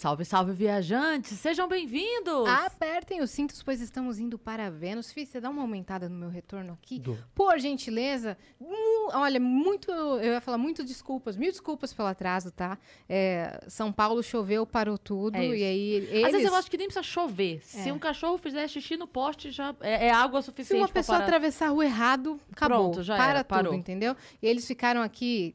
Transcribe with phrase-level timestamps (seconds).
[0.00, 1.38] Salve, salve, viajantes!
[1.38, 2.48] Sejam bem-vindos!
[2.48, 5.12] Apertem os cintos, pois estamos indo para Vênus.
[5.12, 7.02] Fih, você dá uma aumentada no meu retorno aqui?
[7.34, 8.34] Por gentileza.
[8.58, 9.90] Mu- olha, muito.
[9.92, 12.78] Eu ia falar muito desculpas, mil desculpas pelo atraso, tá?
[13.06, 15.36] É, São Paulo choveu, parou tudo.
[15.36, 15.90] É e aí.
[15.92, 17.60] Eles, Às vezes eu acho que nem precisa chover.
[17.62, 17.92] Se É.
[17.92, 21.18] um cachorro fizer xixi no poste, já é, é água Se suficiente uma pra pessoa
[21.18, 21.26] parar.
[21.26, 22.90] atravessar a rua errado, acabou.
[22.92, 23.74] Pronto, já para era, tudo, parou.
[23.74, 24.16] entendeu?
[24.40, 25.54] E eles ficaram aqui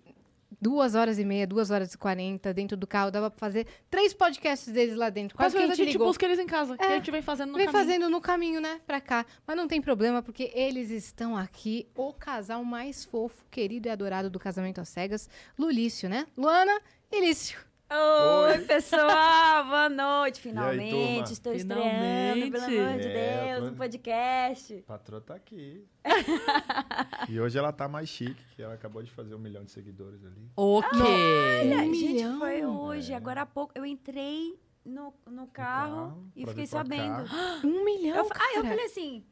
[0.66, 3.12] duas horas e meia, duas horas e quarenta dentro do carro.
[3.12, 5.38] Dava pra fazer três podcasts deles lá dentro.
[5.38, 6.08] Quase que a a gente gente ligou.
[6.08, 7.86] busca eles em casa, que É, a gente vem fazendo no Vem caminho.
[7.86, 8.82] fazendo no caminho, né?
[8.88, 9.28] Pra cá.
[9.46, 14.28] Mas não tem problema, porque eles estão aqui, o casal mais fofo, querido e adorado
[14.28, 16.26] do casamento às cegas, Lulício, né?
[16.36, 17.60] Luana e Lício.
[17.88, 20.42] Oi, pessoal, boa noite.
[20.42, 22.52] Finalmente, estou estreando, Finalmente.
[22.52, 24.74] pelo amor de É, eu Deus, tô- um podcast.
[24.80, 25.86] A patroa tá aqui.
[27.30, 30.24] e hoje ela tá mais chique, que ela acabou de fazer um milhão de seguidores
[30.26, 30.50] ali.
[30.58, 31.00] Ok.
[31.00, 32.40] Olha, Um gente, milhão?
[32.40, 33.16] foi hoje, É.
[33.16, 33.72] agora há pouco.
[33.76, 37.26] Eu entrei no, no carro carro, e fiquei sabendo.
[37.30, 37.62] cá.
[37.64, 38.68] Um milhão, Eu, ah, eu cara.
[38.70, 39.24] falei assim,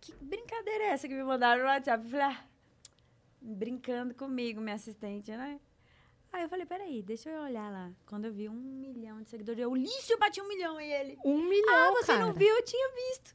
[0.00, 2.02] que brincadeira é essa que me mandaram no WhatsApp?
[2.02, 2.44] Eu falei, ah,
[3.42, 5.60] brincando comigo, minha assistente, né?
[6.32, 7.90] Aí eu falei, peraí, deixa eu olhar lá.
[8.06, 11.18] Quando eu vi um milhão de seguidores, eu, Lício, eu bati um milhão e ele.
[11.24, 12.24] Um milhão, Ah, você cara.
[12.24, 12.54] não viu?
[12.54, 13.34] Eu tinha visto.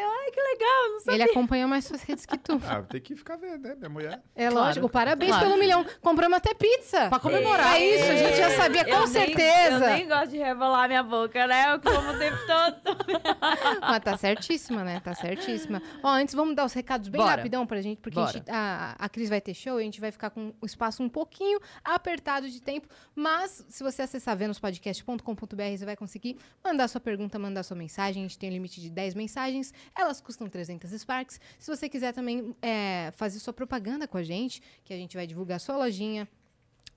[0.00, 1.14] Eu, ai, que legal, não sabia.
[1.22, 2.60] Ele acompanhou mais suas redes que tu.
[2.68, 4.22] Ah, tem que ficar vendo, né, minha mulher?
[4.34, 4.88] É Claro, lógico.
[4.88, 5.46] Parabéns claro.
[5.46, 5.84] pelo milhão.
[6.00, 7.08] Compramos até pizza.
[7.08, 7.76] Pra comemorar.
[7.76, 9.84] É isso, a gente já sabia com Eu nem- certeza.
[9.84, 11.72] eu nem gosto de rebolar minha boca, né?
[11.74, 12.96] Eu como o tempo todo.
[13.80, 15.00] Mas tá certíssima, né?
[15.00, 15.82] Tá certíssima.
[16.02, 17.36] Ó, antes vamos dar os recados bem Bora.
[17.36, 20.00] rapidão pra gente, porque a, gente- a, a Cris vai ter show e a gente
[20.00, 22.88] vai ficar com o espaço um pouquinho apertado de tempo.
[23.14, 28.24] Mas, se você acessar venuspodcast.com.br, você vai conseguir mandar sua pergunta, mandar sua mensagem.
[28.24, 29.72] A gente tem um limite de 10 mensagens.
[29.94, 31.40] Elas custam 300 Sparks.
[31.58, 35.26] Se você quiser também é, fazer sua propaganda com a gente, que a gente vai
[35.26, 36.28] divulgar sua lojinha,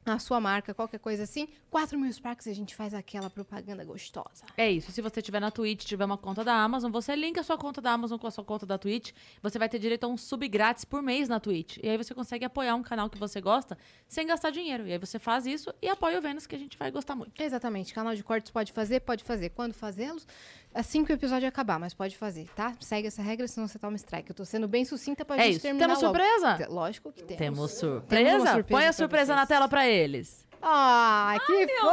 [0.06, 3.84] a sua marca, qualquer coisa assim, 4 mil Sparks e a gente faz aquela propaganda
[3.84, 4.46] gostosa.
[4.58, 4.92] É isso.
[4.92, 7.82] Se você tiver na Twitch, tiver uma conta da Amazon, você linka a sua conta
[7.82, 9.12] da Amazon com a sua conta da Twitch.
[9.42, 11.78] Você vai ter direito a um sub grátis por mês na Twitch.
[11.84, 14.88] E aí você consegue apoiar um canal que você gosta sem gastar dinheiro.
[14.88, 17.40] E aí você faz isso e apoia o Vênus, que a gente vai gostar muito.
[17.40, 17.94] Exatamente.
[17.94, 19.50] Canal de cortes pode fazer, pode fazer.
[19.50, 20.26] Quando fazê-los,
[20.74, 22.74] assim que o episódio acabar, mas pode fazer, tá?
[22.80, 24.30] Segue essa regra, senão você toma strike.
[24.30, 25.62] Eu tô sendo bem sucinta pra É gente isso.
[25.62, 26.16] terminar Temos logo.
[26.16, 26.68] surpresa?
[26.70, 27.38] Lógico que temos.
[27.38, 28.40] Temos Temos uma surpresa?
[28.54, 30.46] surpresa Põe a surpresa na tela pra eles.
[30.62, 31.90] Ah, que fofo!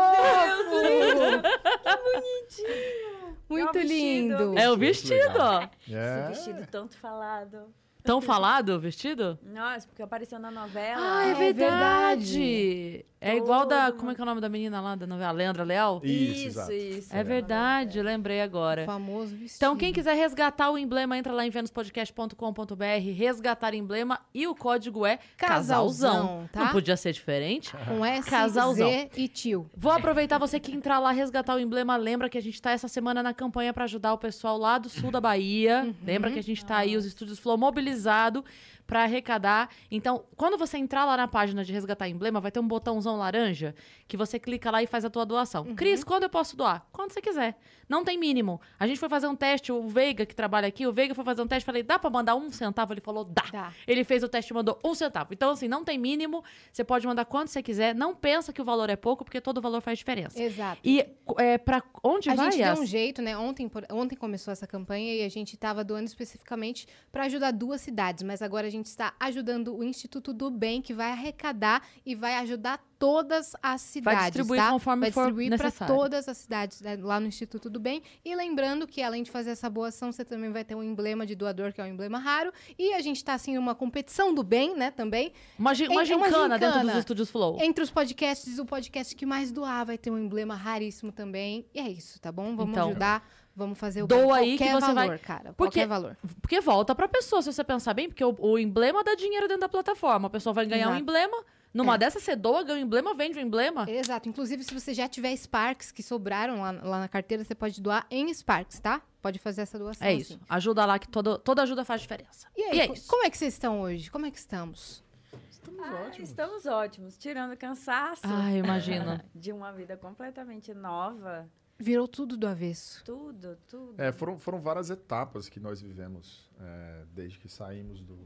[3.48, 4.58] Muito É o vestido, lindo.
[4.58, 5.70] É o Vestido legal.
[5.86, 6.28] Esse É.
[6.28, 7.72] vestido tanto falado.
[8.02, 9.38] Tão falado o vestido?
[9.42, 11.00] Nossa, porque apareceu na novela.
[11.00, 13.04] Ah, é é verdade.
[13.26, 13.92] É igual da.
[13.92, 15.32] Como é que é o nome da menina lá da novela?
[15.32, 16.00] Leandra Leal?
[16.02, 16.72] Isso, exato.
[16.72, 17.14] isso.
[17.14, 18.84] É verdade, lembrei agora.
[18.84, 19.56] Famoso vestido.
[19.56, 25.04] Então, quem quiser resgatar o emblema, entra lá em venuspodcast.com.br, resgatar emblema e o código
[25.04, 26.10] é casalzão.
[26.10, 26.60] Casalzão, tá?
[26.64, 27.72] Não podia ser diferente.
[27.86, 28.88] Com S, Casalzão.
[28.88, 29.70] Z e tio.
[29.76, 31.96] Vou aproveitar você que entrar lá, resgatar o emblema.
[31.96, 34.88] Lembra que a gente tá essa semana na campanha pra ajudar o pessoal lá do
[34.88, 35.84] sul da Bahia.
[35.84, 35.94] Uhum.
[36.04, 38.44] Lembra que a gente tá aí, os estúdios Flow mobilizado
[38.86, 39.68] pra arrecadar.
[39.90, 43.74] Então, quando você entrar lá na página de resgatar emblema, vai ter um botãozão laranja
[44.06, 45.64] que você clica lá e faz a tua doação.
[45.64, 45.74] Uhum.
[45.74, 46.86] Cris, quando eu posso doar?
[46.92, 47.56] Quando você quiser.
[47.88, 48.60] Não tem mínimo.
[48.80, 51.40] A gente foi fazer um teste, o Veiga, que trabalha aqui, o Veiga foi fazer
[51.42, 52.92] um teste, falei, dá pra mandar um centavo?
[52.92, 53.44] Ele falou, dá.
[53.52, 53.72] Dá.
[53.86, 55.32] Ele fez o teste e mandou um centavo.
[55.32, 56.42] Então, assim, não tem mínimo.
[56.72, 57.94] Você pode mandar quanto você quiser.
[57.94, 60.40] Não pensa que o valor é pouco, porque todo valor faz diferença.
[60.42, 60.80] Exato.
[60.84, 61.06] E
[61.38, 62.50] é, pra onde A vai?
[62.50, 62.74] gente Yas?
[62.74, 63.36] deu um jeito, né?
[63.38, 67.80] Ontem, por- ontem começou essa campanha e a gente estava doando especificamente para ajudar duas
[67.80, 72.14] cidades, mas agora a gente está ajudando o Instituto do Bem, que vai arrecadar e
[72.14, 74.24] vai ajudar todas as cidades.
[74.24, 74.70] distribuir tá?
[74.70, 78.02] conforme vai distribuir para todas as cidades né, lá no Instituto do Bem.
[78.24, 81.26] E lembrando que, além de fazer essa boa ação, você também vai ter um emblema
[81.26, 82.52] de doador, que é um emblema raro.
[82.78, 84.90] E a gente está assim numa competição do bem, né?
[84.90, 85.32] Também.
[85.58, 86.92] Uma, gi- uma é uma gincana dentro gincana.
[86.92, 87.58] dos estúdios Flow.
[87.60, 91.66] Entre os podcasts, o podcast que mais doar vai ter um emblema raríssimo também.
[91.74, 92.56] E é isso, tá bom?
[92.56, 95.52] Vamos Então, ajudar, vamos fazer o doa aí que você vai- valor, cara.
[95.54, 96.16] Porque- Qualquer valor.
[96.40, 99.62] Porque volta pra pessoa, se você pensar bem, porque o, o emblema dá dinheiro dentro
[99.62, 100.26] da plataforma.
[100.28, 101.02] A pessoa vai ganhar um Exato.
[101.02, 101.44] emblema.
[101.74, 101.98] Numa É.
[101.98, 103.84] dessa, você doa, ganha um emblema, vende um emblema.
[103.90, 104.28] Exato.
[104.28, 108.06] Inclusive, se você já tiver Sparks que sobraram lá, lá na carteira, você pode doar
[108.10, 109.02] em Sparks, tá?
[109.20, 110.06] Pode fazer essa doação.
[110.06, 110.34] É isso.
[110.34, 110.42] assim.
[110.48, 112.46] Ajuda lá, que todo, toda ajuda faz diferença.
[112.56, 113.06] E aí, E é isso.
[113.08, 114.10] como é que vocês estão hoje?
[114.10, 115.04] Como é que estamos?
[115.50, 116.28] Estamos Ah, ótimos.
[116.30, 119.20] estamos ótimos, tirando o cansaço Ai, eu imagino.
[119.34, 121.46] de uma vida completamente nova.
[121.78, 123.04] Virou tudo do avesso.
[123.04, 124.00] Tudo, tudo.
[124.00, 128.18] É, foram, foram várias etapas que nós vivemos é, desde que saímos do,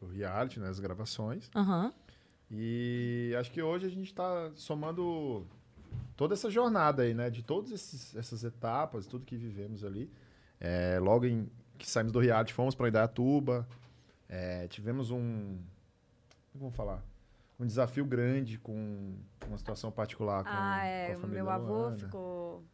[0.00, 1.48] do reality, né, as gravações.
[1.54, 1.92] Aham.
[2.50, 5.46] E acho que hoje a gente está somando
[6.16, 7.30] toda essa jornada aí, né?
[7.30, 7.72] De todas
[8.14, 10.10] essas etapas, tudo que vivemos ali.
[10.60, 13.66] É, logo em que saímos do reality, fomos para Indaiatuba.
[14.28, 15.58] É, tivemos um.
[16.52, 17.02] Como vamos falar?
[17.62, 19.14] Um desafio grande com
[19.46, 21.12] uma situação particular com, Ah, com é.
[21.12, 21.96] a O família meu avô Luana.
[21.96, 22.64] ficou,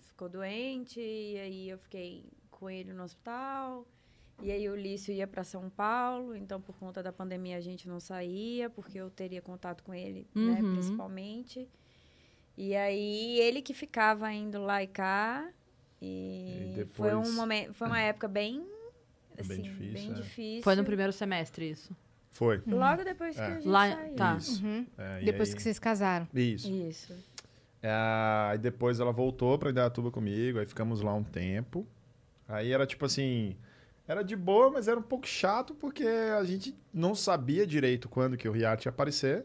[0.00, 3.86] ficou doente, e aí eu fiquei com ele no hospital.
[4.40, 7.86] E aí o Lício ia para São Paulo, então por conta da pandemia a gente
[7.88, 10.72] não saía, porque eu teria contato com ele, né, Uhum.
[10.72, 11.68] principalmente.
[12.56, 15.52] E aí ele que ficava indo lá e cá.
[16.00, 18.66] E, E foi um depois- momento, foi uma época bem Bem
[19.40, 20.14] assim, difícil, bem é.
[20.14, 20.62] difícil.
[20.62, 21.94] Foi no primeiro semestre isso.
[22.30, 22.62] Foi.
[22.66, 23.44] Logo depois que É.
[23.46, 24.14] a gente Lá- saiu.
[24.14, 24.36] tá.
[24.36, 24.64] Isso.
[24.64, 24.86] Uhum.
[24.96, 26.28] É, Depois aí- que vocês casaram.
[26.34, 26.70] Isso.
[26.70, 27.14] Isso.
[27.82, 27.90] É,
[28.50, 31.86] Aí depois ela voltou pra Indaiatuba comigo, aí ficamos lá um tempo.
[32.48, 33.56] Aí era tipo assim,
[34.06, 38.36] era de boa, mas era um pouco chato porque a gente não sabia direito quando
[38.36, 39.44] que o reality ia aparecer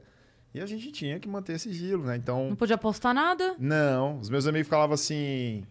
[0.53, 2.13] e a gente tinha que manter sigilo, né?
[2.13, 3.55] Não Então, podia postar nada.
[3.59, 5.63] não, os meus amigos falavam assim: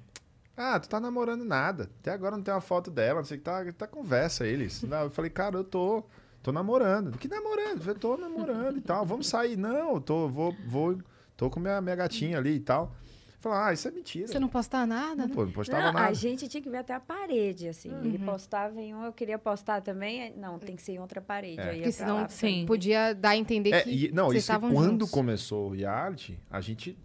[0.56, 1.91] "Ah, tu tá namorando nada.
[2.00, 4.82] Até agora não tem uma foto dela, não sei o que tá, tá conversa eles".
[4.85, 6.05] Não, eu falei: "Cara, eu tô
[6.43, 7.17] tô namorando".
[7.19, 7.77] Que namorando?
[7.77, 9.05] Eu falei, tô namorando e tal.
[9.06, 9.56] Vamos sair.
[9.56, 10.99] Não, eu tô vou vou
[11.37, 12.93] tô com minha minha gatinha ali e tal.
[13.41, 14.29] Falei: "Ah, isso é mentira".
[14.29, 15.35] Você não postar nada, Não, né?
[15.35, 16.06] pô, não postava Não, nada.
[16.06, 17.91] a gente tinha que ver até a parede, assim.
[18.05, 18.25] Ele Uhum.
[18.25, 20.33] postava em um, eu queria postar também.
[20.37, 21.61] Não, tem que ser em outra parede.
[21.61, 21.73] É.
[21.75, 22.65] Porque senão lá, Sim.
[22.67, 25.11] podia dar a entender É, que e, não, vocês isso estavam quando juntos.
[25.11, 26.97] começou o reality, a gente.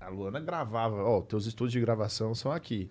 [0.00, 2.88] A, Luana gravava, ó, teus estúdios de gravação são aqui.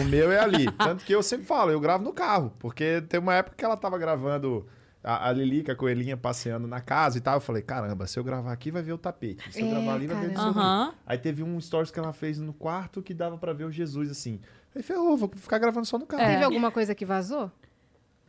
[0.00, 0.66] O meu é ali.
[0.78, 2.52] Tanto que eu sempre falo, eu gravo no carro.
[2.60, 4.64] Porque tem uma época que ela tava gravando
[5.04, 7.34] a, a Lilica, a coelhinha, passeando na casa e tal.
[7.34, 9.52] Eu falei, caramba, se eu gravar aqui, vai ver o tapete.
[9.52, 10.60] Se eu É, gravar ali, vai ver o caramba.
[10.60, 10.94] Aham.
[11.06, 14.10] Aí teve um stories que ela fez no quarto que dava pra ver o Jesus
[14.10, 14.40] assim.
[14.74, 16.22] Aí ferrou, vou ficar gravando só no carro.
[16.22, 16.32] É.
[16.32, 17.50] Teve alguma coisa que vazou?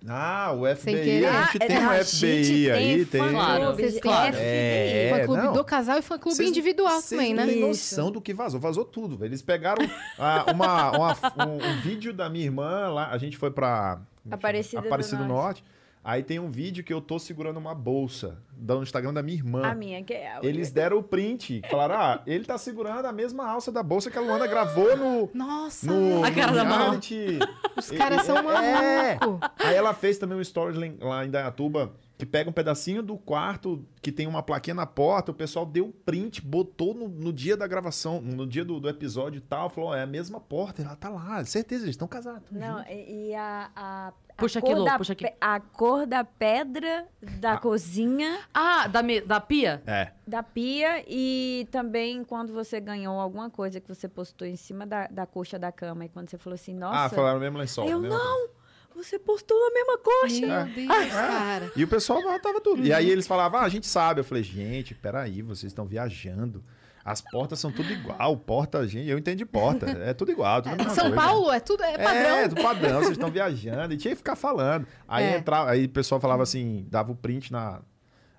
[0.07, 1.25] Ah, o FBI.
[1.25, 3.27] A gente Ah, tem um a FBI aí, tem.
[3.29, 3.73] Claro.
[3.75, 5.53] Vocês tem têm- É, fã clube não.
[5.53, 7.53] do casal e fã clube Cês- individual cês também, não né?
[7.53, 7.61] Isso.
[7.95, 8.59] noção do que vazou.
[8.59, 9.29] Vazou tudo, velho.
[9.29, 9.83] Eles pegaram
[10.19, 11.13] ah, uma, uma-
[11.47, 13.09] um, um vídeo da minha irmã lá.
[13.09, 13.97] A gente foi pra...
[13.99, 14.35] é que chama?
[14.35, 15.63] Aparecida do Aparecida do Norte.
[15.63, 15.74] Norte.
[16.07, 19.63] Aí tem um vídeo que eu tô segurando uma bolsa do Instagram da minha irmã.
[19.65, 21.63] A minha, que é a Eles deram o print.
[21.67, 25.29] Falaram, ah, ele tá segurando a mesma alça da bolsa que a Luana gravou no...
[25.33, 26.77] Nossa, No, A cara no da mão.
[26.91, 27.39] reality.
[27.75, 29.17] os caras são É.
[29.19, 29.49] malucos.
[29.57, 30.41] Aí ela fez também um
[30.85, 34.85] em- lá em Dayatuba, que pega um pedacinho do quarto que tem uma plaquinha na
[34.85, 38.79] porta, o pessoal deu um print, botou no, no dia da gravação, no dia do,
[38.79, 41.83] do episódio e tal, falou, ó, é a mesma porta, e ela tá lá, certeza,
[41.83, 42.49] eles estão casados.
[42.51, 42.91] Não, junto.
[42.91, 45.33] e, a, a, a Puxa cor aqui, da puxa aqui.
[45.41, 47.07] A cor da pedra
[47.39, 47.57] da Ah.
[47.57, 49.81] cozinha, Ah, da, me- da pia?
[49.85, 54.85] É, da pia e também quando você ganhou alguma coisa que você postou em cima
[54.85, 57.87] da, da coxa da cama e quando você falou assim, nossa, ah, falaram mesmo lençol.
[57.89, 58.35] Eu a mesma não!
[58.37, 58.54] coisa.
[58.95, 60.65] Você postou na mesma coxa.
[60.65, 61.71] Meu Deus, cara.
[61.75, 62.83] E o pessoal tava tudo.
[62.85, 64.21] E aí eles falavam, ah, a gente sabe.
[64.21, 66.63] Eu falei, gente, peraí, vocês estão viajando.
[67.03, 68.35] As portas são tudo igual.
[68.37, 69.85] Porta, gente, eu entendo de porta.
[69.85, 70.61] É tudo igual.
[70.63, 71.15] Tudo a mesma São coisa.
[71.21, 72.37] Paulo é tudo, é padrão.
[72.37, 73.93] É, do padrão, vocês estão viajando.
[73.93, 74.87] E tinha que ficar falando.
[75.07, 75.37] Aí, É.
[75.37, 77.81] entrava, aí o pessoal falava assim, dava o print na.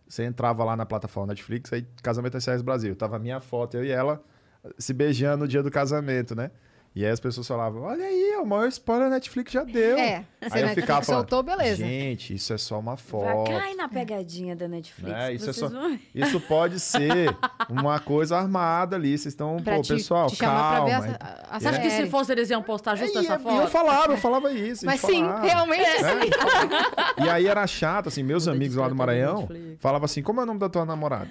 [0.09, 2.97] Você entrava lá na plataforma Netflix, aí Casamento SRS Brasil.
[2.97, 4.20] Tava a minha foto, eu e ela
[4.79, 6.50] se beijando no dia do casamento, né?
[6.98, 9.98] E aí as pessoas falavam, olha aí, é o maior spoiler a Netflix já deu.
[9.98, 11.76] É, se Aí a eu ficava Netflix falando, soltou, beleza.
[11.76, 13.50] Gente, isso é só uma Vai, foto.
[13.50, 15.14] cai na pegadinha da Netflix.
[15.14, 17.37] É, isso é só- vão- Isso pode ser
[17.69, 19.10] uma coisa armada ali.
[19.10, 20.88] Vocês estão, pô, te, pessoal, te chamar calma.
[20.88, 23.21] pra ver a, a, a Você acha que se fosse eles iam postar justo É,
[23.21, 23.54] essa eu- foto?
[23.54, 24.87] e eu falava, eu falava isso.
[24.87, 25.47] a Mas sim, falava.
[25.47, 27.25] realmente sim.
[27.25, 29.47] E aí era chato, assim, meus amigos lá do Maranhão
[29.80, 31.28] falavam assim, como é o nome da tua namorada?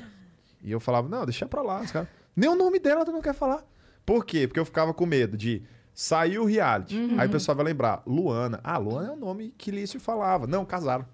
[0.64, 1.82] E eu falava, não, deixa pra lá.
[1.82, 3.64] Os caras, Nem o nome dela tu não quer falar.
[4.06, 4.48] Por quê?
[4.48, 5.62] Porque eu ficava com medo de
[5.94, 6.96] sair o reality.
[6.98, 7.20] Uhum.
[7.20, 8.60] Aí o pessoal vai lembrar, Luana.
[8.64, 10.46] Ah, Luana é o nome que Lício falava.
[10.46, 11.06] Não, casaram.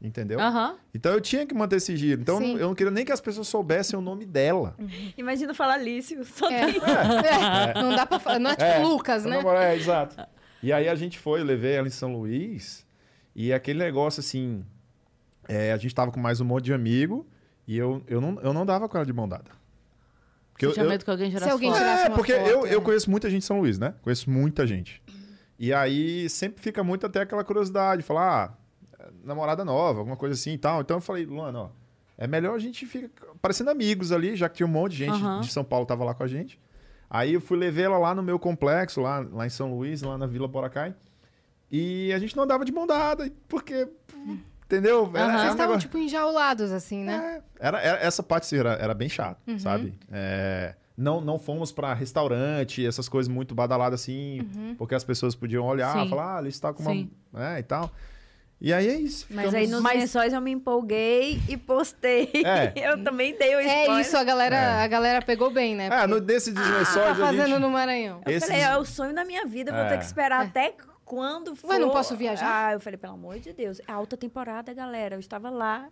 [0.00, 0.38] Entendeu?
[0.38, 0.76] Aham.
[0.94, 2.20] Então eu tinha que manter esse giro.
[2.20, 2.52] Então Sim.
[2.56, 4.76] eu não queria nem que as pessoas soubessem o nome dela.
[5.16, 6.66] Imagina falar Lício, só É.
[6.72, 6.80] tem...
[6.80, 8.38] É, Não dá pra falar.
[8.38, 9.36] Não é tipo É, Lucas, né?
[9.38, 10.16] namorado- É, exato.
[10.62, 12.86] E aí a gente foi, eu levei ela em São Luís.
[13.34, 14.64] E aquele negócio assim.
[15.48, 17.26] é, a gente tava com mais um monte de amigo.
[17.66, 19.50] E eu, eu, não, eu não dava com ela de mão dada.
[20.58, 21.78] Porque Você eu, tinha eu- medo que alguém Se tirasse alguém foto?
[21.78, 22.74] tirasse é, uma porque foto, eu, é.
[22.74, 23.94] eu conheço muita gente em São Luís, né?
[24.02, 25.00] Conheço muita gente.
[25.56, 28.58] E aí sempre fica muito até aquela curiosidade, falar,
[28.98, 30.80] ah, namorada nova, alguma coisa assim e tal.
[30.80, 31.68] Então eu falei, Luana, ó,
[32.16, 35.22] é melhor a gente ficar parecendo amigos ali, já que tinha um monte de gente
[35.22, 35.40] Aham.
[35.40, 36.58] de São Paulo tava lá com a gente.
[37.08, 40.18] Aí eu fui levar ela lá no meu complexo, lá, lá em São Luís, lá
[40.18, 40.92] na Vila Boracay.
[41.70, 43.86] E a gente não andava de mão dada, porque,
[44.68, 45.10] entendeu?
[45.14, 47.40] Era, Vocês um estavam, negócio- tipo, enjaulados, assim, né?
[47.60, 49.58] é, era, era- essa parte era, era bem chato, Uhum.
[49.58, 49.94] sabe?
[50.12, 54.74] É, não, não fomos pra restaurante, essas coisas muito badaladas assim, Uhum.
[54.76, 56.08] porque as pessoas podiam olhar, Sim.
[56.10, 56.92] falar, ah, ali está com uma.
[56.92, 57.10] Sim.
[57.34, 57.90] É, e tal.
[58.60, 59.24] E aí é isso.
[59.30, 62.28] Mas aí nos Mas- lençóis eu me empolguei e postei.
[62.44, 62.72] É.
[62.92, 63.96] Eu também dei o spoiler.
[63.98, 64.82] É isso, a galera, É.
[64.82, 65.86] a galera pegou bem, né?
[65.86, 67.58] Ah, Porque no, desse dos tá lençóis, a fazendo gente...
[67.60, 68.20] no Maranhão.
[68.26, 69.88] Eu esses- falei, é o sonho da minha vida, vou É.
[69.90, 70.74] ter que esperar até
[71.08, 71.70] quando for.
[71.70, 72.68] Ué, não posso viajar?
[72.68, 73.80] Ah, eu falei, pelo amor de Deus.
[73.88, 75.16] É alta temporada, galera.
[75.16, 75.88] Eu estava lá,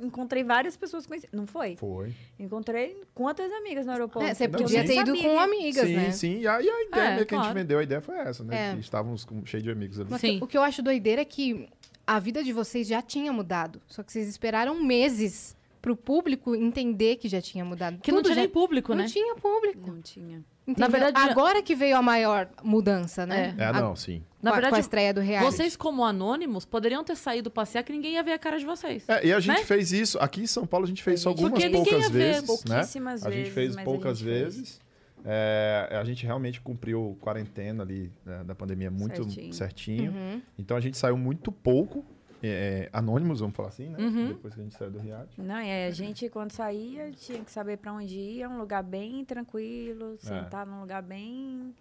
[0.00, 1.32] encontrei várias pessoas conhecidas.
[1.32, 1.76] Não foi?
[1.76, 2.12] Foi.
[2.38, 4.28] Encontrei quantas amigas no aeroporto?
[4.28, 4.86] É, você podia sim.
[4.88, 6.10] ter ido com amigas, sim, né?
[6.10, 6.40] sim.
[6.40, 7.54] E a, e a ideia É, que a gente claro.
[7.54, 8.70] vendeu, a ideia foi essa, né?
[8.70, 8.74] É.
[8.74, 10.10] Que estávamos com, cheio de amigos ali.
[10.10, 10.40] Mas Sim.
[10.42, 11.68] o que eu acho doideira é que
[12.04, 13.80] a vida de vocês já tinha mudado.
[13.86, 17.98] Só que vocês esperaram meses pro público entender que já tinha mudado.
[18.00, 18.40] Que não Tudo tinha já...
[18.42, 19.08] nem público, Não né?
[19.08, 19.90] tinha público.
[19.90, 20.44] Não tinha.
[20.66, 20.90] entendeu?
[20.90, 23.54] verdade, já- Agora que veio a maior mudança, né?
[23.56, 24.22] É, A- não, sim.
[24.42, 25.52] Na a- verdade, com a estreia do reality.
[25.52, 29.08] Vocês, como anônimos, poderiam ter saído passear que ninguém ia ver a cara de vocês.
[29.08, 29.64] É, e a gente Né?
[29.64, 30.18] fez isso.
[30.20, 32.74] Aqui em São Paulo a gente fez isso algumas ninguém poucas ia ver, vezes, né?
[32.76, 34.42] pouquíssimas A gente vezes, fez mas a poucas gente fez.
[34.56, 34.80] vezes.
[35.24, 39.52] É, a gente realmente cumpriu quarentena ali né, da pandemia muito certinho.
[39.52, 40.12] Certinho.
[40.12, 40.42] Uhum.
[40.58, 42.04] Então a gente saiu muito pouco,
[42.42, 43.98] é, anônimos, vamos falar assim, né?
[43.98, 44.28] Uhum.
[44.28, 45.40] Depois que a gente saiu do reality.
[45.40, 48.82] Não, e aí a gente, quando saía, tinha que saber pra onde ia, um lugar
[48.82, 50.26] bem tranquilo, É.
[50.26, 51.74] sentar num lugar bem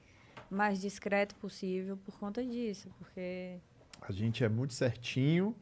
[0.50, 3.58] mais discreto possível por conta disso, porque
[4.02, 5.56] A gente é muito certinho.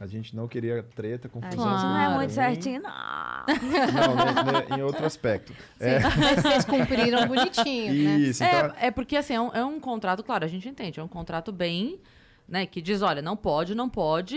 [0.00, 1.70] A gente não queria treta, a confusão.
[1.72, 2.90] gente não é muito certinho, não.
[2.90, 4.14] Não,
[4.52, 5.52] né, né, em outro aspecto.
[5.78, 6.10] É, Mas
[6.42, 8.16] vocês cumpriram bonitinho, né?
[8.18, 10.98] isso, então, É, é porque, assim, é um, é um contrato, claro, a gente entende,
[10.98, 12.00] é um contrato bem,
[12.48, 14.36] né, que diz, olha, não pode, não pode,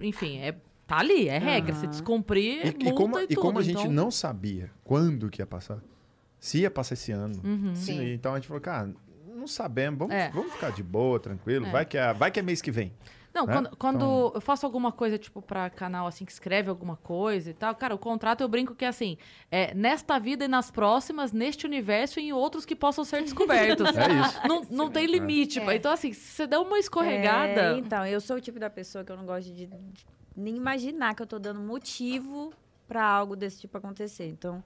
[0.00, 0.52] enfim, é,
[0.86, 1.90] tá ali, é regra, se Aham.
[1.90, 3.40] descumprir, E, e multa como, e, e tudo.
[3.40, 5.82] como a gente então- não sabia quando que ia passar,
[6.38, 7.74] se ia passar esse ano, Uhum.
[7.74, 8.12] se- Sim.
[8.12, 8.92] então a gente falou, cara,
[9.34, 10.30] não sabemos, vamos, É.
[10.30, 11.70] vamos ficar de boa, tranquilo, É.
[11.70, 12.92] vai, que é, vai que é mês que vem.
[13.36, 13.52] Não, né?
[13.52, 17.50] quando, quando Então- eu faço alguma coisa, tipo, pra canal, assim, que escreve alguma coisa
[17.50, 19.16] e tal, cara, o contrato eu brinco que é assim,
[19.50, 23.86] é nesta vida e nas próximas, neste universo e em outros que possam ser descobertos.
[23.96, 24.48] É isso.
[24.48, 25.60] Não, não tem limite.
[25.60, 25.74] É.
[25.76, 27.74] Então, assim, se você der uma escorregada.
[27.74, 30.56] É, então, eu sou o tipo da pessoa que eu não gosto de, de nem
[30.56, 32.52] imaginar que eu tô dando motivo
[32.86, 34.28] pra algo desse tipo acontecer.
[34.28, 34.62] Então,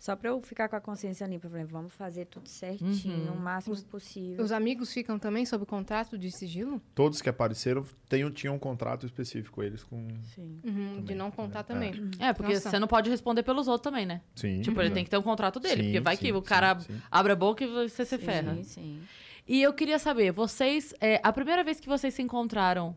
[0.00, 3.34] só pra eu ficar com a consciência limpa, eu falei, vamos fazer tudo certinho, Uhum.
[3.34, 4.42] o máximo possível.
[4.42, 6.80] Os amigos ficam também sob contrato de sigilo?
[6.94, 10.08] Todos que apareceram tenham, tinham um contrato específico eles com...
[10.34, 10.58] Sim.
[10.64, 11.32] Uhum, de Também, não né?
[11.36, 11.62] contar É.
[11.62, 12.10] também.
[12.18, 12.70] É, porque Nossa.
[12.70, 14.22] você não pode responder pelos outros também, né?
[14.34, 14.62] Sim.
[14.62, 16.80] Tipo, ele tem que ter um contrato dele, Sim, porque vai que sim, o cara
[16.80, 17.02] sim, sim.
[17.10, 18.54] abre a boca e você se ferra.
[18.54, 19.02] Sim, sim.
[19.46, 20.94] E eu queria saber, vocês.
[21.00, 22.96] é, a primeira vez que vocês se encontraram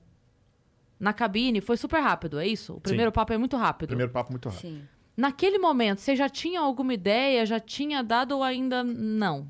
[0.99, 2.75] na cabine foi super rápido, é isso?
[2.75, 3.89] O primeiro papo é muito rápido.
[3.89, 4.61] Primeiro papo muito rápido.
[4.61, 4.83] Sim.
[5.15, 7.45] Naquele momento, você já tinha alguma ideia?
[7.45, 9.47] Já tinha dado ou ainda não?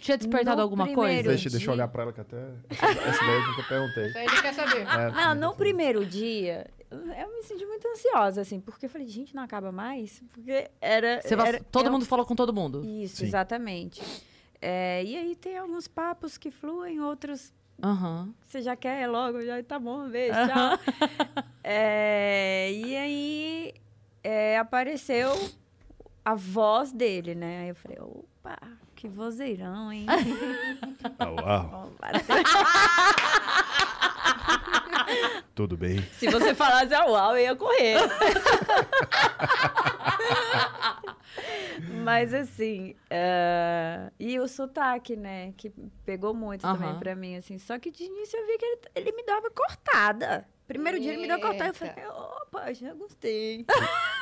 [0.00, 1.22] Tinha despertado No alguma coisa?
[1.28, 2.36] Deixa, deixa eu dia- olhar pra ela que até...
[2.70, 4.06] Essa, essa daí eu perguntei.
[4.06, 4.86] Isso aí ele quer saber.
[4.86, 9.34] É, Não, no primeiro dia, eu me senti muito ansiosa, assim, porque eu falei, gente,
[9.34, 10.22] não acaba mais?
[10.32, 11.20] Porque era.
[11.20, 12.84] Você era- todo é- mundo falou com todo mundo.
[12.84, 13.26] Isso, Sim.
[13.26, 14.00] exatamente.
[14.62, 17.52] É, e aí tem alguns papos que fluem, outros
[17.82, 18.32] Aham.
[18.40, 20.78] que você já quer logo, já tá bom, beijo, tchau.
[21.62, 23.74] É, e aí
[24.28, 25.32] é, apareceu
[26.22, 27.62] a voz dele, né?
[27.62, 28.58] Aí eu falei, opa,
[28.94, 30.04] que vozeirão, hein?
[31.18, 31.92] Ah, uau,
[35.54, 36.02] tudo bem.
[36.12, 37.96] Se você falasse a uau, eu ia correr.
[42.04, 45.54] Mas assim, é, e o sotaque, né?
[45.56, 45.72] Que
[46.04, 46.98] pegou muito também Aham.
[46.98, 47.58] pra mim, assim.
[47.58, 50.46] Só que de início eu vi que ele, ele me dava cortada.
[50.66, 52.12] Primeiro dia ele me deu cortada, eu falei, Eita.
[52.12, 53.64] opa, já gostei.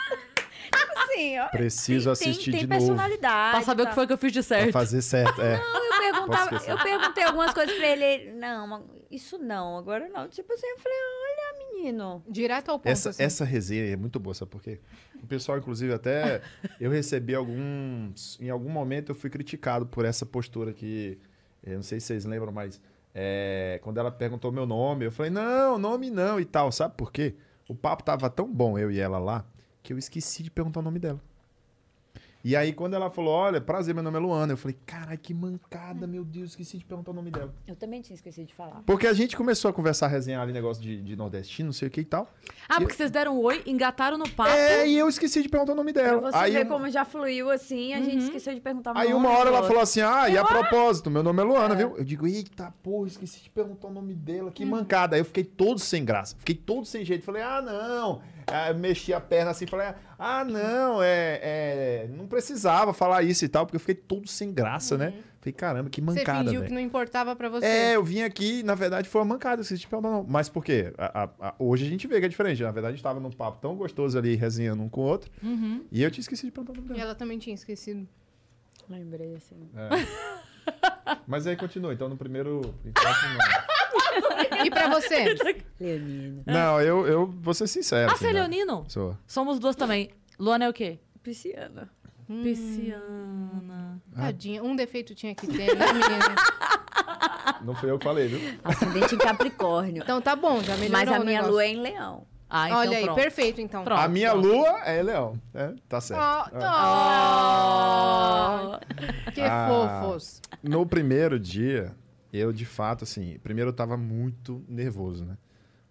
[0.70, 1.49] tipo assim, ó.
[1.49, 2.90] Preciso assistir tem, de tem novo.
[2.90, 3.56] personalidade.
[3.56, 3.90] Pra saber o tá?
[3.90, 4.73] que foi que eu fiz de Pra certo.
[4.73, 5.56] fazer certo, é.
[5.56, 10.28] Eu, perguntava, eu perguntei algumas coisas pra ele, ele, não, isso não, agora não.
[10.28, 12.23] Tipo assim, eu falei, olha, menino.
[12.28, 12.88] Direto ao ponto.
[12.88, 13.23] Essa, assim.
[13.23, 14.78] essa resenha é muito boa, sabe por quê?
[15.23, 16.40] O pessoal, inclusive, até
[16.80, 18.38] eu recebi alguns.
[18.40, 21.18] Em algum momento eu fui criticado por essa postura que.
[21.64, 22.80] Eu não sei se vocês lembram, mas.
[23.14, 26.70] é, quando ela perguntou meu nome, eu falei, não, nome não e tal.
[26.70, 27.35] Sabe por quê?
[27.68, 29.44] O papo tava tão bom, eu e ela lá,
[29.87, 31.21] que eu esqueci de perguntar o nome dela.
[32.45, 35.35] E aí, quando ela falou, olha, prazer, meu nome é Luana, eu falei, caralho, que
[35.35, 37.52] mancada, meu Deus, esqueci de perguntar o nome dela.
[37.66, 38.83] Eu também tinha esquecido de falar.
[38.87, 41.88] Porque a gente começou a conversar, a resenhar ali, negócio de, de nordestino, não sei
[41.88, 42.33] o que e tal.
[42.69, 44.50] Ah, porque vocês deram um oi, engataram no papo.
[44.50, 46.21] É, e eu esqueci de perguntar o nome Pra dela.
[46.21, 49.11] você aí, ver um- como já fluiu assim, a gente esqueceu de perguntar o aí
[49.11, 49.69] nome uma hora ela outro.
[49.69, 51.97] falou assim: ah, e a propósito, meu nome é Luana, viu?
[51.97, 55.16] Eu digo, eita, porra, esqueci de perguntar o nome dela, que mancada.
[55.16, 57.25] Aí eu fiquei todo sem graça, fiquei todo sem jeito.
[57.25, 58.23] Falei, ah, não.
[58.46, 59.88] Aí eu mexi a perna assim, falei,
[60.18, 64.52] ah, não, é, é, não precisava falar isso e tal, porque eu fiquei todo sem
[64.52, 65.14] graça, né?
[65.40, 66.68] Falei, caramba, que Você mancada, fingiu velho.
[66.68, 67.66] que não importava pra você.
[67.66, 70.26] É, eu vim aqui, na verdade, foi uma mancada, esqueci de perguntar o nome.
[70.30, 70.92] Mas por quê?
[70.98, 72.62] A- a- a- hoje a gente vê que é diferente.
[72.62, 75.30] Na verdade, a gente tava num papo tão gostoso ali, resenhando um com o outro,
[75.42, 75.84] Uhum.
[75.90, 77.02] e eu tinha esquecido de perguntar o nome E dela.
[77.10, 78.06] ela também tinha esquecido.
[78.88, 79.68] Lembrei assim.
[79.74, 79.88] É.
[81.26, 82.60] Mas aí continua, então no primeiro.
[82.60, 83.75] nome.
[84.64, 85.35] E pra você?
[85.80, 86.42] Leonino.
[86.46, 88.11] Não, eu, eu vou ser sincero.
[88.11, 88.40] Ah, assim, você é né?
[88.40, 88.85] leonino?
[88.88, 89.16] Sou.
[89.26, 90.11] Somos duas também.
[90.38, 90.99] Luana é o quê?
[91.23, 91.88] Pisciana.
[92.26, 94.00] Pisciana.
[94.14, 96.35] Tadinha, um defeito tinha que ter, né, menina?
[97.62, 98.40] Não fui eu que falei, viu?
[98.64, 100.02] Ascendente em Capricórnio.
[100.02, 101.52] Então tá bom, já melhorou Mas a o minha negócio.
[101.52, 102.26] lua é em Leão.
[102.49, 103.16] Ah, então Olha aí, pronto.
[103.16, 103.82] perfeito então.
[103.85, 103.99] Pronto.
[104.00, 104.46] A minha pronto.
[104.46, 105.75] lua é leão, né?
[105.88, 106.20] Tá certo.
[106.20, 106.49] Ah,
[109.26, 109.32] Oh.
[109.32, 109.66] Que Ah.
[109.68, 110.40] fofos.
[110.62, 111.92] No primeiro dia,
[112.37, 115.37] eu de fato, assim, primeiro eu tava muito nervoso, né?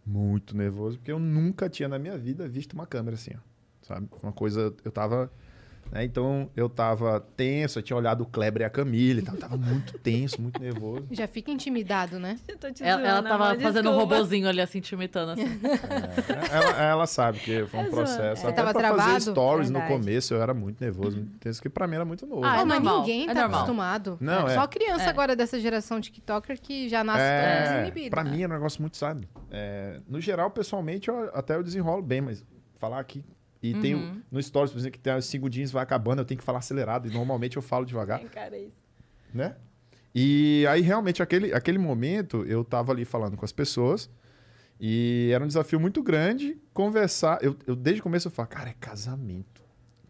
[0.06, 3.40] Muito nervoso, porque eu nunca tinha na minha vida visto uma câmera assim, ó.
[3.82, 4.08] Sabe?
[4.22, 5.32] Uma coisa, eu tava.
[5.92, 6.04] Né?
[6.04, 9.40] Então eu tava tenso, eu tinha olhado o Kleber e a Camille, e tal, eu
[9.40, 11.08] tava muito tenso, muito nervoso.
[11.12, 12.38] Já fica intimidado, né?
[12.48, 14.16] Eu tô te Ela, ela zoando, tava amor, fazendo um desculpa.
[14.16, 15.46] robozinho ali, assim, te imitando, assim.
[16.52, 17.96] É, ela, ela sabe que foi um É zoando.
[17.96, 18.42] processo.
[18.42, 19.22] Você Até tava pra fazer travado?
[19.22, 20.00] stories no Verdade.
[20.02, 22.44] começo, eu era muito nervoso, muito tenso, que pra mim era muito novo.
[22.46, 23.60] Ah, é mas normal, ninguém é tá normal.
[23.60, 24.18] acostumado.
[24.22, 24.68] Não, Só é.
[24.68, 25.10] criança É.
[25.10, 28.10] agora dessa geração TikToker que já nasce É, desinibida.
[28.10, 29.28] pra mim é um negócio muito, sabe?
[29.52, 32.44] É, no geral, pessoalmente, eu, até eu desenrolo bem, mas
[32.78, 33.24] falar aqui.
[33.72, 34.18] E tem Uhum.
[34.32, 36.60] o- no Stories, por exemplo, que tem os segundinhos, vai acabando, eu tenho que falar
[36.60, 37.08] acelerado.
[37.08, 38.78] E normalmente eu falo devagar, Cara, isso.
[39.34, 39.56] né?
[40.14, 44.10] E aí, realmente, aquele, aquele momento, eu tava ali falando com as pessoas.
[44.80, 47.40] E era um desafio muito grande conversar.
[47.42, 49.64] Eu, eu desde o começo eu falo, cara, é casamento.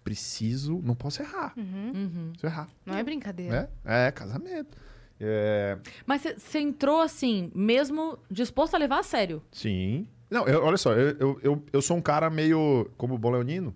[0.04, 1.54] Preciso, não posso errar.
[1.58, 1.92] Uhum.
[1.96, 2.32] Uhum.
[2.36, 2.40] É.
[2.40, 3.62] Se eu errar, Não é brincadeira.
[3.84, 4.08] né?
[4.08, 4.78] É, casamento.
[5.20, 9.42] É, Mas você entrou assim, mesmo disposto a levar a sério.
[9.52, 10.08] Sim.
[10.30, 12.90] Não, eu- olha só, eu, eu, eu, eu sou um cara meio.
[12.98, 13.74] Como o bom leonino,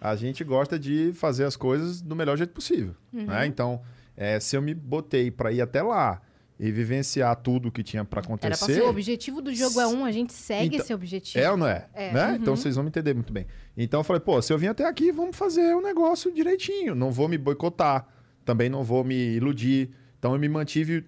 [0.00, 2.94] a gente gosta de fazer as coisas do melhor jeito possível.
[3.12, 3.26] Uhum.
[3.26, 3.46] né?
[3.46, 3.80] Então,
[4.16, 6.20] é, se eu me botei pra ir até lá
[6.58, 8.74] e vivenciar tudo que tinha pra pra acontecer.
[8.74, 11.42] Se o objetivo do jogo é um, a gente segue Então, esse objetivo.
[11.44, 11.86] É ou não é?
[11.94, 12.12] É.
[12.12, 12.28] Né?
[12.28, 12.34] Uhum.
[12.36, 13.46] Então vocês vão me entender muito bem.
[13.76, 16.94] Então eu falei, pô, se eu vim até aqui, vamos fazer o negócio direitinho.
[16.94, 18.06] Não vou me boicotar,
[18.44, 19.90] também não vou me iludir.
[20.18, 21.04] Então eu me mantive.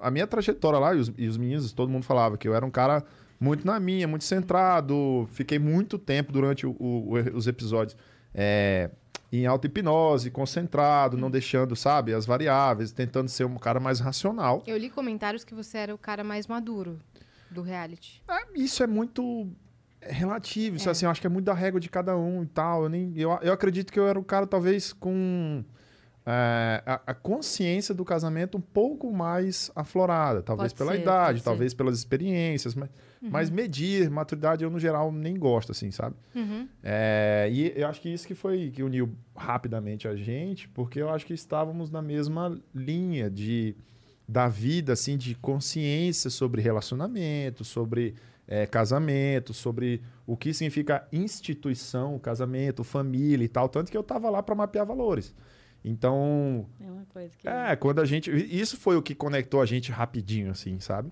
[0.00, 2.54] A a minha trajetória lá, e os, e os meninos, todo mundo falava que eu
[2.54, 3.04] era um cara
[3.40, 5.28] muito na minha, muito centrado.
[5.32, 7.96] Fiquei muito tempo durante o- o- os episódios
[8.34, 8.90] é,
[9.32, 14.62] em auto-hipnose, concentrado, não deixando, sabe, as variáveis, tentando ser um cara mais racional.
[14.66, 16.98] Eu li comentários que você era o cara mais maduro
[17.50, 18.22] do reality.
[18.28, 19.48] Ah, Isso é muito
[20.00, 20.92] relativo, isso É.
[20.92, 22.84] assim, eu acho que é muito da régua de cada um e tal.
[22.84, 25.64] Eu, nem, eu, eu acredito que eu era um cara, talvez, com
[26.30, 30.42] é, a, a consciência do casamento um pouco mais aflorada.
[30.42, 31.44] Talvez Pode pela ser, idade, pode ser.
[31.44, 32.90] talvez pelas experiências, mas,
[33.22, 36.14] mas medir, maturidade, eu, no geral, nem gosto, assim, sabe?
[36.34, 36.68] Uhum.
[36.82, 41.08] É, e eu acho que isso que foi que uniu rapidamente a gente, porque eu
[41.08, 43.74] acho que estávamos na mesma linha de
[44.28, 48.14] da vida, assim, de consciência sobre relacionamento, sobre
[48.46, 53.66] é, casamento, sobre o que significa instituição, casamento, família e tal.
[53.70, 55.34] Tanto que eu estava lá para mapear valores.
[55.84, 57.48] Então, É uma coisa que.
[57.48, 58.30] é, quando a gente.
[58.30, 61.10] Isso foi o que conectou a gente rapidinho, assim, sabe?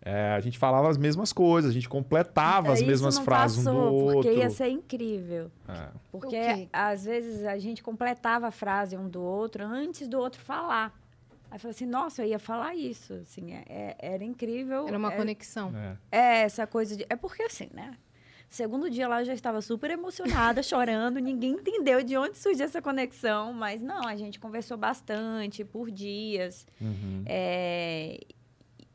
[0.00, 3.64] É, a gente falava as mesmas coisas, a gente completava as Isso mesmas frases um
[3.64, 4.22] do passou, outro.
[4.22, 5.50] Porque ia ser incrível.
[5.68, 5.88] É.
[6.12, 10.96] Porque às vezes a gente completava a frase um do outro antes do outro falar.
[11.50, 13.14] Aí falou assim, nossa, eu ia falar isso.
[13.14, 14.86] Assim, é- é- era incrível.
[14.86, 15.72] Era uma é, conexão.
[15.76, 15.96] É.
[16.12, 17.04] é essa coisa de.
[17.08, 17.92] É porque assim, né?
[18.48, 22.80] Segundo dia lá eu já estava super emocionada, chorando, ninguém entendeu de onde surgiu essa
[22.80, 26.66] conexão, mas não, a gente conversou bastante por dias.
[26.80, 27.22] Uhum.
[27.26, 28.20] É,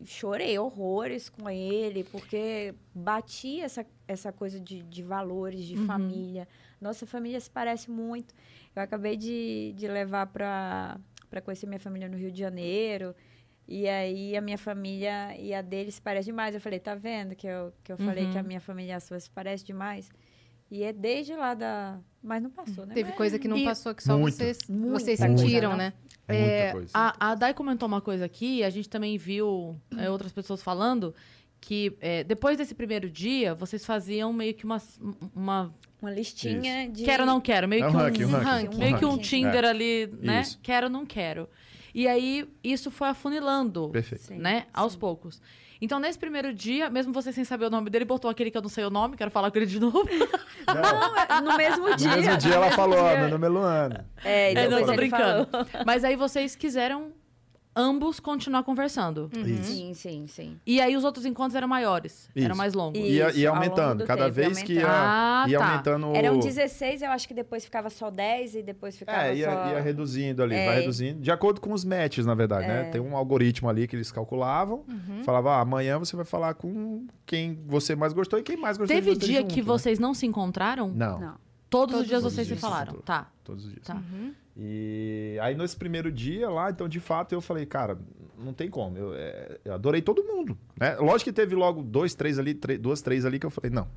[0.06, 5.86] chorei horrores com ele, porque batia essa, essa coisa de, de valores, de Uhum.
[5.86, 6.48] família.
[6.80, 8.34] Nossa família se parece muito.
[8.76, 10.98] Eu acabei de, de levar para
[11.44, 13.14] conhecer minha família no Rio de Janeiro.
[13.72, 16.54] E aí a minha família e a dele se parece demais.
[16.54, 18.32] Eu falei, tá vendo que eu, que eu falei Uhum.
[18.34, 20.10] que a minha família e a sua se parece demais?
[20.70, 22.00] E é desde lá da.
[22.24, 22.94] Mas não passou, né?
[22.94, 24.36] Teve Mas- coisa que não E- passou, que só Muito.
[24.36, 25.94] vocês, Muita vocês sentiram, né?
[26.28, 26.90] Muita É, coisa.
[26.94, 31.14] a, a Dai comentou uma coisa aqui, a gente também viu é, outras pessoas falando
[31.60, 34.82] que é, depois desse primeiro dia, vocês faziam meio que uma,
[35.36, 37.04] uma Uma listinha de.
[37.04, 38.46] quero não quero, meio É um que um, ranking, um ranking.
[38.66, 38.78] ranking.
[38.80, 39.18] meio que um.
[39.18, 39.68] Tinder É.
[39.68, 40.42] ali, né?
[40.42, 40.60] Isso.
[40.62, 41.48] Quero não quero.
[41.94, 44.24] E aí isso foi afunilando, Perfeito.
[44.26, 44.66] Sim, né?
[44.74, 45.00] Aos sim.
[45.00, 45.42] poucos.
[45.84, 48.62] Então, nesse primeiro dia, mesmo você sem saber o nome dele, botou aquele que eu
[48.62, 50.08] não sei o nome, quero falar com ele de novo.
[50.68, 52.16] Não, é- no mesmo No dia.
[52.16, 53.18] mesmo dia no ela mesmo falou, dia.
[53.18, 54.06] meu nome é Luana.
[54.24, 55.48] É, e É, não, tô brincando.
[55.48, 55.68] falou.
[55.86, 57.12] Mas aí vocês quiseram
[57.76, 59.30] ambos continuar conversando.
[59.34, 59.64] Isso.
[59.72, 60.60] Sim, sim, sim.
[60.66, 62.58] E aí os outros encontos eram maiores, eram Isso.
[62.58, 63.00] mais longos.
[63.00, 64.00] E- Ia, Isso, ia aumentando.
[64.00, 65.02] do Cada tempo, ia vez que ia, aumentando.
[65.06, 65.70] Ah, ia tá.
[65.72, 66.16] aumentando.
[66.16, 69.68] Eram 16, eu acho que depois ficava só 10 e depois ficava É, ia, só...
[69.72, 70.66] ia reduzindo ali, É.
[70.66, 71.22] vai reduzindo.
[71.22, 72.88] De acordo com os matches, na verdade, né?
[72.88, 72.92] É.
[72.92, 74.84] Tem um algoritmo ali que eles calculavam.
[74.88, 75.24] Uhum.
[75.24, 78.96] Falava, ah, amanhã você vai falar com quem você mais gostou e quem mais gostou
[78.96, 79.66] Teve dia junto, que né?
[79.66, 80.90] vocês não se encontraram?
[80.90, 81.52] Não, Não.
[81.70, 82.96] Todos, Todos os dias os vocês dias se falaram.
[83.00, 83.32] Tá.
[83.46, 83.86] todos os dias.
[83.86, 83.96] Tá.
[83.96, 84.34] Uhum.
[84.56, 87.98] E aí, nesse primeiro dia lá, então, de fato, eu falei, cara,
[88.38, 88.98] não tem como.
[88.98, 90.58] Eu, é, eu adorei todo mundo.
[90.80, 90.96] Né?
[90.96, 93.88] Lógico que teve logo dois, três ali, três, duas, três ali que eu falei, não.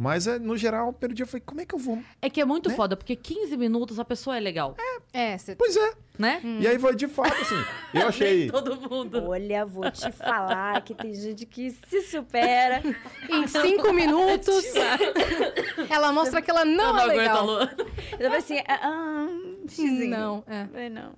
[0.00, 2.00] Mas é, no geral, pelo dia eu falei, como é que eu vou?
[2.22, 2.76] É que é muito Né?
[2.76, 4.76] foda, porque 15 minutos a pessoa é legal,
[5.12, 5.92] É, você Pois é.
[6.16, 6.40] né?
[6.60, 7.56] E aí foi de fato, assim.
[7.92, 8.48] Eu achei.
[8.48, 9.24] Todo mundo.
[9.28, 12.80] Olha, vou te falar que tem gente que se supera.
[13.28, 14.64] em cinco minutos,
[15.90, 17.46] ela mostra que ela não, não é legal.
[18.20, 19.28] Eu assim, ah, ah,
[19.68, 20.10] xizinho.
[20.10, 20.88] Não, é.
[20.88, 21.12] Não.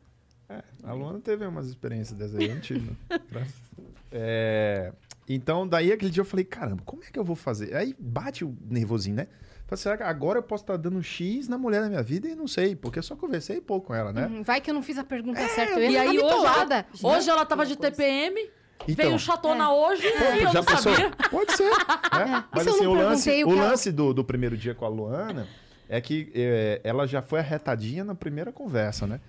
[0.48, 3.18] É, a Luana teve umas experiências dessas aí, eu não tive, não.
[3.30, 3.88] Graças a Deus.
[4.10, 4.92] É,
[5.34, 7.74] então, daí aquele dia eu falei, caramba, como é que eu vou fazer?
[7.76, 9.26] Aí bate o nervosinho, né?
[9.66, 12.28] Falei, será que agora eu posso estar dando um X na mulher da minha vida?
[12.28, 14.26] E não sei, porque eu só conversei pouco com ela, né?
[14.26, 15.78] Uhum, Vai que eu não fiz a pergunta certa.
[15.78, 18.50] Eu E aí hoje ela, hoje ela tava de TPM,
[18.88, 20.94] Então, veio chatona hoje e eu já não pensou?
[20.94, 21.10] sabia.
[21.30, 21.70] Pode ser.
[21.70, 22.44] né?
[22.52, 25.46] Mas assim, o lance, o lance do, do primeiro dia com a Luana
[25.88, 29.20] é que é, ela já foi arretadinha na primeira conversa, né?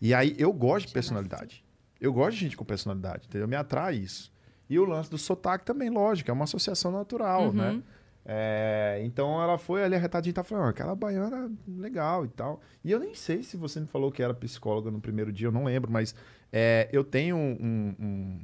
[0.00, 1.64] E aí eu gosto de personalidade.
[1.98, 3.48] Eu gosto de gente com personalidade, entendeu?
[3.48, 4.30] Me atrai isso.
[4.68, 7.52] E o lance do sotaque também, lógico, é uma associação natural, Uhum.
[7.52, 7.82] né?
[8.28, 12.60] É, então ela foi ali arretadinha e tá falando, "Ah, aquela baiana legal e tal.
[12.84, 15.52] E eu nem sei se você me falou que era psicóloga no primeiro dia, eu
[15.52, 16.12] não lembro, mas
[16.52, 18.40] é, eu tenho um- um-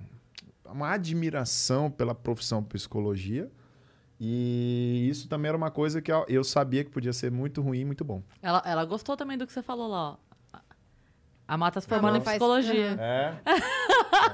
[0.72, 3.50] uma admiração pela profissão psicologia.
[4.20, 7.80] E isso também era uma coisa que eu- eu sabia que podia ser muito ruim
[7.80, 8.22] e muito bom.
[8.40, 10.16] Ela, ela gostou também do que você falou lá, ó.
[11.52, 12.96] A Mata se formando não em faz- psicologia.
[12.98, 13.34] É,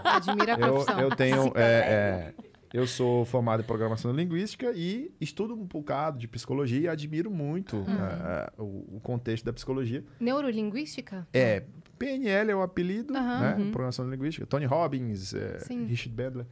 [0.05, 1.01] Admira a eu, profissão.
[1.01, 1.53] eu tenho.
[1.57, 2.35] é, é,
[2.73, 7.77] eu sou formado em programação linguística e estudo um bocado de psicologia e admiro muito
[7.77, 10.05] é, é, o, o contexto da psicologia.
[10.21, 11.27] Neurolinguística?
[11.33, 11.65] É,
[11.99, 13.41] PNL é o apelido, Aham.
[13.41, 13.57] né?
[13.59, 13.71] Uhum.
[13.73, 14.47] Programação linguística.
[14.47, 15.59] Tony Robbins, é.
[15.89, 16.47] Richard Bandler.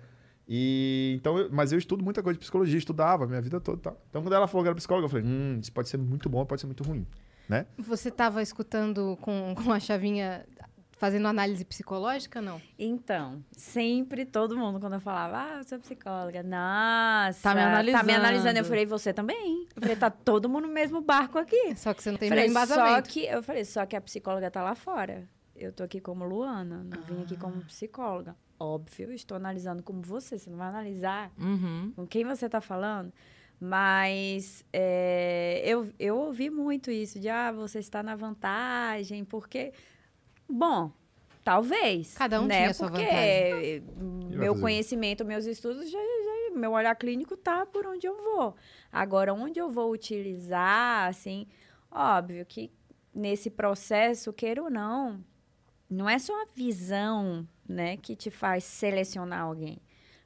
[0.49, 3.79] E, então, eu- mas eu estudo muita coisa de psicologia, estudava a minha vida toda.
[3.83, 4.01] tal.
[4.11, 6.45] Então, quando ela falou que era psicóloga, eu falei, hum, isso pode ser muito bom,
[6.45, 7.05] pode ser muito ruim,
[7.49, 7.67] né?
[7.79, 10.45] Você estava escutando com, com a chavinha,
[10.97, 12.61] fazendo análise psicológica, não?
[12.79, 17.63] Então, sempre todo mundo, quando eu falava, ah, eu sou psicóloga, nossa, Tá me Tá
[17.63, 18.11] me analisando.
[18.13, 18.59] analisando.
[18.59, 19.67] Eu falei, você também.
[19.77, 21.77] Eu falei, tá todo mundo no mesmo barco aqui.
[21.77, 23.09] Só que você não tem falei, meu só embasamento.
[23.11, 25.29] que, eu falei, só que a psicóloga tá lá fora.
[25.55, 28.35] Eu tô aqui como Luana, não vim aqui como psicóloga.
[28.59, 31.93] Óbvio, estou analisando como você, você não vai analisar Uhum.
[31.95, 33.13] com quem você está falando.
[33.61, 39.73] Mas é, eu, eu ouvi muito isso de, ah, você está na vantagem, porque...
[40.49, 40.91] Bom,
[41.45, 42.15] talvez.
[42.15, 42.57] Cada um né?
[42.63, 43.83] tinha sua porque vantagem.
[44.37, 48.55] meu conhecimento, meus estudos, já, já- meu olhar clínico tá por onde eu vou.
[48.91, 51.47] Agora, onde eu vou utilizar, assim,
[51.91, 52.71] óbvio que
[53.15, 55.23] nesse processo, queira ou não,
[55.89, 59.79] não é só a visão, né, que te faz selecionar alguém.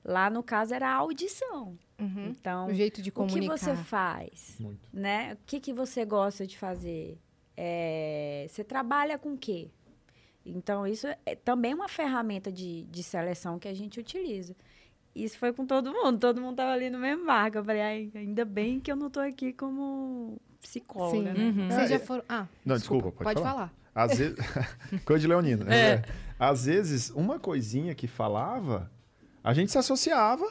[0.04, 1.76] Lá, no caso, era a audição.
[2.00, 2.28] Uhum.
[2.30, 3.58] Então, O jeito de o que comunicar.
[3.58, 4.56] você faz?
[4.58, 4.88] Muito.
[4.92, 5.34] né?
[5.34, 7.18] O que, que você gosta de fazer?
[7.56, 9.68] É, você trabalha com o quê?
[10.44, 14.54] Então, isso é também uma ferramenta de, de seleção que a gente utiliza.
[15.14, 16.18] Isso foi com todo mundo.
[16.18, 17.58] Todo mundo tava ali no mesmo barco.
[17.58, 21.38] Eu falei, Ai, ainda bem que eu não tô aqui como psicóloga, Sim.
[21.38, 21.44] né?
[21.44, 21.68] Uhum.
[21.68, 22.24] Vocês É, já foram...
[22.28, 23.52] Ah, Não, desculpa, pode pode falar.
[23.52, 23.74] falar.
[23.94, 24.36] Às vezes.
[25.04, 25.70] Coisa de Leonino.
[25.70, 25.94] É.
[25.94, 26.02] É.
[26.38, 28.90] Às vezes, uma coisinha que falava,
[29.42, 30.46] a gente se associava,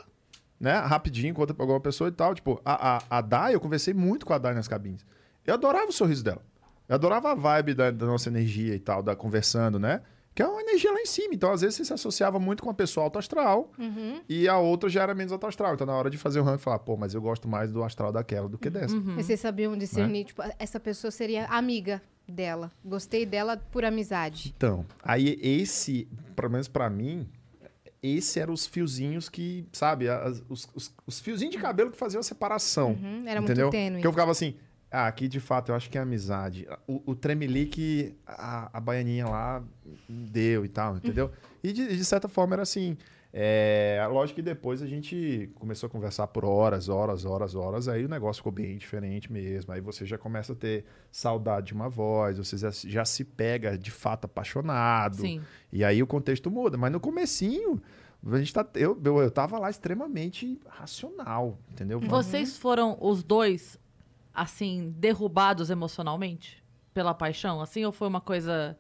[0.60, 0.74] né?
[0.78, 2.36] Rapidinho com outra com alguma pessoa e tal.
[2.36, 5.06] Tipo, a, a, a Dai, eu conversei muito com a Dai nas cabines.
[5.48, 6.44] Eu adorava o sorriso dela.
[6.90, 10.02] Eu adorava a vibe da, da nossa energia e tal, da conversando, né?
[10.34, 11.34] Que é uma energia lá em cima.
[11.34, 14.22] Então, às vezes, você se associava muito com a pessoa alto astral Uhum.
[14.28, 15.74] e a outra já era menos alto astral.
[15.76, 18.12] Então, na hora de fazer o ranking, falar, pô, mas eu gosto mais do astral
[18.12, 18.96] daquela do que dessa.
[18.96, 19.16] Uhum.
[19.18, 19.78] Mas vocês sabiam Né?
[19.80, 22.72] discernir, tipo, essa pessoa seria amiga dela.
[22.86, 24.54] Gostei dela por amizade.
[24.56, 27.28] Então, aí esse, pelo menos pra mim,
[28.02, 32.20] esse eram os fiozinhos que, sabe, as- os, os, os fiozinhos de cabelo que faziam
[32.20, 32.92] a separação.
[32.92, 33.66] Uhum, Era entendeu?
[33.66, 34.00] muito tênue.
[34.02, 34.56] Que eu ficava assim,
[34.92, 36.68] ah, aqui de fato eu acho que é amizade.
[36.88, 39.64] O, o tremelique, a, a baianinha lá
[40.08, 41.32] deu e tal, entendeu?
[41.64, 42.98] E de, de certa forma era assim.
[43.32, 48.04] É, lógico que depois a gente começou a conversar por horas, horas, horas, horas, aí
[48.04, 49.72] o negócio ficou bem diferente mesmo.
[49.72, 53.78] Aí você já começa a ter saudade de uma voz, você já, já se pega
[53.78, 55.18] de fato apaixonado.
[55.18, 55.42] Sim.
[55.72, 56.76] E aí o contexto muda.
[56.76, 57.80] Mas no comecinho,
[58.26, 62.00] a gente tá, eu, eu, eu tava lá extremamente racional, entendeu?
[62.00, 63.79] Vocês foram os dois,
[64.42, 66.64] assim, derrubados emocionalmente?
[66.94, 67.86] Pela paixão, assim?
[67.86, 68.78] Ou foi uma coisa...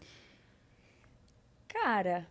[1.67, 2.27] Cara,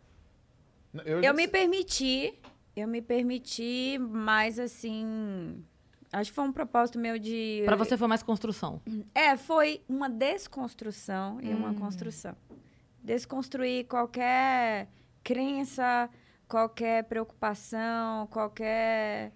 [1.05, 2.35] Eu, eu me permiti,
[2.75, 5.63] eu me permiti, mas assim.
[6.13, 7.63] Acho que foi um propósito meu de.
[7.65, 8.81] Pra você foi mais construção.
[9.15, 11.59] É, foi uma desconstrução e Hum.
[11.59, 12.35] uma construção.
[13.03, 14.89] Desconstruir qualquer
[15.23, 16.09] crença,
[16.49, 19.33] qualquer preocupação, qualquer.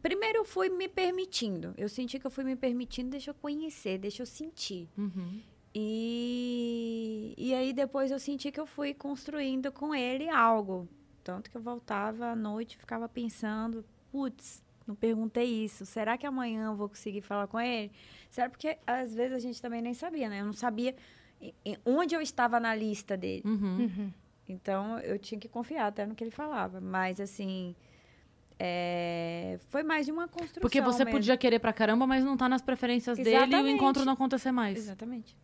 [0.00, 1.74] Primeiro eu fui me permitindo.
[1.76, 4.88] Eu senti que eu fui me permitindo, deixa eu conhecer, deixa eu sentir.
[4.96, 5.40] Uhum.
[5.74, 10.88] E, e aí depois eu senti que eu fui construindo com ele algo.
[11.24, 15.86] Tanto que eu voltava à noite, ficava pensando, putz, não perguntei isso.
[15.86, 17.90] Será que amanhã eu vou conseguir falar com ele?
[18.30, 20.40] Será porque às vezes a gente também nem sabia, né?
[20.40, 20.94] Eu não sabia
[21.84, 23.42] onde eu estava na lista dele.
[23.44, 23.78] Uhum.
[23.78, 24.12] Uhum.
[24.48, 26.80] Então eu tinha que confiar até no que ele falava.
[26.80, 27.74] Mas assim,
[28.64, 30.60] é, foi mais de uma construção.
[30.60, 31.18] Porque você mesmo.
[31.18, 33.74] podia querer pra caramba, mas não tá nas preferências dele e o Exatamente.
[33.74, 34.78] encontro não acontecer mais.
[34.78, 35.36] Exatamente.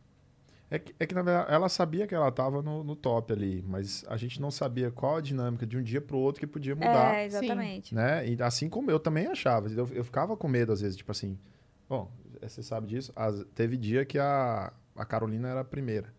[0.71, 3.65] É que, é que, na verdade, ela sabia que ela tava no, no top ali,
[3.67, 6.75] mas a gente não sabia qual a dinâmica de um dia pro outro que podia
[6.77, 7.17] mudar.
[7.17, 7.95] É, exatamente.
[7.95, 8.29] né?
[8.29, 9.67] E assim como eu também achava.
[9.69, 11.37] Eu, eu ficava com medo, às vezes, tipo assim.
[11.89, 12.09] Bom,
[12.41, 13.13] você sabe disso.
[13.17, 16.13] as- teve dia que a, a Carolina era a primeira.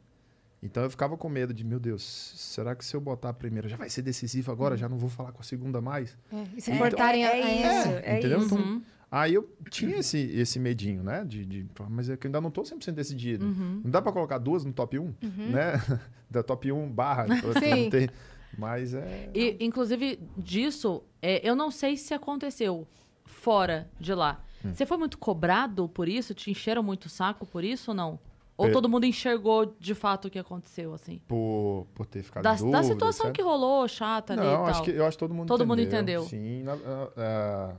[0.62, 3.70] Então eu ficava com medo de, meu Deus, será que se eu botar a primeira
[3.70, 4.76] já vai ser decisivo agora?
[4.76, 6.18] Já não vou falar com a segunda mais?
[6.34, 8.40] É, e se É, cortarem a- é, é isso, É, é entendeu?
[8.40, 8.56] isso.
[8.56, 8.82] Então, Uhum.
[9.12, 11.26] Aí eu tinha esse, esse medinho, né?
[11.26, 13.44] De, de, mas é que eu ainda não tô 100% decidido.
[13.44, 13.82] Uhum.
[13.84, 15.16] Não dá pra colocar duas no top 1,
[15.52, 15.74] né?
[16.30, 17.26] Da top 1 barra.
[17.58, 17.86] Sim.
[17.86, 18.08] não tem-
[18.56, 19.32] mas é...
[19.34, 22.88] E, inclusive, disso, é, eu não sei se aconteceu
[23.26, 24.44] fora de lá.
[24.64, 24.74] Hum.
[24.76, 26.36] Você foi muito cobrado por isso?
[26.36, 28.20] Te encheram muito o saco por isso ou não?
[28.60, 28.72] Ou É.
[28.72, 31.22] todo mundo enxergou de fato o que aconteceu, assim?
[31.26, 33.36] Por, por ter ficado Da, dúvida, da situação etc.
[33.38, 34.66] que rolou, chata ali e Não, tal.
[34.66, 35.78] acho que, eu acho que todo mundo Todo entendeu.
[35.86, 36.24] mundo entendeu.
[36.24, 36.64] Sim.
[36.64, 36.74] na-
[37.16, 37.76] a,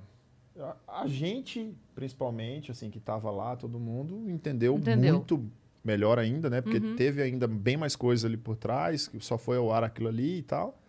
[0.58, 5.16] a- a gente, principalmente, assim, que estava lá, todo mundo entendeu, Entendeu.
[5.16, 5.44] muito
[5.84, 6.62] melhor ainda, né?
[6.62, 6.96] Porque Uhum.
[6.96, 10.38] teve ainda bem mais coisas ali por trás, que só foi ao ar aquilo ali
[10.38, 10.79] e tal.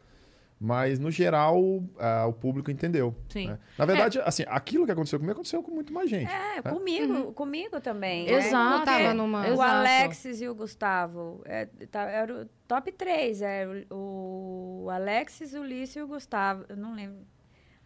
[0.64, 1.60] Mas, no geral,
[1.98, 3.16] ah, o público entendeu.
[3.30, 3.48] Sim.
[3.48, 3.58] né?
[3.80, 6.32] Na verdade, assim, aquilo que aconteceu comigo aconteceu com muito mais gente.
[6.32, 8.28] É, comigo, comigo também.
[8.28, 8.34] né?
[8.34, 8.82] Exato.
[8.82, 9.62] Eu tava numa- O Exato.
[9.72, 11.42] Alexis e o Gustavo.
[11.46, 13.42] É, tá- era o top 3.
[13.42, 16.64] Era o, o Alexis, o Lício e o Gustavo.
[16.70, 17.26] Eu não lembro.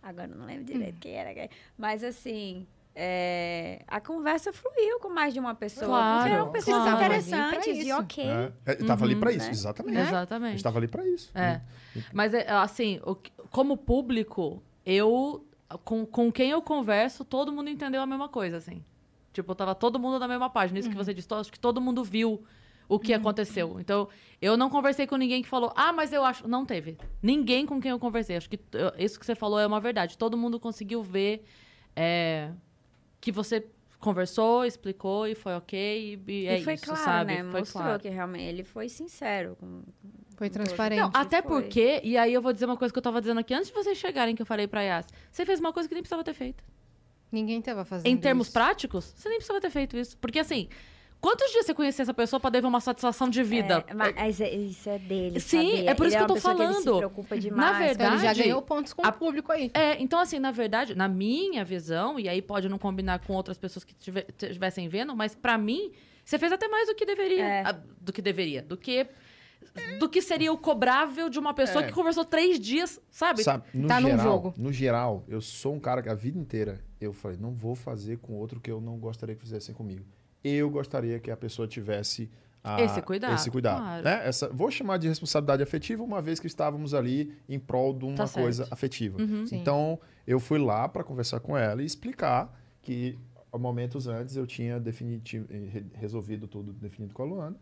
[0.03, 1.33] Agora eu não lembro direito quem era.
[1.33, 2.67] quem- Mas assim.
[2.97, 5.85] É, a conversa fluiu com mais de uma pessoa.
[5.85, 6.95] Claro, porque eram pessoas claro.
[6.95, 7.99] interessantes e isso.
[7.99, 8.25] ok.
[8.25, 8.53] né?
[8.65, 9.51] É, tava ali pra isso, Né?
[9.51, 9.97] exatamente.
[9.97, 10.51] A Exatamente.
[10.51, 11.29] gente tava ali pra isso.
[11.37, 11.61] É.
[12.13, 13.01] Mas, é, assim,
[13.51, 15.45] como público, eu.
[15.83, 18.83] Com, com quem eu converso, todo mundo entendeu a mesma coisa, assim.
[19.33, 20.79] Tipo, tava todo mundo na mesma página.
[20.79, 22.45] Isso que você disse, acho que todo mundo viu
[22.87, 23.77] o que aconteceu.
[23.79, 24.07] Então,
[24.41, 26.47] eu não conversei com ninguém que falou, ah, mas eu acho.
[26.47, 26.97] Não teve.
[27.21, 28.37] Ninguém com quem eu conversei.
[28.37, 28.59] Acho que
[28.97, 30.17] isso que você falou é uma verdade.
[30.17, 31.43] Todo mundo conseguiu ver
[31.95, 32.51] é,
[33.25, 33.65] que você
[33.99, 36.19] conversou, explicou e foi ok.
[36.27, 37.33] E, e é e foi isso, claro, sabe?
[37.33, 37.43] né?
[37.49, 37.99] Foi Mostrou claro.
[37.99, 39.57] que realmente ele foi sincero.
[39.59, 39.81] Com,
[40.37, 40.99] Foi transparente.
[40.99, 41.63] Não, até foi.
[41.63, 43.73] porque, e aí eu vou dizer uma coisa que eu tava dizendo aqui antes de
[43.73, 45.07] vocês chegarem, que eu falei pra Yas.
[45.31, 46.63] Você fez uma coisa que nem precisava ter feito.
[47.31, 48.53] Ninguém tava fazendo Em termos isso.
[48.53, 50.15] práticos, você nem precisava ter feito isso.
[50.19, 50.69] Porque assim,
[51.21, 53.83] quantos dias você conhecia essa pessoa pra ver uma satisfação de vida?
[53.87, 55.39] É, mas é- isso é dele.
[55.39, 55.89] Sim, sabia?
[55.91, 56.91] é por isso Ele que eu tô uma pessoa que ele falando.
[56.93, 57.77] se preocupa demais.
[57.77, 59.71] verdade, Então ele já ganhou pontos com a- o público aí.
[59.73, 63.57] É, então assim, na verdade, na minha visão, e aí pode não combinar com outras
[63.57, 65.91] pessoas que tive- estivessem vendo, mas pra mim,
[66.23, 67.43] você fez até mais do que deveria.
[67.45, 67.75] É.
[68.01, 68.61] Do que deveria.
[68.61, 69.07] Do que.
[69.99, 71.87] Do que seria o cobrável de uma pessoa É.
[71.87, 73.43] que conversou três dias, sabe?
[73.43, 74.53] Sabe, no Tá num geral, jogo.
[74.57, 78.17] no geral, eu sou um cara que a vida inteira eu falei, não vou fazer
[78.19, 80.05] com outro que eu não gostaria que fizessem comigo.
[80.47, 82.29] Eu gostaria que a pessoa tivesse
[82.63, 84.03] a- Esse cuidado, esse cuidado, claro.
[84.03, 84.21] né?
[84.27, 88.15] Essa, vou chamar de responsabilidade afetiva, uma vez que estávamos ali em prol de uma
[88.15, 88.43] Tá certo.
[88.43, 89.21] coisa afetiva.
[89.21, 89.45] Uhum.
[89.45, 89.57] Sim.
[89.57, 93.17] Então, eu fui lá para conversar com ela e explicar que
[93.57, 97.55] momentos antes eu tinha definitivo, eh, re- resolvido tudo definido com a Luana.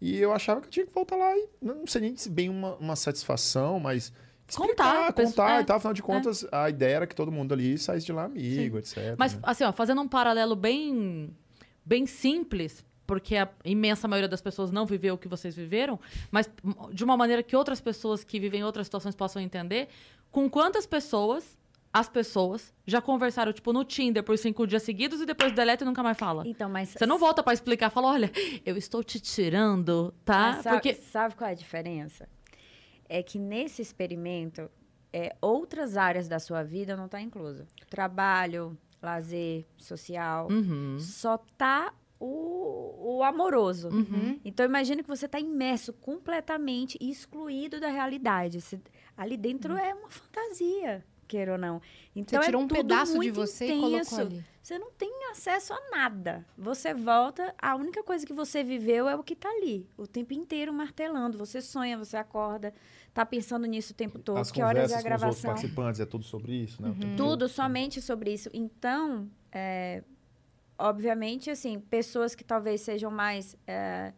[0.00, 2.48] E eu achava que eu tinha que voltar lá e não sei nem se bem
[2.48, 4.12] uma, uma satisfação, mas
[4.54, 5.76] Contar, explicar, contar é, e tal.
[5.78, 9.14] Afinal de contas, a ideia era que todo mundo ali saísse de lá amigo, etc.
[9.18, 9.40] Mas, né?
[9.42, 11.30] assim, ó, fazendo um paralelo bem,
[11.84, 16.48] bem simples, porque a imensa maioria das pessoas não viveu o que vocês viveram, mas
[16.92, 19.88] de uma maneira que outras pessoas que vivem outras situações possam entender,
[20.30, 21.58] com quantas pessoas
[21.92, 25.86] as pessoas já conversaram, tipo, no Tinder por cinco dias seguidos e depois deleta e
[25.86, 26.42] nunca mais fala?
[26.44, 28.32] Então, mas Você não volta pra explicar, fala, olha,
[28.66, 30.60] eu estou te tirando, tá?
[30.60, 32.28] Sabe, Porque sabe qual é a diferença?
[33.08, 34.68] É que nesse experimento,
[35.12, 37.64] é, outras áreas da sua vida não estão tá inclusa.
[37.88, 40.48] Trabalho, lazer, social.
[40.50, 40.98] Uhum.
[40.98, 43.88] Só tá o, o amoroso.
[43.88, 44.40] Uhum.
[44.44, 48.60] Então, imagine que você está imerso completamente e excluído da realidade.
[48.60, 48.80] Você-
[49.16, 51.80] ali dentro é uma fantasia, queira ou não.
[51.80, 51.86] Você
[52.16, 54.10] Então, tirou é um pedaço de você e intenso.
[54.16, 54.44] colocou ali.
[54.62, 56.46] Você não tem acesso a nada.
[56.56, 60.32] Você volta, a única coisa que você viveu é o que tá ali, o tempo
[60.32, 61.36] inteiro martelando.
[61.36, 62.72] Você sonha, você acorda,
[63.14, 64.36] tá pensando nisso o tempo todo.
[64.38, 65.50] As que horas é a conversas com os outros gravação?
[65.54, 66.88] participantes é tudo sobre isso, né?
[66.90, 67.48] Tempo Tudo todo.
[67.48, 68.50] somente sobre isso.
[68.52, 70.02] Então, é,
[70.76, 74.12] obviamente, assim, pessoas que talvez sejam mais é,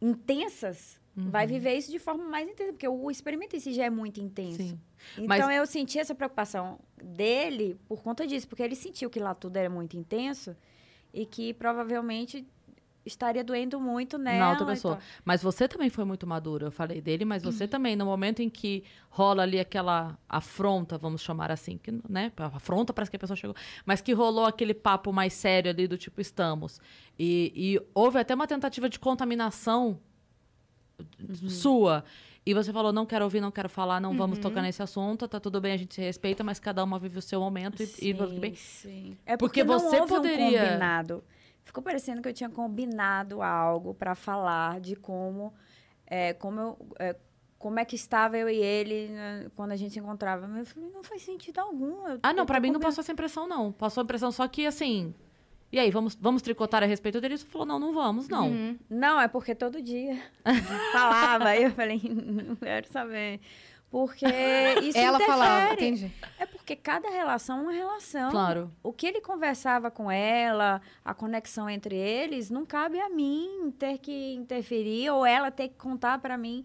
[0.00, 3.90] intensas, vai viver isso de forma mais intensa, porque o experimento em si já é
[3.90, 4.58] muito intenso.
[4.58, 4.80] Sim.
[5.16, 9.34] Então, Mas- eu senti essa preocupação dele por conta disso, porque ele sentiu que lá
[9.34, 10.54] tudo era muito intenso
[11.14, 12.46] e que provavelmente
[13.06, 14.38] estaria doendo muito nela.
[14.38, 14.96] na outra e pessoa.
[14.96, 15.04] tal.
[15.24, 16.66] Mas você também foi muito maduro.
[16.66, 17.52] Eu falei dele, mas Uhum.
[17.52, 22.32] você também, no momento em que rola ali aquela afronta, vamos chamar assim, que, né?
[22.36, 23.56] Afronta parece que a pessoa chegou.
[23.84, 26.80] Mas que rolou aquele papo mais sério ali do tipo, estamos.
[27.18, 29.98] E, e houve até uma tentativa de contaminação
[31.20, 31.48] Uhum.
[31.48, 32.04] sua.
[32.44, 34.16] E você falou, não quero ouvir, não quero falar, não Uhum.
[34.16, 37.18] vamos tocar nesse assunto, tá tudo bem, a gente se respeita, mas cada uma vive
[37.18, 38.54] o seu momento e, e Sim, bem.
[38.54, 39.16] sim.
[39.26, 41.24] É Porque porque, não você houve poderia- um combinado.
[41.66, 45.52] Ficou parecendo que eu tinha combinado algo para falar de como,
[46.06, 47.16] é, como, eu, é,
[47.58, 50.46] como é que estava eu e ele né, quando a gente se encontrava.
[50.46, 52.06] Mas eu falei, não faz sentido algum.
[52.08, 53.72] eu- Ah, não, tô mim não passou essa impressão, não.
[53.72, 55.12] Passou a impressão só que, assim.
[55.72, 57.36] E aí, vamos, vamos tricotar a respeito dele?
[57.36, 58.48] Você falou, não, não vamos, não.
[58.48, 58.78] Uhum.
[58.88, 60.16] Não, é porque todo dia
[60.92, 61.48] falava.
[61.48, 63.40] Aí eu falei, não quero saber.
[63.96, 64.26] Porque
[64.84, 65.86] isso Ela falava, interfere.
[65.88, 66.12] entendi.
[66.38, 68.30] É porque cada relação é uma relação.
[68.30, 68.70] Claro.
[68.82, 73.96] O que ele conversava com ela, a conexão entre eles, não cabe a mim ter
[73.96, 76.62] que interferir ou ela ter que contar pra mim.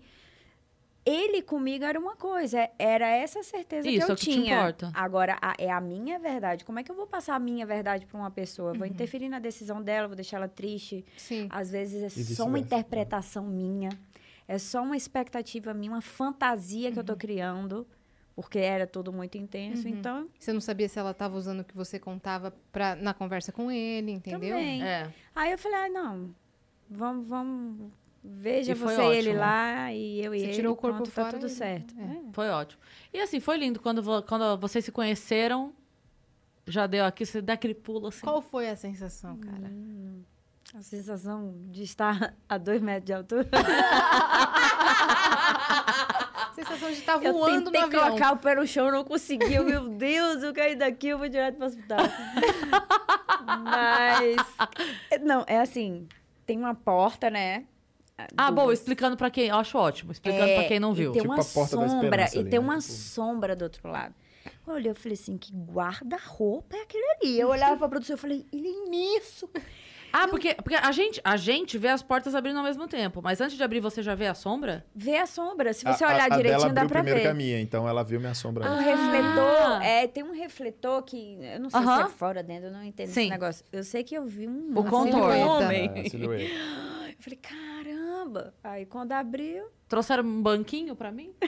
[1.06, 4.32] Ele comigo era uma coisa, era essa certeza Isso, que é eu o que te
[4.32, 4.58] tinha.
[4.60, 4.91] importa.
[4.94, 6.63] Agora, a- é a minha verdade.
[6.65, 8.74] Como é que eu vou passar a minha verdade pra uma pessoa?
[8.74, 8.78] Uhum.
[8.80, 11.04] Vou interferir na decisão dela, vou deixar ela triste.
[11.17, 11.48] Sim.
[11.50, 12.44] Às vezes é só vice-versa.
[12.44, 13.89] uma interpretação minha,
[14.56, 17.06] é só uma expectativa minha, uma fantasia que eu Uhum.
[17.08, 17.88] tô criando,
[18.36, 19.88] porque era tudo muito intenso.
[19.88, 19.94] Uhum.
[19.94, 23.52] Então, Você não sabia se ela estava usando o que você contava pra, na conversa
[23.52, 24.56] com ele, entendeu?
[24.56, 24.84] também.
[24.84, 25.12] É.
[25.36, 26.34] Aí eu falei, ah, não,
[26.90, 27.92] vamos, vamos,
[28.24, 29.40] veja E você e ele ótimo.
[29.40, 31.94] lá, e eu e Você ele, tirou o corpo pronto, fora tá tudo e- certo.
[32.00, 32.04] é.
[32.04, 32.22] É.
[32.34, 32.82] Foi ótimo.
[33.14, 35.74] E assim, foi lindo quando, quando vocês se conheceram.
[36.68, 38.22] Já deu aqui, você dá aquele pulo assim.
[38.22, 39.68] Qual foi a sensação, cara?
[39.68, 40.22] Hum,
[40.76, 43.48] a sensação de estar a dois metros de altura.
[46.34, 48.02] A sensação de estar Eu voando no tentei avião.
[48.08, 49.54] colocar o pé no chão, não consegui.
[49.54, 52.00] Eu, Meu Deus, eu caí daqui, eu vou direto pro hospital.
[53.64, 54.38] Mas,
[55.22, 56.08] não, é assim,
[56.46, 57.66] tem uma porta, né?
[58.38, 59.48] Ah, bom, explicando pra quem.
[59.48, 60.12] Eu acho ótimo.
[60.12, 61.10] Explicando pra quem não É, viu.
[61.10, 62.66] E tem Tipo uma a porta da sombra, esperança e ali, tem né?
[62.66, 64.14] uma Tipo- sombra do outro lado.
[64.68, 67.40] Eu olhei, eu falei assim, que guarda-roupa é aquele ali?
[67.40, 69.50] Eu olhava pra produção, eu falei, ele é imenso.
[70.13, 73.21] Ah, porque, porque a, gente, a gente vê as portas abrindo ao mesmo tempo.
[73.24, 74.86] Mas antes de abrir, você já vê a sombra?
[74.95, 77.24] Vê a sombra, se você a- olhar a dela direitinho, dá abriu pra primeiro ver.
[77.24, 78.69] que a minha, então ela viu minha sombra.
[78.69, 78.84] Um ali.
[78.86, 82.06] refletor, é, tem um refletor que, eu não sei se Aham.
[82.06, 83.21] é fora, dentro, eu não entendo Sim.
[83.21, 83.65] esse negócio.
[83.71, 85.32] Eu sei que eu vi um O contorno.
[85.32, 86.00] silhueta.
[86.00, 86.54] É, silhueta.
[87.21, 88.54] Eu falei, caramba.
[88.63, 91.36] Aí quando abriu, Trouxeram um banquinho pra mim?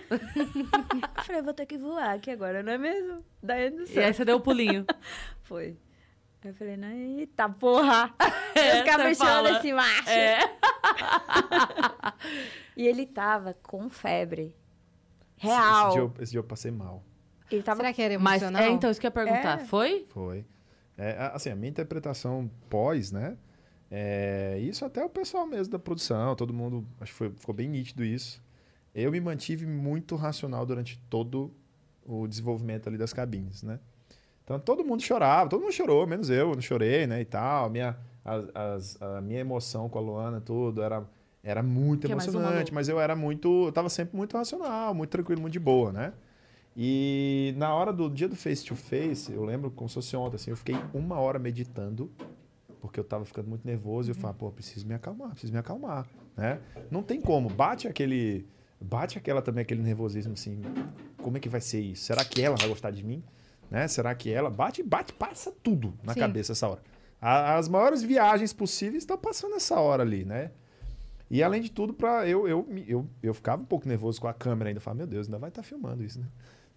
[1.18, 3.24] eu falei, vou ter que voar aqui agora, não é mesmo?
[3.42, 4.06] Daí do E céu.
[4.06, 4.86] aí você deu o pulinho.
[5.42, 5.76] Foi.
[6.44, 8.14] Eu falei, não, eita porra.
[8.56, 9.54] É, Os fala.
[9.54, 10.10] desse macho.
[10.10, 10.40] É.
[12.78, 14.56] E ele tava com febre.
[15.38, 15.90] Esse Real.
[15.92, 17.04] dia, eu, esse dia eu passei mal.
[17.52, 18.64] Ele tava Será que era Mas, emocional?
[18.70, 19.62] é, então, isso que eu ia perguntar.
[19.62, 19.66] É.
[19.66, 20.06] Foi?
[20.10, 20.46] Foi.
[20.98, 23.38] É, a- assim, a minha interpretação pós, né?
[23.92, 27.68] É, isso até o pessoal mesmo da produção, todo mundo, acho que foi- ficou bem
[27.70, 28.42] nítido isso.
[28.94, 31.54] Eu me mantive muito racional durante todo
[32.06, 33.80] o desenvolvimento ali das cabines, né?
[34.44, 37.70] Então todo mundo chorava, todo mundo chorou, menos eu, não chorei, né, e tal.
[37.70, 41.04] Minha, as- as- a minha emoção com a Luana, tudo, era,
[41.42, 44.94] era muito Que é uma emocionante, mas eu era muito, eu tava sempre muito racional,
[44.94, 46.14] muito tranquilo, muito de boa, né?
[46.76, 50.36] E na hora do dia do face to face, eu lembro como se fosse ontem,
[50.36, 52.12] assim, eu fiquei uma hora meditando,
[52.82, 55.60] porque eu tava ficando muito nervoso, e eu falava, pô, preciso me acalmar, preciso me
[55.60, 56.60] acalmar, né?
[56.90, 58.46] Não tem como, bate aquele,
[58.82, 60.60] bate aquela também, aquele nervosismo, assim,
[61.22, 62.06] como é que vai ser isso?
[62.06, 63.24] Será que ela vai gostar de mim?
[63.74, 63.88] Né?
[63.88, 66.20] Será que ela, bate, bate, passa tudo na Sim.
[66.20, 66.80] cabeça essa hora.
[67.20, 70.52] A- as maiores viagens possíveis estão passando essa hora ali, né?
[71.28, 74.34] E além de tudo, pra, eu, eu, eu, eu ficava um pouco nervoso com a
[74.34, 74.80] câmera ainda.
[74.80, 76.28] Falava, meu Deus, ainda vai estar filmando isso, né?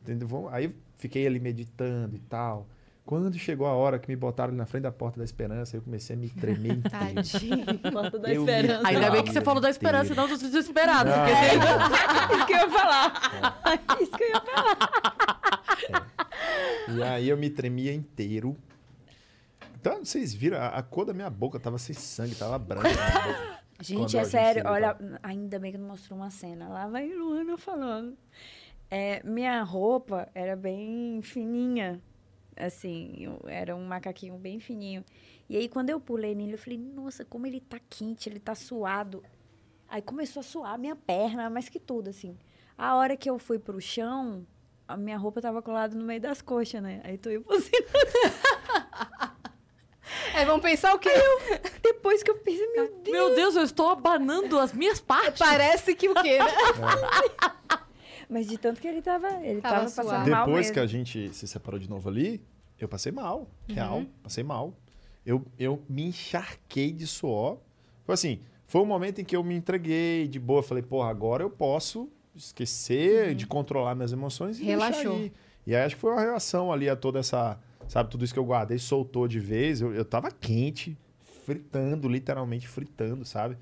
[0.00, 0.48] Entendeu?
[0.50, 2.66] Aí eu fiquei ali meditando e tal.
[3.04, 5.82] Quando chegou a hora que me botaram ali na frente da porta da esperança, eu
[5.82, 7.14] comecei a me tremer inteiro.
[7.14, 7.92] Tadinho.
[7.92, 8.88] Porta da Eu esperança.
[8.88, 11.12] Ainda bem que você falou da esperança e não dos desesperados.
[11.12, 11.34] Não, porque
[12.36, 13.12] Isso que eu ia falar.
[14.00, 16.15] Isso que eu ia falar.
[16.96, 18.56] E aí eu me tremia inteiro.
[19.80, 22.88] Então, vocês viram, a, a cor da minha boca tava sem sangue, tava branca.
[22.88, 24.62] Quando Gente, a é sério.
[24.66, 26.68] Olha, ainda bem que não mostrou uma cena.
[26.68, 28.16] Lá vai Luana falando.
[28.90, 32.00] É, minha roupa era bem fininha.
[32.56, 35.04] Assim, eu- era um macaquinho bem fininho.
[35.48, 38.54] E aí, quando eu pulei nele, eu falei, nossa, como ele tá quente, ele tá
[38.54, 39.22] suado.
[39.88, 42.36] Aí começou a suar a minha perna, mais que tudo, assim.
[42.78, 44.44] A hora que eu fui pro chão,
[44.88, 47.00] a minha roupa tava colada no meio das coxas, né?
[47.04, 47.70] Aí tô eu assim,
[50.34, 51.10] Aí vamos pensar o quê?
[51.82, 53.08] depois que eu pensei, meu Deus.
[53.16, 55.38] Meu Deus, eu estou abanando as minhas partes.
[55.38, 56.46] Parece que o quê, né?
[58.28, 60.30] Mas de tanto que ele tava, ele Tava tava, passando suado.
[60.30, 60.74] mal Depois mesmo.
[60.74, 62.44] que a gente se separou de novo ali,
[62.78, 63.48] eu passei mal.
[63.68, 64.74] Real, passei mal.
[65.24, 67.58] Eu, eu me encharquei de suor.
[68.04, 70.62] Foi assim, foi um momento em que eu me entreguei de boa.
[70.62, 75.18] Falei, porra, agora eu posso esquecer de controlar minhas emoções e deixar Relaxou.
[75.18, 75.32] ir.
[75.66, 77.58] E aí acho que foi uma reação ali a toda essa,
[77.88, 79.80] sabe, tudo isso que eu guardei soltou de vez.
[79.80, 80.96] Eu, eu tava quente,
[81.44, 83.56] fritando, literalmente fritando, sabe?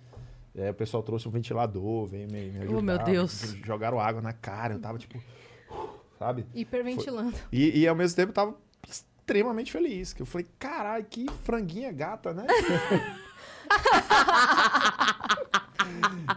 [0.57, 2.79] Aí o pessoal trouxe um ventilador, veio me, me ajudar.
[2.79, 3.57] Oh, meu Deus.
[3.64, 5.20] Jogaram água na cara, eu tava tipo,
[6.18, 6.47] sabe?
[6.55, 7.35] Hiperventilando.
[7.51, 8.55] E, e ao mesmo tempo eu tava
[8.89, 10.12] extremamente feliz.
[10.12, 12.47] Que eu falei, caralho, que franguinha gata, né?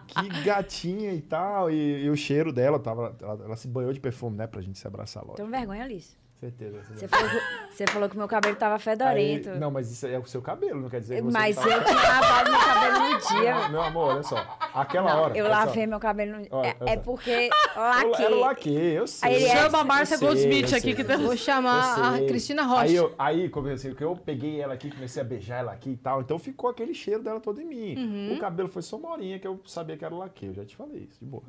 [0.07, 1.69] que gatinha e tal.
[1.71, 4.47] E, e o cheiro dela, tava, ela, ela se banhou de perfume, né?
[4.47, 5.35] Pra gente se abraçar logo.
[5.35, 6.17] Tenho vergonha, Alice.
[6.39, 6.83] Certeza.
[6.93, 9.49] Você falou, que, você falou que o meu cabelo tava Aí- fedorento.
[9.59, 11.83] não, mas isso é o seu cabelo, não quer dizer que você mas tá- eu
[11.83, 13.69] tinha lavado meu cabelo no Não, dia.
[13.69, 14.57] meu amor, olha só.
[14.71, 15.35] Aquela Não, hora.
[15.37, 15.59] eu olha só.
[15.65, 18.25] lavei meu cabelo no Olha, É, é porque Eu- laquei.
[18.25, 19.29] Era o laque, eu sei.
[19.29, 20.95] Aí é- Chama a Márcia Eu Goldsmith eu aqui sei.
[20.95, 22.27] que tá- Vou chamar Eu a.
[22.27, 22.81] Cristina Rocha.
[22.83, 25.97] Aí, eu, aí comecei, que eu peguei ela aqui, comecei a beijar ela aqui e
[25.97, 26.21] tal.
[26.21, 27.95] Então ficou aquele cheiro dela todo em mim.
[27.97, 28.35] Uhum.
[28.35, 30.45] O cabelo foi só uma horinha que eu sabia que era o laque.
[30.45, 31.41] Eu já te falei isso, de boa.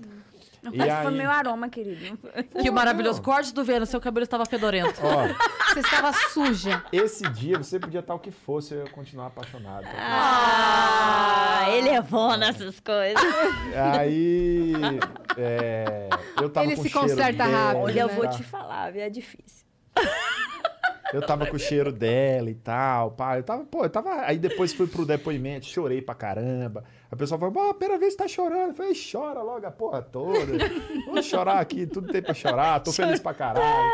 [0.62, 2.18] Mas E foi aí- meu aroma, querido.
[2.62, 3.20] Que maravilhoso.
[3.20, 4.77] Corte do Vênus, seu cabelo estava fedorento.
[4.84, 6.82] Ó, Você estava suja.
[6.92, 9.86] esse dia você podia estar o que fosse, eu ia continuar apaixonado.
[9.96, 13.22] Ah, ele é bom nessas coisas.
[13.98, 14.72] Aí.
[15.36, 16.08] é,
[16.40, 18.14] eu tava Ele com se cheiro conserta dela, rápido, Olha, eu né?
[18.14, 19.02] vou te falar, viu?
[19.02, 19.66] É difícil.
[21.12, 23.38] Eu tava com o cheiro dela e tal, pá.
[23.38, 24.26] Eu tava, pô, eu tava.
[24.26, 26.84] Aí depois fui pro depoimento, chorei pra caramba.
[27.10, 28.68] A pessoa falou, pô, pera vez tá chorando.
[28.68, 30.52] Eu falei, chora logo a porra toda.
[31.06, 33.90] Vou chorar aqui, tudo tem pra chorar, tô feliz pra caralho.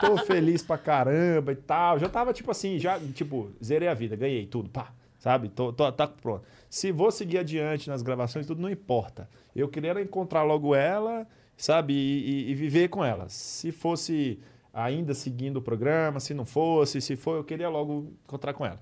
[0.00, 1.98] Tô feliz pra caramba e tal.
[1.98, 4.92] Já tava, tipo assim, já, tipo, zerei a vida, ganhei tudo, pá.
[5.18, 5.48] Sabe?
[5.48, 6.44] Tô, tô, tá pronto.
[6.68, 9.28] Se vou seguir adiante nas gravações, tudo não importa.
[9.54, 11.94] Eu queria encontrar logo ela, sabe?
[11.94, 13.28] E, e- e viver com ela.
[13.28, 14.38] Se fosse
[14.72, 18.78] ainda seguindo o programa, se não fosse, se for, eu queria logo encontrar com ela.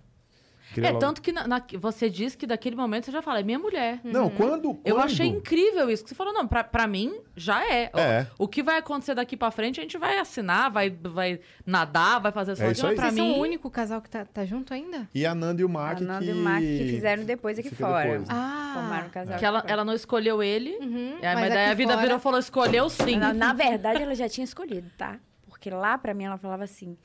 [0.72, 3.40] Queria É, logo- tanto que na- na- você disse que daquele momento você já fala,
[3.40, 4.00] é minha mulher.
[4.02, 6.02] Não, quando, Eu quando- achei incrível isso.
[6.02, 7.90] Que você falou, não, pra, pra mim já é.
[7.94, 8.26] O- É.
[8.38, 12.32] O, que vai acontecer daqui pra frente, a gente vai assinar, vai, vai nadar, vai
[12.32, 12.94] fazer É isso aí.
[12.96, 15.08] Pra Vocês mim, são o único casal que tá, tá junto ainda?
[15.14, 16.30] E a Nanda e o Mac A Nanda que...
[16.30, 18.02] e o Mac que fizeram depois aqui fica fora.
[18.04, 18.34] depois, né?
[18.36, 18.70] Ah.
[18.74, 19.38] Formaram um casal.
[19.38, 20.76] que ela, ela não escolheu ele.
[20.80, 23.16] Uhum, É, mas, mas daí a vida fora- virou e falou, escolheu sim.
[23.16, 25.18] Na, na verdade, ela já tinha escolhido, tá?
[25.48, 26.96] Porque lá pra mim ela falava assim: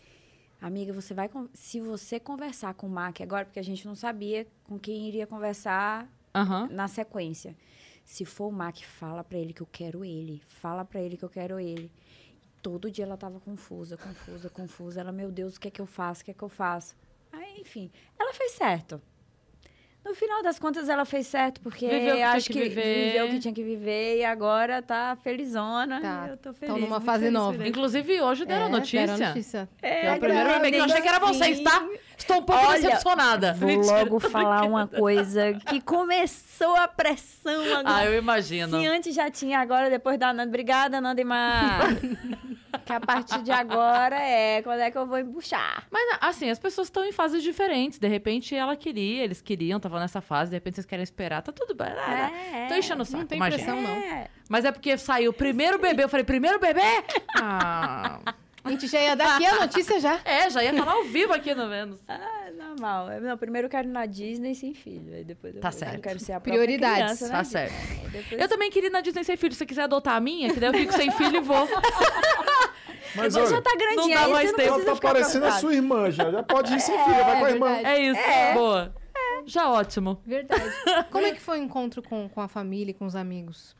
[0.61, 1.29] Amiga, você vai.
[1.53, 5.25] Se você conversar com o Mac agora, porque a gente não sabia com quem iria
[5.25, 6.67] conversar Aham.
[6.69, 7.55] na sequência.
[8.03, 10.41] Se for o Mac, fala pra ele que eu quero ele.
[10.47, 11.89] Fala pra ele que eu quero ele.
[12.61, 14.99] Todo dia ela tava confusa, confusa, confusa.
[14.99, 16.21] Ela, meu Deus, o que é que eu faço?
[16.21, 16.95] O que é que eu faço?
[17.31, 17.89] Aí, enfim,
[18.19, 19.01] ela fez certo.
[20.09, 23.29] No final das contas, ela fez certo, porque Viveu que acho que que, viveu o
[23.29, 26.01] que tinha que viver e agora tá felizona.
[26.01, 26.75] Tá, Eu tô tão feliz.
[26.77, 27.67] numa muito fase feliz nova.
[27.67, 29.05] Inclusive, hoje deram É, notícia.
[29.05, 29.69] deram notícia.
[29.83, 31.87] É, Que é o primeiro bebê que eu achei que era vocês, tá?
[32.17, 33.53] Estou um pouco Olha, decepcionada.
[33.53, 33.99] Vou Mentira.
[33.99, 37.83] logo falar uma coisa que começou a pressão agora.
[37.85, 38.79] Ah, eu imagino.
[38.79, 40.49] Se antes já tinha, agora depois da Nanda.
[40.49, 41.81] Obrigada, Nanda e Mar.
[42.89, 45.85] que a partir de agora é quando é que eu vou embuchar.
[45.91, 47.99] Mas, assim, as pessoas estão em fases diferentes.
[47.99, 50.49] De repente, ela queria, eles queriam, estavam nessa fase.
[50.49, 51.41] De repente, vocês querem esperar.
[51.43, 51.87] Tá tudo bem.
[51.87, 53.63] É, Tô enchendo o saco, Não tem imagina.
[53.63, 53.91] pressão, não.
[53.95, 54.27] É.
[54.49, 56.03] Mas é porque saiu o primeiro bebê.
[56.03, 56.81] Eu falei, primeiro bebê?
[57.41, 58.19] Ah...
[58.61, 60.19] A gente já ia dar aqui a notícia já.
[60.25, 61.97] É, já ia falar ao vivo aqui no Vênus.
[62.09, 63.09] Ah, normal.
[63.09, 65.15] Eu- Não, primeiro eu quero ir na Disney sem filho.
[65.15, 66.01] Aí depois eu, Tá eu certo.
[66.01, 66.97] quero ser a Prioridades.
[67.19, 67.67] criança, né, Tá Disney?
[67.69, 68.11] certo.
[68.11, 69.53] Depois- Eu também queria ir na Disney sem filho.
[69.53, 71.65] Se você quiser adotar a minha, que daí eu fico sem filho e vou.
[73.15, 74.75] Mas Você já olha, tá grandinha dá aí, mais você não tempo.
[74.89, 76.31] ela tá parecendo a sua irmã já.
[76.31, 77.65] Já pode ir sem filha, vai com a irmã.
[77.73, 77.87] verdade.
[77.87, 78.19] É isso.
[78.21, 78.53] É.
[78.53, 78.95] Boa.
[79.45, 80.21] Já ótimo.
[80.25, 80.63] Verdade.
[81.11, 83.75] Como é que foi o encontro com, com a família e com os amigos?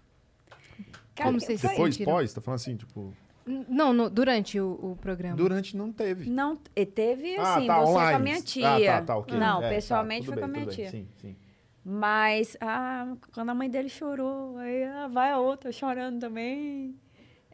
[1.16, 2.14] Cara, Como vocês foi- Depois, sentiram?
[2.14, 3.14] pós, tá falando assim, tipo...
[3.46, 5.36] Não, no- durante o, o programa.
[5.36, 6.30] Durante não teve.
[6.30, 8.10] Não, e teve Ah, assim, tá, você online.
[8.12, 8.76] com a minha tia.
[8.76, 9.38] Ah, tá, tá, ok.
[9.38, 10.76] Não, É, tá, pessoalmente tudo foi com a bem, minha bem.
[10.76, 10.90] tia.
[10.92, 11.36] Sim, sim.
[11.84, 16.96] Mas ah, quando a mãe dele chorou, aí ah, vai a outra chorando também.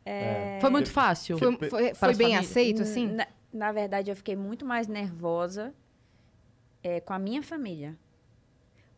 [0.06, 1.38] É, Foi muito fácil.
[1.38, 3.08] Foi, foi- foi as bem aceito, assim?
[3.08, 5.74] Na, na verdade, eu fiquei muito mais nervosa
[6.84, 7.98] é, com a minha família.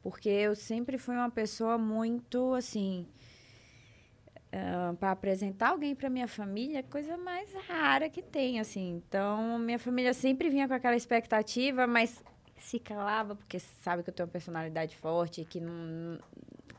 [0.03, 3.07] Porque eu sempre fui uma pessoa muito, assim...
[4.99, 8.95] para apresentar alguém para minha família, é coisa mais rara que tem, assim.
[9.05, 12.23] Então, minha família sempre vinha com aquela expectativa, mas
[12.57, 16.19] se calava, porque sabe que eu tenho uma personalidade forte, que não...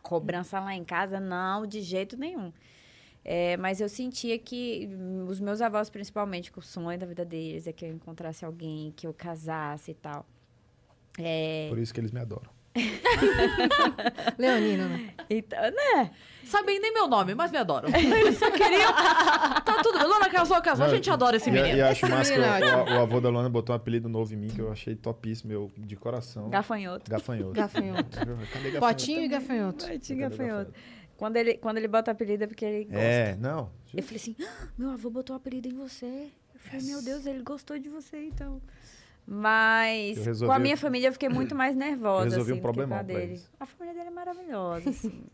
[0.03, 2.51] Cobrança lá em casa, não, de jeito nenhum.
[3.31, 7.27] É, mas eu sentia que hum, os meus avós, principalmente, que o sonho da vida
[7.27, 10.25] deles é que eu encontrasse alguém, que eu casasse e tal.
[11.19, 12.49] É, Por isso que eles me adoram.
[14.39, 15.11] Leonino, né?
[15.29, 16.11] Então, né?
[16.45, 17.89] Sabem nem meu nome, mas me adoram.
[17.95, 18.93] Eles só queriam.
[18.93, 20.07] Tá tudo bem.
[20.09, 20.87] Luana casou, casou.
[20.87, 21.77] A gente adora esse E, menino.
[21.77, 24.37] e acho massa que o, é o- avô da Luana botou um apelido novo em
[24.37, 26.49] mim que eu achei topíssimo, eu de coração.
[26.49, 27.11] Gafanhoto.
[27.11, 27.53] Gafanhoto.
[27.53, 28.17] Gafanhoto.
[28.17, 28.79] Gafanhoto?
[28.81, 29.85] Potinho e gafanhoto.
[29.87, 30.73] Ai, tinha Cadê gafanhoto.
[31.19, 32.99] Quando ele, quando ele bota apelido é porque ele gosta.
[33.01, 33.71] É, não.
[33.95, 36.31] Eu falei assim, "Ah, meu avô botou apelido em você.
[36.55, 38.63] Eu falei, meu Deus, ele gostou de você, então.
[39.27, 42.55] Mas Eu com a resolvi- minha família eu fiquei muito mais nervosa, resolvi um assim,
[42.55, 43.43] do que com a problemão pra dele.
[43.61, 45.25] A família dele é maravilhosa, assim.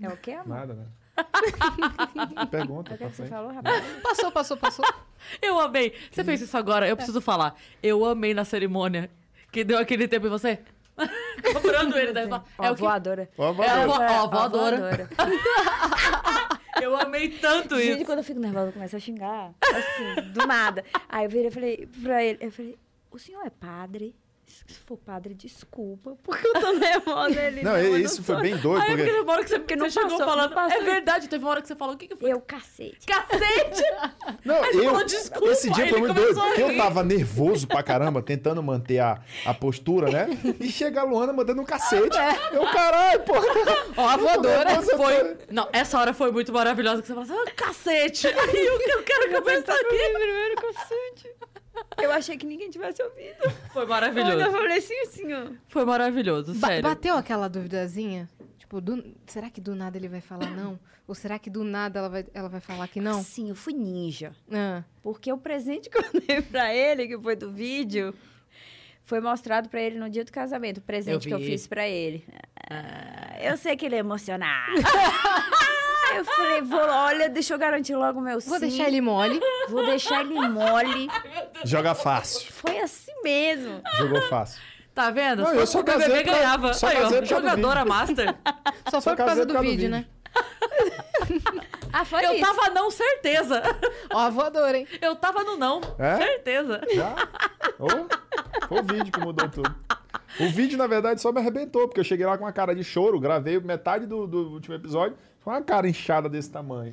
[0.00, 0.48] é o quê, amor?
[0.48, 0.86] Nada, né?
[2.50, 2.92] Pergunta.
[2.92, 3.84] É o que, que você falou, rapaz?
[4.02, 4.84] Passou, passou, passou.
[5.40, 5.94] Eu amei.
[6.10, 7.54] Você fez isso agora, eu preciso falar.
[7.82, 9.08] Eu amei na cerimônia
[9.52, 10.58] que deu aquele tempo em você.
[11.52, 12.42] Cobrando ele da.
[12.58, 12.80] Ó, É o que...
[12.80, 13.28] voadora.
[13.38, 13.72] Ó, É, valeu.
[13.72, 15.08] a vo- ó, a Ó, voadora.
[16.80, 18.04] Eu amei tanto Gente, isso.
[18.06, 19.52] quando eu fico nervosa, eu começo a xingar.
[19.62, 20.84] Assim, do nada.
[21.08, 22.76] Aí eu virei e falei pra ele, eu falei,
[23.10, 24.16] o senhor é padre?
[24.46, 27.40] Se for padre, desculpa, porque eu tô nervosa.
[27.40, 29.50] Ele, Não, eu isso não foi sou." bem doido, Aí porque teve uma hora que
[29.50, 30.54] você, Porque você não chegou passou, falando.
[30.54, 30.70] não.
[30.70, 31.94] É verdade, teve uma hora que você falou.
[31.94, 32.32] O que, que foi?
[32.32, 33.06] Eu, cacete.
[33.06, 33.82] Cacete!
[34.44, 37.66] Não, Aí você eu, falou, "Desculpa", esse dia foi muito doido, porque eu tava nervoso
[37.66, 40.28] pra caramba, tentando manter a, a postura, né?
[40.60, 42.16] E chega a Luana mandando um cacete.
[42.52, 43.34] Eu, caralho, pô.
[43.96, 44.82] Ó, a voadora.
[44.82, 45.36] Foi.
[45.50, 48.26] Não, essa hora foi muito maravilhosa que você falou assim, ah, cacete!
[48.28, 49.84] Aí eu, eu quero que eu pense aqui.
[49.84, 51.30] primeiro cacete.
[52.00, 53.50] Eu achei que ninguém tivesse ouvido.
[53.72, 54.50] Foi Eu maravilhoso.
[54.50, 55.46] falei assim, assim, ó.
[55.68, 56.82] Foi maravilhoso, Ba- sério.
[56.82, 58.28] bateu aquela duvidazinha?
[58.58, 60.78] Tipo, do- será que do nada ele vai falar não?
[61.06, 63.22] Ou será que do nada ela vai, ela vai falar que não?
[63.22, 64.32] Sim, eu fui ninja.
[64.52, 68.14] Ah, Porque o presente que eu dei pra ele, que foi do vídeo,
[69.04, 70.78] foi mostrado pra ele no dia do casamento.
[70.78, 72.24] O presente que eu fiz pra ele.
[72.70, 74.72] Ah, eu sei que ele é emocionado.
[76.16, 78.68] eu falei, vou, olha, deixa eu garantir logo o meu vou sim.
[78.68, 79.40] deixar ele mole.
[79.68, 81.08] Vou deixar ele mole.
[81.64, 82.52] Joga fácil.
[82.52, 83.82] Foi assim mesmo.
[83.98, 84.60] Jogou fácil.
[84.94, 85.38] Tá vendo?
[85.42, 86.74] Não, Só eu só o BBB casei pra- ganhava.
[86.74, 88.34] só Aí, ó, jogadora master.
[88.90, 89.90] Só foi por causa casei do por causa do vídeo, vídeo.
[89.90, 90.04] né?
[91.92, 92.40] Ah, foi Eu isso.
[92.44, 93.62] tava não, certeza.
[94.12, 94.86] Ó, a voadora, hein?
[95.00, 96.16] Eu tava no não, É?
[96.16, 96.80] certeza.
[96.94, 97.14] Já?
[97.78, 97.88] Ô,
[98.68, 99.74] foi o vídeo que mudou tudo.
[100.40, 102.82] O vídeo, na verdade, só me arrebentou, porque eu cheguei lá com uma cara de
[102.82, 105.14] choro, gravei metade do, do último episódio,
[105.44, 106.92] com uma cara inchada desse tamanho.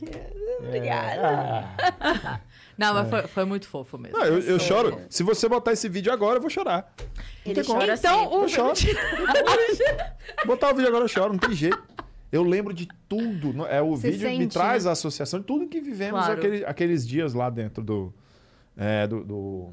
[0.59, 1.65] Obrigada.
[1.99, 2.39] Ah.
[2.77, 4.17] Não, mas foi, foi muito fofo mesmo.
[4.17, 4.99] Não, eu, eu choro.
[5.09, 6.93] Se você botar esse vídeo agora, eu vou chorar.
[7.45, 7.79] Ele como.
[7.79, 8.35] chora Então, sempre.
[8.37, 8.73] o Eu choro.
[10.45, 11.81] Botar o vídeo agora, eu choro, não tem jeito.
[12.31, 13.65] Eu lembro de tudo.
[13.65, 14.89] É, o Você vídeo me sente, traz né?
[14.89, 16.33] a associação de tudo que vivemos Claro.
[16.39, 18.13] aquele- aqueles dias lá dentro do,
[18.77, 19.71] é, do, do,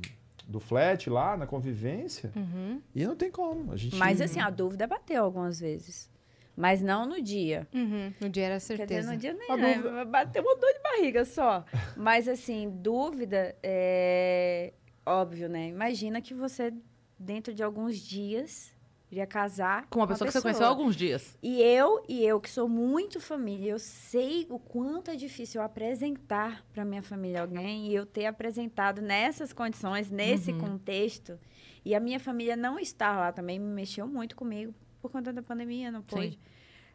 [0.49, 2.33] do flat, lá na convivência.
[2.35, 2.81] Uhum.
[2.95, 3.73] E não tem como.
[3.73, 3.97] A gente...
[3.97, 6.11] Mas assim, a dúvida bateu algumas vezes.
[6.57, 7.69] Mas não no dia.
[7.75, 8.11] Uhum.
[8.19, 9.13] No dia era Quer dizer, certeza.
[9.13, 9.75] no dia nem, A né?
[9.75, 11.63] dúvida- Bateu uma dor de barriga só.
[11.95, 14.73] Mas assim, dúvida é
[15.05, 15.69] óbvio, né?
[15.69, 16.73] Imagina que você,
[17.19, 18.73] dentro de alguns dias,
[19.11, 21.39] iria casar Com uma pessoa que você conheceu há alguns dias.
[21.43, 25.65] E eu, e eu que sou muito família, eu sei o quanto é difícil eu
[25.65, 31.39] apresentar para minha família alguém e eu ter apresentado nessas condições, nesse contexto.
[31.85, 35.43] E a minha família não estar lá também me mexeu muito comigo por conta da
[35.43, 36.39] pandemia, não pôde.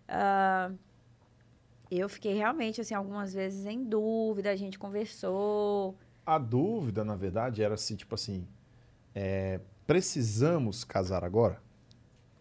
[0.08, 0.72] Ah,
[1.90, 5.98] eu fiquei realmente, assim, algumas vezes em dúvida, a gente conversou.
[6.26, 8.48] A dúvida, na verdade, era assim, tipo assim,
[9.16, 11.62] é, precisamos casar agora?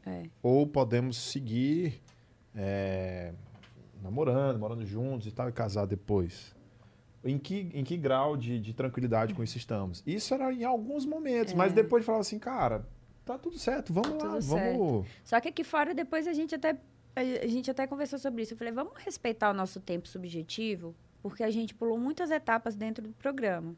[0.07, 0.25] É.
[0.43, 2.01] Ou podemos seguir
[2.55, 3.33] é,
[4.03, 6.55] namorando, morando juntos e tal, e casar depois?
[7.23, 10.03] Em que, em que grau de, de tranquilidade com isso estamos?
[10.07, 12.87] Isso era em alguns momentos, mas depois falava assim, cara,
[13.27, 15.07] tá tudo certo, vamos lá, Tudo vamos...
[15.23, 16.79] Só que aqui fora, depois a gente até
[17.15, 18.55] a gente até conversou sobre isso.
[18.55, 23.07] Eu falei, vamos respeitar o nosso tempo subjetivo, porque a gente pulou muitas etapas dentro
[23.07, 23.75] do programa.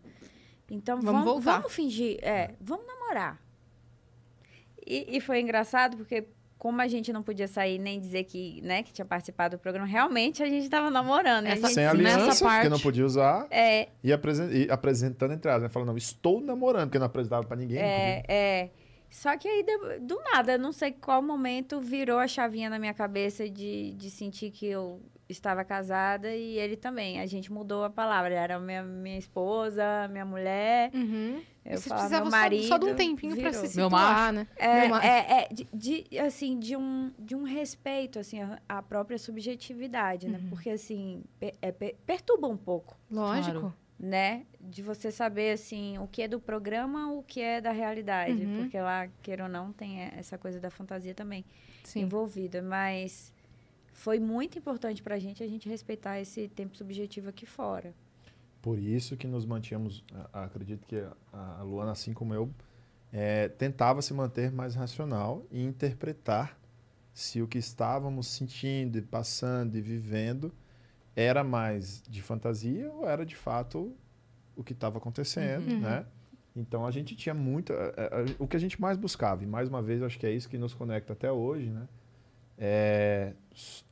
[0.70, 3.40] Então, Vamos vamos, vamos fingir, é, vamos namorar.
[4.86, 6.24] E, e foi engraçado, porque
[6.58, 9.86] como a gente não podia sair nem dizer que, né, que tinha participado do programa,
[9.86, 11.46] realmente a gente estava namorando.
[11.46, 14.70] a Essa- gente Sem Nessa aliança, porque parte- não podia usar, É, e, apresen- e
[14.70, 15.68] apresentando entre elas, né?
[15.68, 17.78] Falando, não, estou namorando, porque não apresentava pra ninguém.
[17.78, 18.70] É, é.
[19.10, 19.64] Só que aí,
[20.00, 24.50] do nada, não sei qual momento, virou a chavinha na minha cabeça de, de sentir
[24.52, 27.20] que eu estava casada e ele também.
[27.20, 28.30] A gente mudou a palavra.
[28.30, 30.90] Ele era minha, minha esposa, minha mulher.
[30.94, 31.42] Uhum.
[31.64, 32.64] Eu Você falava, precisava meu só- marido.
[32.66, 33.66] só, de um tempinho pra virou.
[33.68, 34.32] se Meu situar, macho.
[34.32, 34.46] né?
[34.56, 35.06] É, Meu macho.
[35.06, 40.40] é, é de, de, assim, de um, de um respeito, assim, à- própria subjetividade, né?
[40.48, 43.60] Porque, assim, pe- é, pe- perturba um pouco Lógico.
[43.60, 43.74] Claro.
[43.98, 44.44] né?
[44.60, 48.44] De você saber, assim, o que é do programa, o que é da realidade.
[48.44, 48.56] Uhum.
[48.62, 51.44] Porque lá, queira ou não, tem essa coisa da fantasia também
[51.84, 52.00] Sim.
[52.00, 52.60] envolvida.
[52.60, 53.32] Mas
[53.92, 57.94] foi muito importante pra gente a gente respeitar esse tempo subjetivo aqui fora.
[58.62, 62.48] Por isso que nos mantínhamos, acredito que a Luana, assim como eu,
[63.12, 66.56] é, tentava se manter mais racional e interpretar
[67.12, 70.50] se o que estávamos sentindo e passando e vivendo
[71.14, 73.92] era mais de fantasia ou era de fato
[74.56, 75.80] o que estava acontecendo, Uhum.
[75.80, 76.06] né?
[76.54, 77.72] Então a gente tinha muito.
[78.38, 80.56] O que a gente mais buscava, e mais uma vez acho que é isso que
[80.58, 81.88] nos conecta até hoje, né?
[82.58, 83.32] É,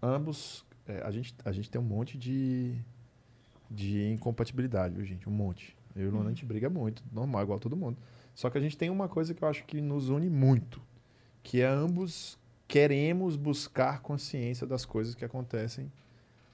[0.03, 0.65] ambos.
[0.87, 2.75] é, a, gente, a gente tem um monte de,
[3.71, 5.29] de incompatibilidade, viu, gente?
[5.29, 5.77] Um monte.
[5.95, 7.97] Eu e o Luana, a gente briga muito, normal, igual todo mundo.
[8.35, 10.81] Só que a gente tem uma coisa que eu acho que nos une muito,
[11.43, 15.91] que é ambos queremos buscar consciência das coisas que acontecem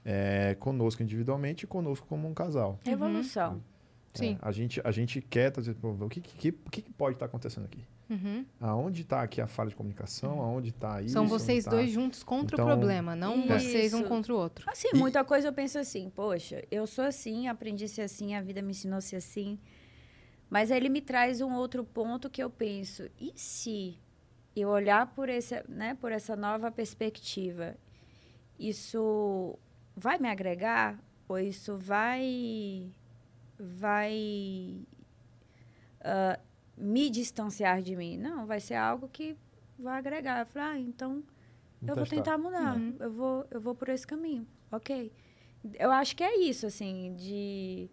[0.03, 2.79] é, conosco individualmente e conosco como um casal.
[2.83, 3.61] Revolução.
[4.13, 4.37] Sim.
[4.41, 7.27] É, a, gente, a gente quer pô, o que, que, o que que pode estar
[7.27, 7.83] acontecendo aqui?
[8.09, 8.45] Uhum.
[8.61, 10.41] Aonde está aqui a falha de comunicação?
[10.41, 11.11] Aonde está isso?
[11.13, 13.47] São vocês tá- dois juntos contra Então- o problema, não Isso.
[13.49, 14.63] vocês um contra o outro.
[14.69, 18.33] Assim, E- muita coisa eu penso assim, poxa, eu sou assim, aprendi a ser assim,
[18.35, 19.59] a vida me ensinou a ser assim.
[20.49, 23.99] Mas aí ele me traz um outro ponto que eu penso, e se
[24.55, 27.75] eu olhar por, esse, né, por essa nova perspectiva,
[28.57, 29.59] isso
[29.95, 30.97] vai me agregar?
[31.27, 32.89] Ou isso vai,
[33.59, 34.77] vai
[36.01, 36.39] ah,
[36.77, 38.17] me distanciar de mim?
[38.17, 39.35] Não, vai ser algo que
[39.77, 40.41] vai agregar.
[40.41, 41.23] Eu falei, ah, então
[41.81, 42.15] eu vou testar.
[42.15, 42.75] tentar mudar.
[42.75, 42.95] Uhum.
[42.99, 44.47] Eu, vou, eu vou por esse caminho.
[44.71, 45.11] Ok.
[45.73, 47.89] Eu acho que é isso, assim, de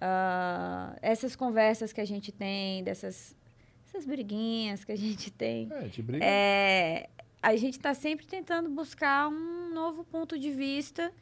[0.00, 3.36] ah, essas conversas que a gente tem, dessas
[3.86, 5.68] essas briguinhas que a gente tem.
[5.70, 6.24] É, a gente briga.
[6.24, 7.08] É,
[7.42, 11.12] a gente está sempre tentando buscar um novo ponto de vista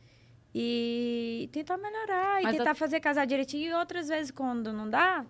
[0.55, 3.71] e tentar melhorar, e Mas tentar fazer casar direitinho.
[3.71, 5.25] E outras vezes, quando não dá,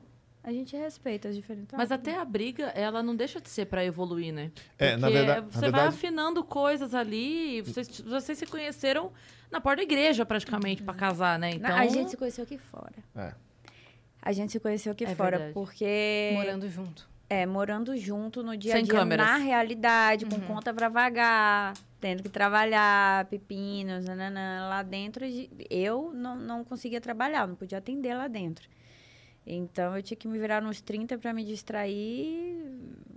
[0.46, 1.76] a gente respeita as diferentes.
[1.76, 4.52] Mas Ah, até a briga, ela não deixa de ser pra evoluir, né?
[4.78, 7.60] É, na Porque verdade- na você vai verdade- afinando coisas ali.
[7.62, 9.12] Vocês, vocês se conheceram
[9.50, 11.50] na porta da igreja, praticamente, pra casar, né?
[11.50, 11.76] Então.
[11.76, 12.94] A gente se conheceu aqui fora.
[13.16, 13.34] É.
[14.22, 15.52] A gente se conheceu aqui É fora, verdade.
[15.54, 16.30] porque...
[16.34, 17.08] Morando junto.
[17.28, 19.26] É, morando junto no dia a Sem dia, câmeras.
[19.26, 20.42] na realidade, com Uhum.
[20.42, 25.24] conta pra vagar, tendo que trabalhar, pepinos, nananã, lá dentro,
[25.68, 28.68] eu não, não conseguia trabalhar, não podia atender lá dentro.
[29.46, 32.56] Então, eu tinha que me virar nos 30 para me distrair,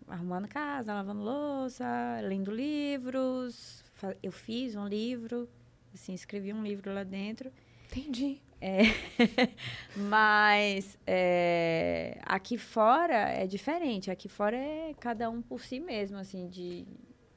[0.08, 1.86] arrumando casa, lavando louça,
[2.24, 3.84] lendo livros.
[4.22, 5.50] Eu fiz um livro,
[5.94, 7.52] assim, escrevi um livro lá dentro.
[7.92, 8.40] Entendi.
[9.96, 14.12] Mas é, aqui fora é diferente.
[14.12, 16.86] Aqui fora é cada um por si mesmo, assim, de,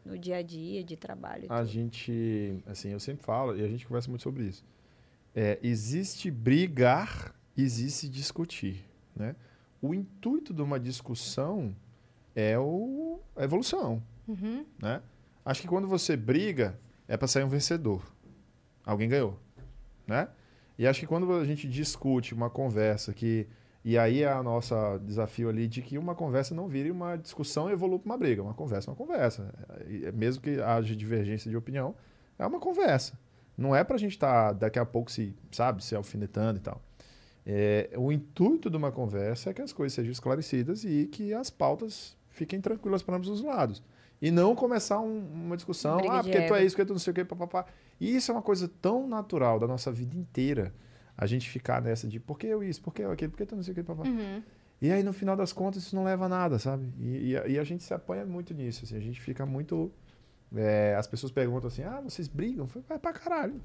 [0.05, 1.47] no dia a dia, de trabalho.
[1.49, 1.69] A tudo.
[1.69, 4.65] gente, assim, eu sempre falo e a gente conversa muito sobre isso.
[5.35, 8.85] É, existe brigar, existe discutir,
[9.15, 9.35] né?
[9.81, 11.75] O intuito de uma discussão
[12.35, 14.65] é o, a evolução, Uhum.
[14.81, 15.03] né?
[15.45, 16.79] Acho que quando você briga,
[17.09, 18.03] é para sair um vencedor.
[18.87, 19.39] Alguém ganhou,
[20.07, 20.29] né?
[20.79, 23.47] E acho que quando a gente discute uma conversa que
[23.85, 27.69] e aí é o nosso desafio ali de que uma conversa não vire uma discussão
[27.69, 28.41] e evolua para uma briga.
[28.41, 29.53] Uma conversa é uma conversa.
[29.89, 31.93] E Mesmo que haja divergência de opinião,
[32.39, 33.19] é uma conversa.
[33.59, 36.81] Não é para a gente estar daqui a pouco se, sabe, se alfinetando e tal.
[37.45, 41.51] É, o intuito de uma conversa é que as coisas sejam esclarecidas e que as
[41.51, 43.83] pautas fiquem tranquilas para ambos os lados.
[44.21, 47.01] E não começar um- uma discussão, Briga ah, porque tu é isso, porque tu não
[47.01, 47.67] sei o que, papapá.
[48.01, 50.73] E isso é uma coisa tão natural da nossa vida inteira,
[51.19, 53.47] a gente ficar nessa de por que eu isso, por que eu aquilo, por que
[53.47, 54.09] tu não sei o que, papapá.
[54.09, 54.43] Uhum.
[54.81, 56.93] E aí, no final das contas, isso não leva a nada, sabe?
[57.01, 59.93] E, e a, e a gente se apanha muito nisso, assim, a gente fica muito...
[60.55, 62.67] é, as pessoas perguntam assim, ah, vocês brigam?
[62.89, 63.61] Vai pra caralho.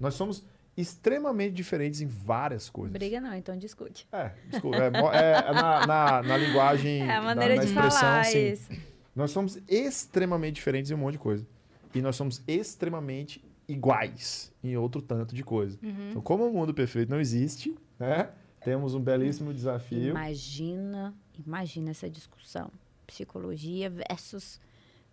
[0.00, 0.44] Nós somos
[0.80, 2.92] extremamente diferentes em várias coisas.
[2.92, 4.06] Briga não, então discute.
[4.12, 4.76] É, desculpa.
[4.78, 7.02] É, mo- é na, na, na linguagem.
[7.08, 8.52] É a na- maneira na de expressão, falar sim.
[8.52, 8.70] isso.
[9.14, 11.46] Nós somos extremamente diferentes em um monte de coisa.
[11.94, 15.78] E nós somos extremamente iguais em outro tanto de coisa.
[15.82, 16.10] Uhum.
[16.10, 18.30] Então, como o mundo perfeito não existe, né?
[18.64, 20.10] Temos um belíssimo desafio.
[20.10, 21.14] Imagina,
[21.44, 22.70] imagina essa discussão.
[23.06, 24.60] Psicologia versus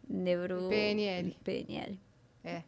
[0.07, 0.67] neuro...
[0.69, 1.35] PNL.
[1.43, 1.99] PNL.
[2.43, 2.61] É.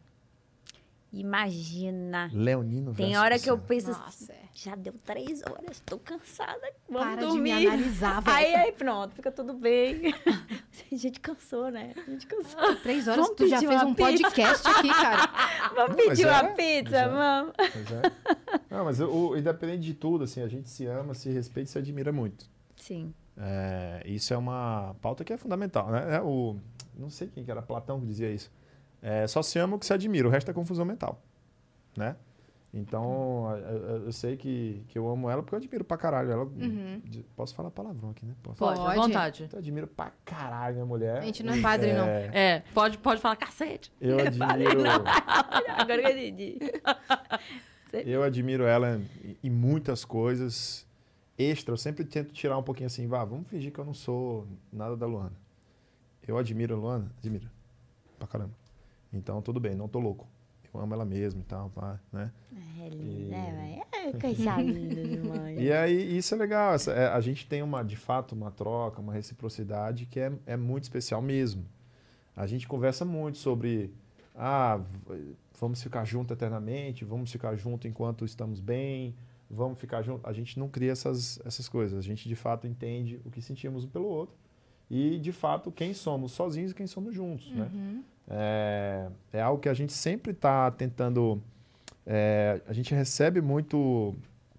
[1.12, 2.30] Imagina.
[2.32, 4.48] Leonino Tem hora que eu penso Nossa, assim, é.
[4.52, 7.54] já deu três horas, tô cansada, vamos Para de dormir.
[7.54, 8.36] me analisar, velho.
[8.36, 10.12] Aí, aí, pronto, fica tudo bem.
[10.92, 11.92] A gente cansou, né?
[11.96, 12.76] A gente cansou.
[12.76, 14.10] Três horas Vamos tu já fez um pizza?
[14.12, 15.30] podcast aqui, cara.
[15.74, 17.08] Vamos Não, pedir é, uma mas pizza, é.
[17.08, 17.52] vamos.
[17.58, 18.74] É.
[18.74, 21.78] Não, mas o, independente de tudo, assim, a gente se ama, se respeita e se
[21.78, 22.46] admira muito.
[22.76, 23.12] Sim.
[23.36, 26.16] É, isso é uma pauta que é fundamental, né?
[26.16, 26.56] É o,
[26.96, 28.50] não sei quem que era, Platão que dizia isso.
[29.02, 31.20] É, só se ama o que se admira, o resto é confusão mental,
[31.96, 32.16] né?
[32.74, 36.44] Então, eu, eu- sei que, que eu amo ela porque eu admiro pra caralho ela.
[36.44, 37.00] Uhum.
[37.34, 38.34] Posso falar palavrão aqui, né?
[38.42, 38.58] Posso.
[38.58, 39.48] Pode, à vontade.
[39.50, 41.18] Eu admiro pra caralho minha mulher.
[41.18, 42.04] A gente não é padre, não.
[42.04, 43.90] É, É, pode, pode falar cacete.
[43.98, 44.82] eu admiro,
[45.78, 46.58] Agora que eu entendi.
[48.04, 50.86] eu admiro ela em, em muitas coisas
[51.38, 51.72] extra.
[51.72, 54.94] Eu sempre tento tirar um pouquinho assim, vá, vamos fingir que eu não sou nada
[54.94, 55.32] da Luana.
[56.26, 57.48] Eu admiro a Luana, admiro.
[58.18, 58.52] pra caramba.
[59.12, 60.26] Então, tudo bem, não tô louco.
[60.72, 62.30] Eu amo ela mesmo e tal, pá, né?
[62.80, 63.80] É E- linda, né?
[63.92, 65.58] É coisa linda demais.
[65.58, 66.74] E aí, isso é legal.
[66.74, 70.56] essa- é, a gente tem, uma, de fato, uma troca, uma reciprocidade que é, é
[70.56, 71.64] muito especial mesmo.
[72.36, 73.92] A gente conversa muito sobre,
[74.36, 74.80] ah,
[75.58, 79.16] vamos ficar junto eternamente, vamos ficar junto enquanto estamos bem,
[79.50, 80.24] vamos ficar junto.
[80.28, 81.98] A gente não cria essas, essas coisas.
[81.98, 84.36] A gente, de fato, entende o que sentimos um pelo outro
[84.90, 87.68] e, de fato, quem somos sozinhos e quem somos juntos, né?
[87.72, 88.02] Uhum.
[88.30, 91.40] É, é algo que a gente sempre está tentando.
[92.06, 94.14] é, a gente recebe muito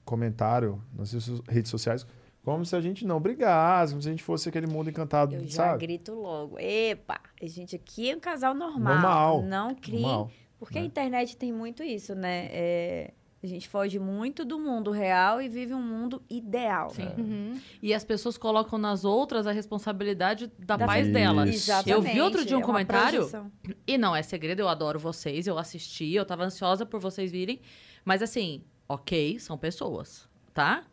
[0.05, 1.11] comentário nas
[1.47, 2.05] redes- sociais
[2.43, 5.41] como se a gente não brigasse, como se a gente fosse aquele mundo encantado, Eu
[5.41, 5.85] já sabe?
[5.85, 6.57] grito logo.
[6.57, 8.93] Epa, a gente aqui é um casal normal.
[8.95, 9.41] Normal.
[9.43, 10.01] Não crie.
[10.01, 10.31] Normal.
[10.57, 10.87] Porque a né?
[10.87, 12.47] internet tem muito isso, né?
[12.51, 16.89] É, a gente foge muito do mundo real e vive um mundo ideal.
[16.89, 17.07] Sim.
[17.17, 17.59] Uhum.
[17.81, 21.19] E as pessoas colocam nas outras a responsabilidade da, Da paz vida.
[21.19, 21.47] dela.
[21.47, 21.71] Isso.
[21.71, 21.89] Exatamente.
[21.89, 23.51] Eu vi outro dia um é comentário projeção.
[23.87, 27.61] E não é segredo, eu adoro vocês, eu assisti, eu tava ansiosa por vocês virem.
[28.03, 30.83] Mas assim, ok, são pessoas, tá?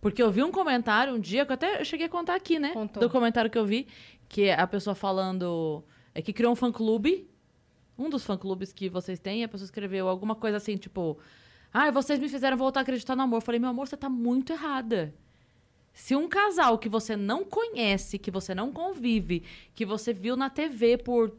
[0.00, 2.70] Porque eu vi um comentário um dia, que eu até cheguei a contar aqui, né?
[2.72, 3.00] Contou.
[3.02, 3.86] Do comentário que eu vi,
[4.28, 5.84] que é a pessoa falando.
[6.14, 7.28] É que criou um fã-clube.
[7.98, 11.18] Um dos fã-clubes que vocês têm, a pessoa escreveu alguma coisa assim, tipo.
[11.72, 13.36] Ai, vocês me fizeram voltar a acreditar no amor.
[13.36, 15.14] Eu falei, meu amor, você tá muito errada.
[15.92, 19.42] Se um casal que você não conhece, que você não convive,
[19.74, 21.32] que você viu na TV por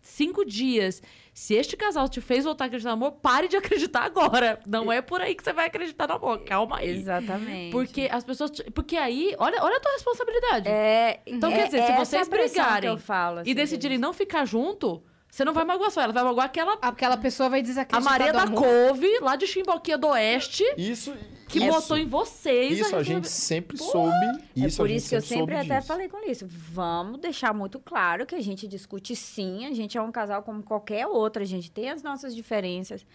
[0.00, 1.02] cinco dias,
[1.34, 4.60] se este casal te fez voltar a acreditar no amor, pare de acreditar agora.
[4.66, 6.38] Não é por aí que você vai acreditar no amor.
[6.44, 6.90] Calma aí.
[6.90, 7.70] Exatamente.
[7.72, 8.50] Porque as pessoas.
[8.74, 10.68] Porque aí, olha, olha a tua responsabilidade.
[10.68, 14.44] É, Então, é- quer dizer, se vocês brigarem eu falo, assim, e decidirem não ficar
[14.44, 16.72] junto, você não vai magoar só ela, vai magoar aquela.
[16.82, 18.62] Aquela pessoa vai A desacreditar Maria do da amor.
[18.62, 21.14] Couve, lá de Chimboquia do Oeste, Isso,
[21.48, 22.78] que isso, botou em vocês.
[22.80, 24.10] Isso a gente sempre soube.
[24.56, 25.86] É Isso por a gente isso que eu sempre soube até disso.
[25.86, 26.46] falei com isso.
[26.48, 30.62] Vamos deixar muito claro que a gente discute sim, a gente é um casal como
[30.62, 33.06] qualquer outro, a gente tem as nossas diferenças.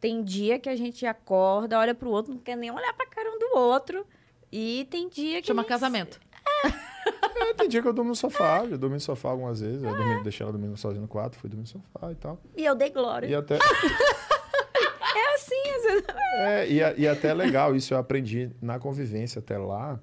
[0.00, 3.30] Tem dia que a gente acorda, olha pro outro, não quer nem olhar pra cara
[3.30, 4.06] um do outro.
[4.50, 5.46] E tem dia que.
[5.48, 6.20] Chama a gente- casamento.
[7.34, 9.82] É, tem dia que eu durmo no sofá, já dormi no sofá algumas vezes.
[9.82, 12.38] Eu dormi, deixei ela dormindo sozinha no quarto, fui dormir no sofá e tal.
[12.56, 13.26] E eu dei glória.
[13.26, 13.58] E até.
[15.14, 16.04] É assim, às vezes.
[16.36, 20.00] É, e, e até é legal, isso eu aprendi na convivência até lá,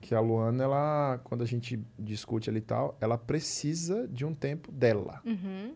[0.00, 4.34] que a Luana, ela, quando a gente discute ali e tal, ela precisa de um
[4.34, 5.20] tempo dela.
[5.24, 5.74] Uhum.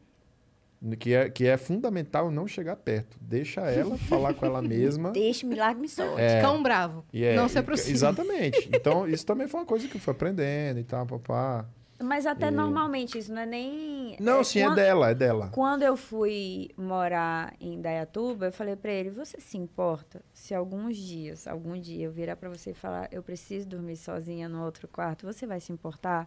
[0.98, 3.18] Que é, que é fundamental não chegar perto.
[3.20, 5.10] Deixa ela falar com ela mesma.
[5.10, 6.20] Deixa-me lá que me solte.
[6.20, 6.40] É.
[6.40, 7.04] Cão bravo.
[7.12, 7.92] E é, não se aproxima.
[7.94, 8.68] Exatamente.
[8.74, 11.66] Então, isso também foi uma coisa que eu fui aprendendo e tal, papá.
[12.02, 14.16] Mas até E- normalmente, isso não é nem.
[14.18, 15.48] Não, sim, é quando- dela, é dela.
[15.52, 20.96] Quando eu fui morar em Dayatuba, eu falei pra ele: Você se importa se alguns
[20.96, 24.88] dias, algum dia eu virar pra você e falar, eu preciso dormir sozinha no outro
[24.88, 26.26] quarto, você vai se importar?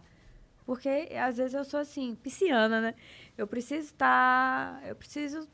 [0.66, 2.94] Porque às vezes eu sou assim, pisciana, né?
[3.36, 4.82] Eu preciso estar.
[4.86, 5.48] eu preciso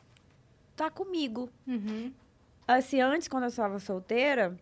[0.71, 1.51] estar comigo.
[1.67, 2.13] Uhum.
[2.67, 4.57] Assim, antes, quando eu estava solteira,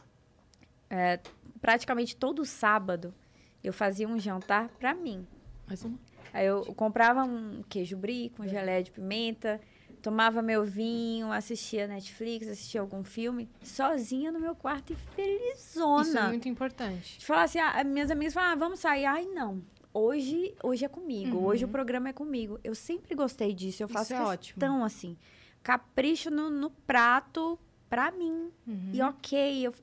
[0.88, 1.20] é,
[1.60, 3.14] praticamente todo sábado
[3.62, 5.26] eu fazia um jantar pra mim.
[5.66, 5.98] Mais uma.
[6.32, 9.60] Aí eu comprava um queijo brie com geleia de pimenta,
[10.02, 16.02] tomava meu vinho, assistia Netflix, assistia algum filme, sozinha no meu quarto e felizona.
[16.02, 17.18] Isso é muito importante.
[17.18, 19.04] De falar assim, ah, minhas amigas falam, ah, vamos sair.
[19.06, 19.62] Ai, não.
[19.98, 22.58] Hoje, hoje é comigo, hoje o programa é comigo.
[22.62, 24.54] Eu sempre gostei disso, eu Isso faço é ótimo.
[24.60, 25.16] questão, assim.
[25.62, 27.58] Capricho no, no prato
[27.90, 28.50] pra mim.
[28.66, 28.90] Uhum.
[28.92, 29.74] E ok, eu-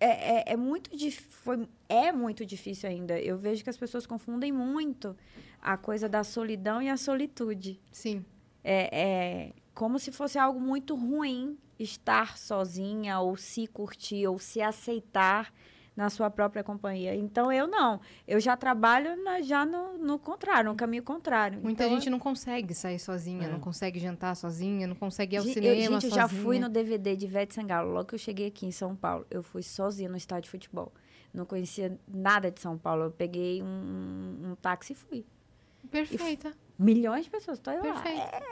[0.00, 0.90] é, é, é muito
[1.20, 3.18] foi, é muito difícil ainda.
[3.20, 5.16] Eu vejo que as pessoas confundem muito
[5.62, 7.80] a coisa da solidão e a solitude.
[7.92, 8.24] Sim.
[8.64, 14.60] É, é como se fosse algo muito ruim estar sozinha, ou se curtir, ou se
[14.60, 15.52] aceitar
[15.96, 17.14] na sua própria companhia.
[17.14, 17.98] Então, eu não.
[18.28, 21.58] Eu já trabalho na- já no, no contrário, no caminho contrário.
[21.62, 23.50] Muita Então, gente não consegue sair sozinha, É.
[23.50, 26.42] não consegue jantar sozinha, não consegue ir ao Gente, cinema eu, gente, eu já sozinha.
[26.42, 27.90] fui no DVD de Ivete Sangalo.
[27.92, 30.92] Logo que eu cheguei aqui em São Paulo, eu fui sozinha no estádio de futebol.
[31.32, 33.04] Não conhecia nada de São Paulo.
[33.04, 35.24] Eu peguei um, um táxi e fui.
[35.90, 38.02] Perfeita, Milhões de pessoas, tô eu lá.
[38.02, 38.42] perfeita.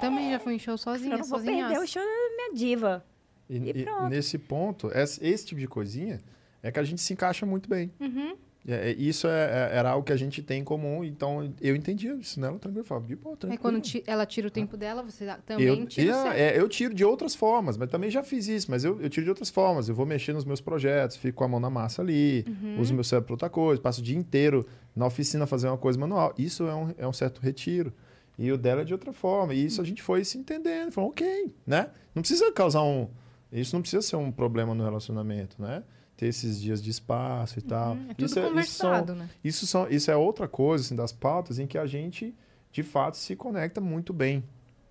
[0.00, 1.66] Também já fui em show Eu sozinha, não vou sozinha.
[1.66, 3.04] perder o show da minha diva.
[3.50, 4.08] E, E e pronto.
[4.08, 6.20] nesse ponto, esse, esse tipo de coisinha
[6.62, 7.90] é que a gente se encaixa muito bem.
[8.00, 8.36] Uhum.
[8.68, 11.76] É, é- isso é- é- era algo que a gente tem em comum, então eu
[11.76, 12.80] entendia isso nela tranquilo.
[12.80, 13.62] Eu falava, de boa, Aí tranquilo.
[13.62, 16.26] quando ti- ela tira o tempo dela, você também eu, tira e, seu.
[16.26, 19.08] ah, é, eu tiro de outras formas, mas também já fiz isso, mas eu, eu
[19.08, 19.88] tiro de outras formas.
[19.88, 22.80] Eu vou mexer nos meus projetos, fico com a mão na massa ali, Uhum.
[22.80, 25.96] uso meu cérebro para outra coisa, passo o dia inteiro na oficina fazer uma coisa
[25.96, 26.34] manual.
[26.36, 27.92] Isso é um, é um certo retiro.
[28.36, 29.54] E o dela é de outra forma.
[29.54, 30.90] E isso a gente foi se entendendo.
[30.90, 31.88] Falou, ok, né?
[32.14, 33.08] Não precisa causar um.
[33.52, 35.84] Isso não precisa ser um problema no relacionamento, né?
[36.16, 37.92] Ter esses dias de espaço e tal.
[37.94, 38.48] Uhum, É tudo isso, é, isso, são,
[38.90, 39.30] conversado, né?
[39.44, 42.34] isso, são, isso é outra coisa assim, das pautas em que a gente,
[42.72, 44.42] de fato se conecta muito bem,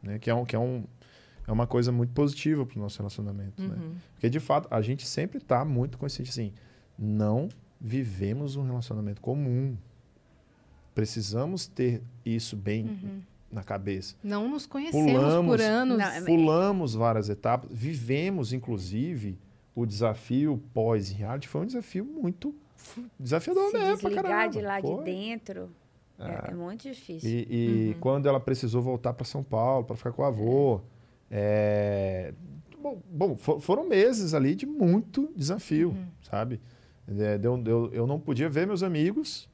[0.04, 0.20] né?
[0.20, 0.84] Que é, um, que é, um,
[1.48, 3.76] é uma coisa muito positiva para o nosso relacionamento, né?
[3.76, 3.96] Uhum.
[4.14, 6.54] Porque, de fato, a gente sempre está muito consciente assim,
[6.98, 7.50] não
[7.82, 9.76] vivemos um relacionamento comum.
[10.94, 13.22] Precisamos ter isso bem Uhum.
[13.52, 14.16] na cabeça.
[14.24, 15.62] Não nos conhecemos por Pulamos.
[15.62, 15.98] anos.
[15.98, 19.38] Não, é- Pulamos várias etapas, vivemos, inclusive,
[19.76, 22.56] o desafio pós-reality foi um desafio muito
[23.20, 23.94] desafiador, Se né?
[23.94, 24.50] Desligar caramba.
[24.52, 25.04] de lá de Foi.
[25.04, 25.70] dentro
[26.18, 27.30] é, é muito difícil.
[27.30, 30.80] E, e quando ela precisou voltar para São Paulo para ficar com o avô,
[31.30, 32.34] é,
[32.82, 36.62] bom, bom, fo- foram meses ali de muito desafio, sabe?
[37.08, 39.50] É, deu- eu, eu não podia ver meus amigos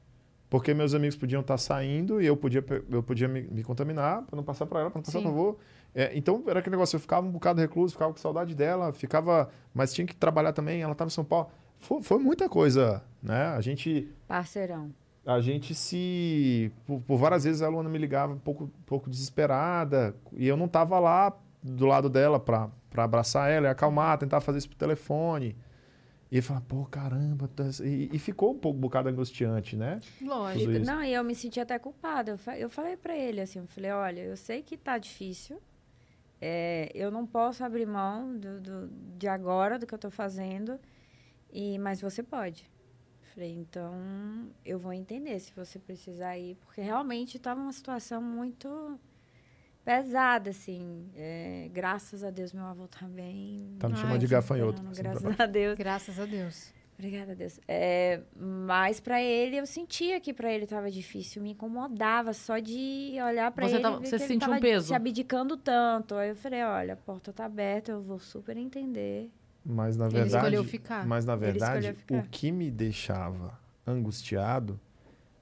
[0.48, 4.36] porque meus amigos podiam estar saindo e eu podia eu podia me, me contaminar para
[4.36, 5.58] não passar para ela, para não passar para o avô.
[5.94, 9.50] É, então era aquele negócio, eu ficava um bocado recluso, ficava com saudade dela, ficava,
[9.74, 10.80] mas tinha que trabalhar também.
[10.82, 11.50] Ela estava em São Paulo.
[11.78, 13.46] Foi, foi muita coisa, né?
[13.48, 14.90] A gente Parceirão.
[15.26, 16.72] a gente se.
[16.86, 20.56] Por, por várias vezes a Luana me ligava um pouco, um pouco desesperada e eu
[20.56, 24.76] não tava lá do lado dela pra abraçar ela e acalmar, tentar fazer isso por
[24.76, 25.56] telefone.
[26.30, 27.46] E eu falava, pô, caramba.
[27.48, 30.00] tá- E, e ficou um pouco um bocado angustiante, né?
[30.22, 30.78] Lógico.
[30.78, 32.30] Não, e eu me senti até culpada.
[32.46, 35.60] Eu, eu falei pra ele assim, eu falei, olha, eu sei que tá difícil.
[36.44, 40.76] É, eu não posso abrir mão do, do- de agora, do que eu tô fazendo.
[41.52, 42.68] E, mas você pode.
[43.32, 43.94] Falei, então
[44.64, 48.98] eu vou entender se você precisar ir, porque realmente estava uma situação muito
[49.84, 51.08] pesada, assim.
[51.14, 53.76] É, graças a Deus, meu avô tá bem.
[53.78, 54.82] Tá me chamando de gafanhoto.
[54.82, 55.78] Assim, graças a Deus.
[55.78, 56.72] Graças a Deus.
[57.02, 57.58] Obrigada a Deus.
[57.66, 63.14] É, mas pra ele, eu sentia que pra ele tava difícil, me incomodava só de
[63.26, 63.82] olhar pra Você ele.
[63.82, 64.86] ver você que ele sentiu um peso?
[64.86, 66.14] Se abdicando tanto.
[66.14, 69.28] Aí eu falei, olha, a porta tá aberta, eu vou super entender.
[69.66, 70.36] Mas na Ele verdade.
[70.36, 71.04] escolheu ficar.
[71.04, 74.78] Mas na Ele verdade, o que me deixava angustiado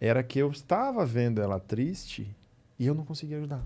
[0.01, 2.35] era que eu estava vendo ela triste
[2.79, 3.63] e eu não conseguia ajudar.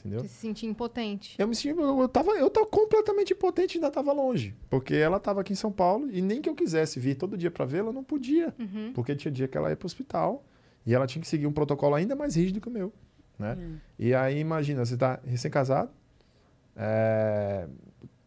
[0.00, 0.20] Entendeu?
[0.20, 1.34] Você se sentia impotente.
[1.38, 4.54] Eu me senti, eu, eu tava, eu tava completamente impotente e ainda tava longe.
[4.70, 7.50] Porque ela tava aqui em São Paulo e nem que eu quisesse vir todo dia
[7.50, 8.54] pra vê-la, eu não podia.
[8.58, 8.92] Uhum.
[8.94, 10.44] Porque tinha dia que ela ia pro hospital
[10.86, 12.92] e ela tinha que seguir um protocolo ainda mais rígido que o meu,
[13.38, 13.56] né?
[13.58, 13.76] Hum.
[13.98, 15.90] E aí, imagina, você tá recém-casado,
[16.76, 17.68] é,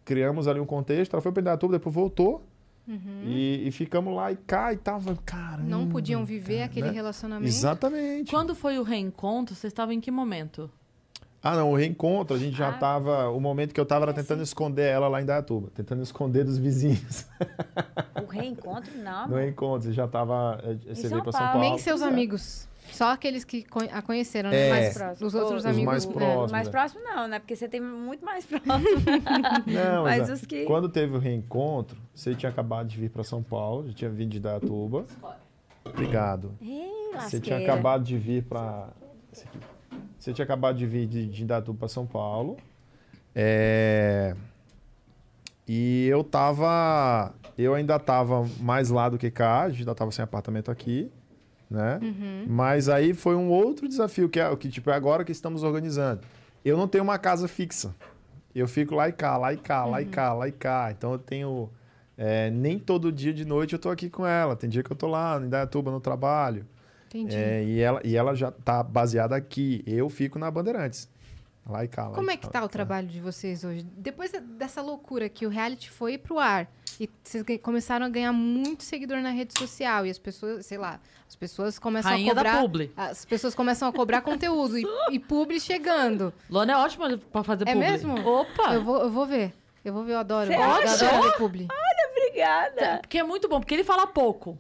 [0.05, 2.45] criamos ali um contexto, ela foi pra Indaiatuba, depois voltou
[3.23, 5.63] e, e ficamos lá e cá e tava, caramba.
[5.63, 5.69] Uhum.
[5.69, 6.93] Não podiam viver cara, aquele né?
[6.93, 7.47] relacionamento.
[7.47, 8.29] Exatamente.
[8.29, 10.69] Quando foi o reencontro, você estava em que momento?
[11.43, 12.73] Ah, não, o reencontro, a gente já Ah.
[12.77, 13.29] tava.
[13.29, 16.57] O momento que eu tava era tentando esconder ela lá em Dayatuba, tentando esconder dos
[16.59, 17.25] vizinhos.
[18.23, 19.27] O reencontro, não.
[19.29, 20.59] No reencontro, você já tava.
[20.63, 21.59] eh, Você São veio pra São Paulo.
[21.61, 22.05] Nem seus é.
[22.05, 22.67] amigos.
[22.91, 24.53] Só aqueles que a conheceram, É.
[24.53, 24.69] né?
[24.69, 25.27] mais Mas próximo.
[25.27, 25.85] os outros Os amigos.
[25.85, 26.11] mais é.
[26.11, 26.51] próximos.
[26.51, 26.71] mais né?
[26.71, 27.39] próximo não, né?
[27.39, 28.75] Porque você tem muito mais próximo.
[29.65, 33.41] Não, Mas os que- Quando teve o reencontro, você tinha acabado de vir pra São
[33.41, 35.05] Paulo, já tinha vindo de Dayatuba.
[35.85, 36.51] Obrigado.
[36.61, 38.89] Ei, Você tinha acabado de vir pra.
[40.21, 42.55] Você tinha acabado de vir de, de Indaiatuba pra São Paulo.
[43.33, 44.35] É,
[45.67, 47.33] E eu tava.
[47.57, 51.11] Eu ainda tava mais lá do que cá, a gente ainda tava sem apartamento aqui,
[51.69, 51.99] né?
[52.01, 52.45] Uhum.
[52.47, 55.63] Mas aí foi um outro desafio, que é o que, tipo, é agora que estamos
[55.63, 56.21] organizando.
[56.63, 57.95] Eu não tenho uma casa fixa.
[58.53, 60.89] Eu fico lá e cá, lá e cá, lá e cá, lá e cá.
[60.91, 61.69] Então eu tenho.
[62.17, 64.55] é, nem todo dia de noite eu tô aqui com ela.
[64.55, 66.65] Tem dia que eu tô lá em Indaiatuba no trabalho.
[67.13, 67.35] Entendi.
[67.35, 69.83] É, e, ela, e ela já tá baseada aqui.
[69.85, 71.09] Eu fico na Bandeirantes.
[71.69, 72.07] Lá e cá.
[72.07, 73.83] lá Como e é que tá o trabalho de vocês hoje?
[73.95, 76.67] Depois de- dessa loucura que o reality foi pro ar
[76.99, 80.99] e vocês começaram a ganhar muito seguidor na rede social e as pessoas, sei lá,
[81.27, 82.91] as pessoas começam Rainha a cobrar, da publi.
[82.97, 86.33] as pessoas começam a cobrar conteúdo e, e publi chegando.
[86.49, 87.79] Lona é ótima pra fazer É publi.
[87.91, 88.15] mesmo?
[88.27, 88.73] Opa!
[88.73, 89.53] Eu vou, eu vou ver.
[89.85, 90.47] Eu vou ver, eu adoro.
[90.47, 91.05] Você eu acha?
[91.07, 91.67] adoro ver publi.
[92.11, 92.97] Obrigada.
[93.01, 94.57] Porque é muito bom, porque ele fala pouco.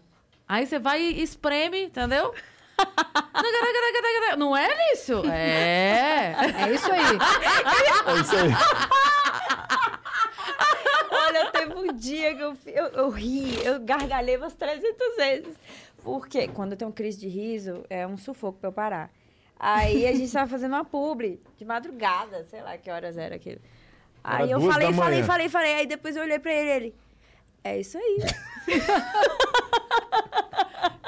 [0.51, 2.35] Aí você vai e espreme, entendeu?
[4.37, 5.25] Não é isso?
[5.25, 6.35] É.
[6.57, 7.17] É isso aí.
[8.09, 8.51] É isso aí.
[11.09, 15.55] Olha, teve um dia que eu, eu, eu ri, eu gargalhei umas 300 vezes.
[16.03, 19.09] Porque quando eu tenho crise de riso, é um sufoco pra eu parar.
[19.57, 23.61] Aí a gente tava fazendo uma publi de madrugada, sei lá que horas era aquilo.
[24.21, 25.73] Aí Era eu falei, falei, falei, falei.
[25.75, 26.95] Aí depois eu olhei pra ele ele.
[27.63, 28.17] É isso aí.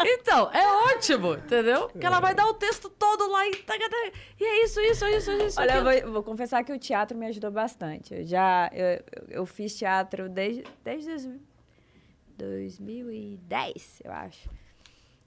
[0.05, 1.87] Então, é ótimo, entendeu?
[1.89, 3.51] Que ela vai dar o texto todo lá e...
[3.57, 5.59] taca, taca, E é isso, isso, isso, isso.
[5.61, 8.13] Olha, eu vou, vou confessar que o teatro me ajudou bastante.
[8.13, 14.49] Eu já eu, eu- fiz teatro desde, desde dois- 2010, eu acho.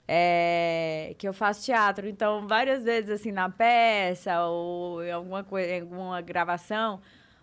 [0.07, 2.07] É, que eu faço teatro.
[2.07, 7.01] Então, várias vezes, assim, na peça ou em alguma, coisa, em alguma gravação,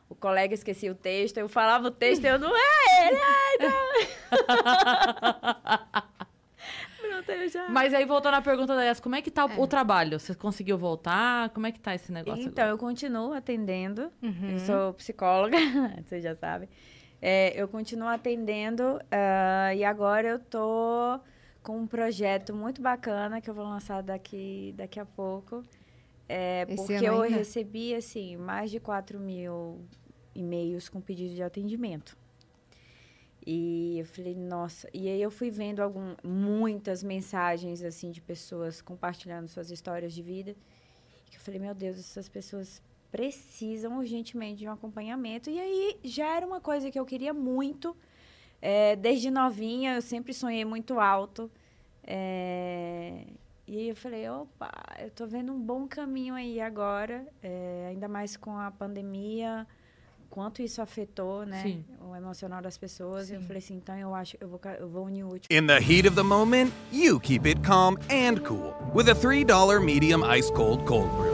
[0.08, 3.68] o colega esquecia o texto, eu falava o texto e eu não é ele, é,
[3.68, 3.74] não.
[7.00, 7.68] Pronto, eu já...
[7.68, 10.18] Mas aí, voltando à pergunta da Yas, como é que tá o, o trabalho?
[10.18, 11.50] Você conseguiu voltar?
[11.50, 12.74] Como é que tá esse negócio Então, agora?
[12.74, 14.10] eu continuo atendendo.
[14.22, 14.50] Uhum.
[14.52, 15.56] Eu sou psicóloga,
[16.04, 16.68] vocês já sabem.
[17.20, 21.18] É, eu continuo atendendo ah, e agora eu tô
[21.62, 25.62] com um projeto muito bacana que eu vou lançar daqui, daqui a pouco.
[26.28, 29.80] É, Esse porque eu recebi, assim, mais de 4 mil
[30.34, 32.16] e-mails com pedido de atendimento.
[33.46, 34.88] E eu falei, nossa.
[34.92, 40.22] E aí eu fui vendo algum, muitas mensagens, assim, de pessoas compartilhando suas histórias de
[40.22, 40.56] vida.
[41.30, 45.50] Que eu falei, meu Deus, essas pessoas precisam urgentemente de um acompanhamento.
[45.50, 47.94] E aí já era uma coisa que eu queria muito.
[48.62, 51.50] É, desde novinha, eu sempre sonhei muito alto.
[52.02, 53.26] É,
[53.66, 58.06] e aí eu falei, opa, eu tô vendo um bom caminho aí agora, é, ainda
[58.08, 59.66] mais com a pandemia,
[60.28, 61.84] quanto isso afetou, né, Sim.
[62.00, 63.30] o emocional das pessoas.
[63.30, 65.46] Eu falei assim, então eu acho, eu vou, eu vou unir o útil.
[65.50, 69.82] In the heat of the moment, you keep it calm and cool with a $3
[69.82, 71.33] medium ice cold cold brew.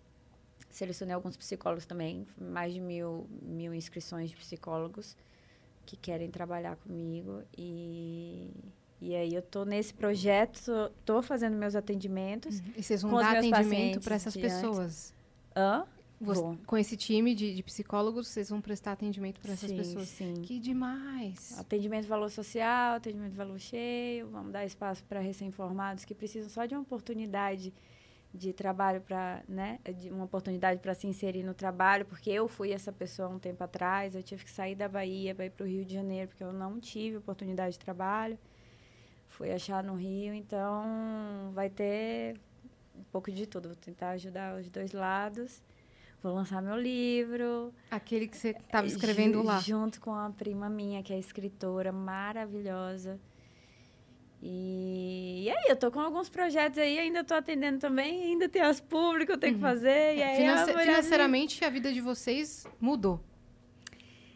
[0.81, 5.15] selecionei alguns psicólogos também, mais de mil, mil inscrições de psicólogos
[5.85, 7.43] que querem trabalhar comigo.
[7.55, 8.49] E,
[8.99, 12.59] e aí eu tô nesse projeto, tô fazendo meus atendimentos.
[12.75, 14.55] E vocês vão dar atendimento para essas de antes.
[14.55, 15.13] pessoas.
[15.55, 15.85] Hã?
[16.19, 20.07] Você- com esse time de, de psicólogos, vocês vão prestar atendimento para essas Sim, pessoas.
[20.07, 20.33] sim.
[20.43, 21.57] Que demais.
[21.59, 26.73] Atendimento valor social, atendimento valor cheio, vamos dar espaço para recém-formados que precisam só de
[26.75, 27.73] uma oportunidade
[28.33, 32.71] de trabalho para, né, de uma oportunidade para se inserir no trabalho, porque eu fui
[32.71, 35.67] essa pessoa um tempo atrás, eu tive que sair da Bahia para ir para o
[35.67, 38.39] Rio de Janeiro, porque eu não tive oportunidade de trabalho.
[39.27, 42.39] Fui achar no Rio, então vai ter
[42.95, 45.61] um pouco de tudo, vou tentar ajudar os dois lados.
[46.21, 49.59] Vou lançar meu livro, Aquele que você estava escrevendo Ju- lá.
[49.59, 53.19] Junto com a prima minha, que é escritora maravilhosa.
[54.43, 58.61] E, e aí, eu tô com alguns projetos aí, ainda tô atendendo também, ainda tem
[58.61, 60.15] as públicas que eu tenho que fazer.
[60.17, 60.37] E aí, Uhum.
[60.37, 63.23] Finance- é mulher- financeiramente, a vida de vocês mudou.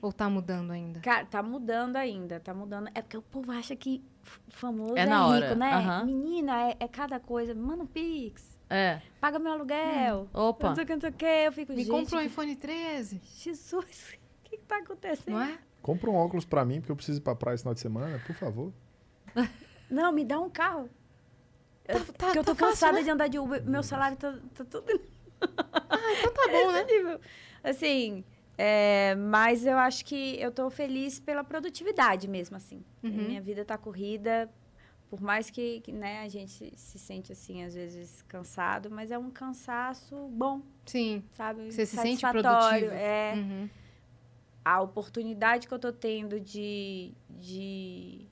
[0.01, 0.99] Ou tá mudando ainda?
[0.99, 2.87] Cara, tá mudando ainda, tá mudando.
[2.93, 4.03] É porque o povo acha que
[4.49, 5.71] famoso É é, rico, hora, né?
[5.73, 6.05] aham.
[6.05, 7.55] Menina, é, é cada coisa.
[7.55, 9.01] Manda um pix, É.
[9.19, 10.29] paga meu aluguel.
[10.31, 10.67] Opa.
[10.69, 11.25] Não sei o que, não sei o que.
[11.25, 14.13] Eu fico, Me compra um iPhone 13, Jesus,
[14.45, 15.33] o que que tá acontecendo?
[15.33, 15.57] não é?
[15.81, 18.21] Compra um óculos pra mim, porque eu preciso ir pra praia esse final de semana,
[18.27, 18.71] por favor.
[19.89, 20.89] Não, me dá um carro.
[21.85, 23.03] Tá- tá- porque eu tô tá fácil, cansada né?
[23.03, 23.63] de andar de Uber.
[23.63, 24.85] Meu salário tá, tá tudo.
[26.17, 26.83] Então tá bom, né?
[26.85, 27.19] nível.
[27.63, 28.23] Assim,
[28.57, 32.83] é, mas eu acho que eu tô feliz pela produtividade mesmo, assim.
[33.03, 33.11] Uhum.
[33.11, 34.49] Minha vida tá corrida.
[35.09, 39.17] Por mais que, que, né, a gente se sente, assim, às vezes cansado, mas é
[39.17, 41.23] um cansaço bom, Sim.
[41.33, 41.71] sabe?
[41.71, 42.91] Você se sente produtivo.
[42.91, 43.69] É, Uhum.
[44.63, 48.25] a oportunidade que eu tô tendo de, de,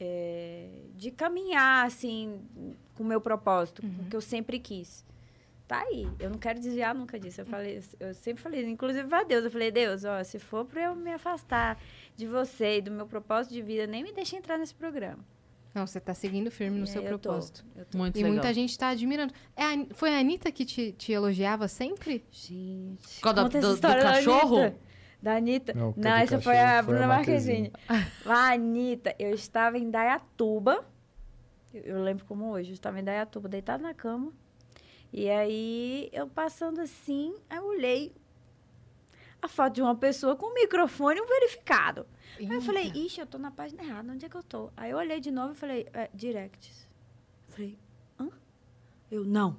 [0.00, 2.40] é, de caminhar, assim,
[2.94, 5.04] com o meu propósito, com o que eu sempre quis.
[5.66, 6.08] Tá aí.
[6.18, 7.42] Eu não quero desviar nunca disso.
[7.42, 10.84] Eu, falei, eu sempre falei, inclusive pra Deus, eu falei, Deus, ó, se for pra
[10.84, 11.78] eu me afastar
[12.16, 15.18] de você e do meu propósito de vida, nem me deixe entrar nesse programa.
[15.74, 17.64] Não, você tá seguindo firme no E seu eu tô, propósito.
[17.76, 17.98] eu tô.
[17.98, 18.32] Muito E legal.
[18.32, 19.32] muita gente tá admirando.
[19.54, 22.24] É a foi a Anitta que te, te elogiava sempre?
[22.32, 23.20] Gente.
[23.20, 24.74] Causa da- conta essa do- do cachorro?
[25.20, 25.74] Da Anitta.
[25.74, 27.72] Não, Não, essa foi a a Bruna Marquezine.
[28.24, 30.84] A Anitta, eu estava em Dayatuba.
[31.74, 32.70] Eu, lembro como hoje.
[32.70, 34.32] Eu estava em Dayatuba, deitada na cama.
[35.12, 38.14] E aí, eu passando assim, aí eu olhei
[39.40, 42.06] a foto de uma pessoa com um microfone e um verificado.
[42.38, 42.98] Aí eu falei, Eita.
[42.98, 44.70] ixi, eu tô na página errada, onde é que eu tô?
[44.76, 46.88] Aí eu olhei de novo e falei, é, directs.
[47.48, 47.78] Eu falei,
[48.20, 48.28] hã?
[49.10, 49.56] Eu, não.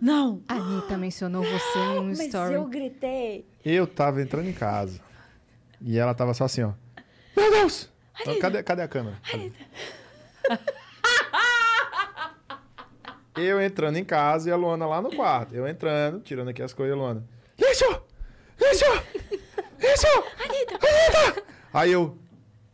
[0.00, 0.42] Não!
[0.48, 2.54] A Anitta mencionou você em um Mas story.
[2.54, 3.46] eu gritei.
[3.64, 5.00] Eu tava entrando em casa.
[5.80, 6.72] E ela tava só assim, ó.
[7.36, 7.88] Meu Deus!
[8.20, 9.18] Então, cadê, cadê a câmera?
[9.30, 9.52] Cadê?
[13.36, 15.52] Eu entrando em casa e a Luana lá no quarto.
[15.54, 17.24] Eu entrando, tirando aqui as coisas, a Luana.
[17.58, 17.84] Isso!
[18.60, 18.84] Isso!
[19.80, 20.06] Isso!
[20.38, 21.42] Anitta!
[21.72, 22.16] Aí eu.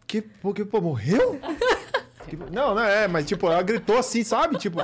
[0.06, 1.40] Que, pô, que, pô, morreu?
[2.28, 4.56] Que- não, não é, mas tipo, ela gritou assim, sabe?
[4.58, 4.78] Tipo,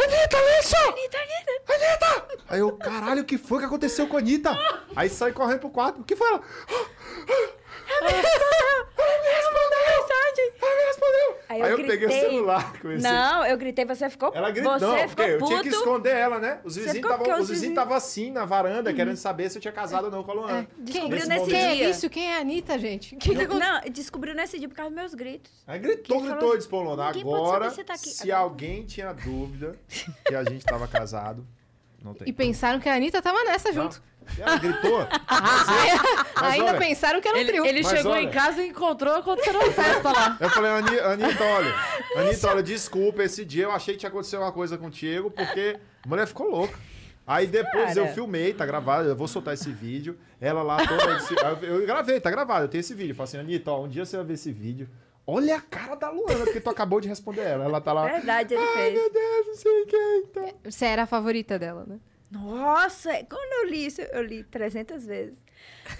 [0.00, 0.76] Anitta, isso!
[0.76, 1.52] Anitta, Anitta!
[1.74, 2.28] Anitta!
[2.48, 4.56] Aí eu, caralho, o que foi que aconteceu com a Anitta?
[4.94, 6.00] Aí sai correndo pro quarto.
[6.00, 6.40] O que foi ela?
[7.88, 8.22] Ela me
[10.50, 10.68] respondeu!
[10.68, 11.36] Ela me respondeu!
[11.48, 13.10] Aí Aí eu, eu, peguei o celular, comecei.
[13.10, 15.50] Não, eu gritei, você ficou Ela gritou, Você não, ficou porque eu puto.
[15.50, 16.60] tinha que esconder ela, né?
[16.64, 19.58] Os vizinhos estavam porque os os vizinhos vizinhos- estavam assim na varanda, querendo saber se
[19.58, 20.68] eu tinha casado ou não com a Luana.
[20.78, 21.50] Descobriu Nesse nesse.
[21.50, 21.90] Quem é dia.
[21.90, 22.10] isso?
[22.10, 23.16] Quem é a Anitta, gente?
[23.16, 23.58] Que que aconteceu?
[23.72, 25.52] Não, descobriu nesse dia por causa dos meus gritos.
[25.66, 28.08] Aí gritou, Que gritou falou e disse, Luana, "Ninguém pode agora, saber se tá aqui."
[28.10, 29.76] se alguém tinha dúvida
[30.26, 31.46] que a gente tava casado,
[32.02, 32.28] não tem.
[32.28, 33.82] E pensaram que a Anitta tava nessa Não.
[33.84, 34.02] junto.
[34.38, 34.98] Ela gritou.
[36.40, 37.66] Mas Ainda olha, pensaram que era um Ele, trio.
[37.66, 40.36] ele Mas chegou olha- em casa e encontrou acontecendo uma festa lá.
[40.40, 41.74] Eu falei, Ani- Anitta, olha,
[42.16, 46.08] Anitta, olha, desculpa, esse dia eu achei que tinha acontecido uma coisa contigo, porque a
[46.08, 46.78] mulher ficou louca.
[47.26, 48.14] Aí depois eu Cara.
[48.14, 50.18] filmei, tá gravado, eu vou soltar esse vídeo.
[50.40, 51.16] Ela lá toda.
[51.16, 53.12] disse- aí Eu, eu gravei, tá gravado, eu tenho esse vídeo.
[53.12, 54.88] Eu falei assim, Anitta, ó, um dia você vai ver esse vídeo.
[55.26, 57.64] Olha a cara da Luana, porque tu acabou de responder ela.
[57.64, 58.06] Ela tá lá.
[58.06, 58.94] Verdade, ele Ai, fez.
[58.94, 60.26] meu Deus, não sei quem.
[60.26, 60.54] Tá.
[60.64, 62.00] Você era a favorita dela, né?
[62.30, 65.44] Nossa, quando eu li isso, eu li 300 vezes.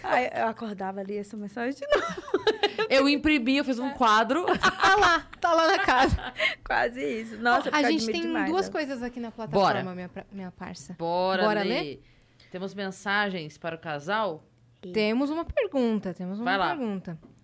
[0.03, 2.43] Aí eu acordava ali essa mensagem de novo.
[2.89, 4.45] Eu imprimi, eu fiz um quadro.
[4.59, 6.17] Tá lá, tá lá na casa.
[6.65, 7.37] Quase isso.
[7.39, 8.73] Nossa, a gente tem demais, duas né?
[8.73, 9.95] coisas aqui na plataforma, Bora.
[9.95, 10.95] minha, minha parça.
[10.99, 11.83] Bora, Bora ler.
[11.83, 12.03] ler?
[12.51, 14.45] Temos mensagens para o casal?
[14.93, 16.77] Temos uma pergunta, temos uma Vai lá.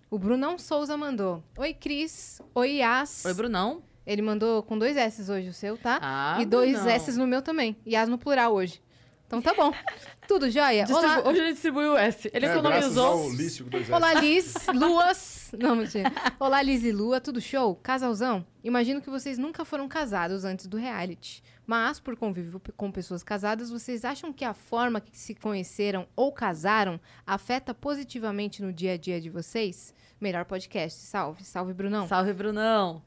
[0.09, 1.43] O Brunão Souza mandou.
[1.57, 2.41] Oi, Cris.
[2.55, 3.23] Oi, Yas.
[3.25, 3.83] Oi, Brunão.
[4.05, 5.99] Ele mandou com dois S hoje o seu, tá?
[6.01, 6.89] Ah, e dois Brunão.
[6.91, 7.77] S no meu também.
[7.85, 8.81] Yas no plural hoje.
[9.27, 9.71] Então tá bom.
[10.27, 10.83] Tudo jóia?
[10.85, 12.31] Distribu- Olá, Hoje ele distribuiu o S.
[12.33, 13.05] Ele É, economizou.
[13.05, 13.93] ao Lício com dois S.
[13.93, 15.38] Olá, Liz, Luas.
[15.57, 16.11] Não, mentira.
[16.39, 17.75] Olá, Liz e Lua, tudo show?
[17.75, 18.45] Casalzão?
[18.63, 21.41] Imagino que vocês nunca foram casados antes do reality.
[21.65, 26.31] Mas, por convívio com pessoas casadas, vocês acham que a forma que se conheceram ou
[26.31, 29.93] casaram afeta positivamente no dia a dia de vocês?
[30.19, 30.99] Melhor podcast.
[30.99, 31.43] Salve.
[31.43, 32.07] Salve, Brunão.
[32.07, 33.01] Salve, Brunão.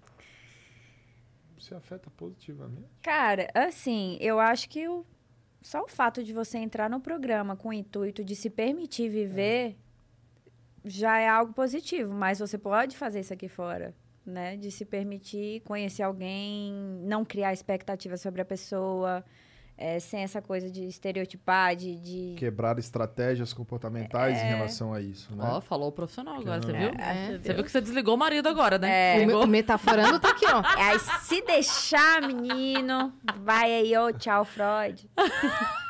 [1.59, 2.89] Você afeta positivamente?
[3.03, 5.07] Cara, assim, eu acho que o,
[5.61, 9.77] só o fato de você entrar no programa com o intuito de se permitir viver
[10.85, 13.95] já é algo positivo, mas você pode fazer isso aqui fora,
[14.27, 14.57] né?
[14.57, 16.73] De se permitir conhecer alguém,
[17.05, 19.25] não criar expectativa sobre a pessoa,
[19.77, 21.97] é, sem essa coisa de estereotipar, de...
[21.97, 22.35] de...
[22.37, 25.45] Quebrar estratégias comportamentais em relação a isso, né?
[25.45, 26.91] Ó, falou o profissional agora, Que você não- viu?
[27.01, 27.39] É.
[27.39, 29.15] Você viu que você desligou o marido agora, né?
[29.15, 29.45] O me- Ligou.
[29.45, 30.63] O metaforando tá aqui, ó.
[30.79, 35.09] Aí, se deixar, menino, vai aí, ô, tchau, Freud.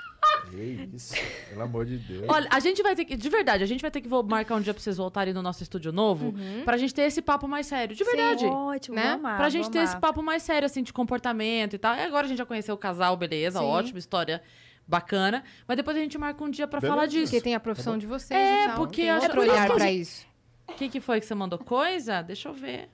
[0.57, 1.15] Que isso,
[1.49, 2.25] pelo amor de Deus.
[2.29, 4.61] Olha, a gente vai ter que, de verdade, a gente vai ter que marcar um
[4.61, 6.35] dia pra vocês voltarem no nosso estúdio novo,
[6.65, 8.45] pra gente ter esse papo mais sério, de verdade.
[8.45, 9.09] Ótimo, Né?
[9.13, 10.01] amar, Pra gente ter esse amar.
[10.01, 11.95] papo mais sério, assim, de comportamento e tal.
[11.97, 13.65] E agora a gente já conheceu o casal, beleza, Sim.
[13.65, 14.43] ótimo, história
[14.87, 15.43] bacana.
[15.67, 16.95] Mas depois a gente marca um dia pra Beleza.
[16.97, 17.33] falar disso.
[17.33, 18.77] Porque tem a profissão de vocês É, e tal.
[18.77, 20.27] porque tem outro olhar pra gente- isso.
[20.69, 21.59] O que, que foi que você mandou?
[21.59, 22.23] Coisa?
[22.23, 22.89] Deixa eu ver.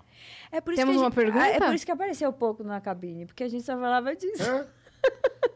[0.51, 1.45] É por isso Temos que uma gente- pergunta?
[1.45, 4.43] Ah, É por isso que apareceu pouco na cabine, porque a gente só falava disso.
[4.43, 4.67] É.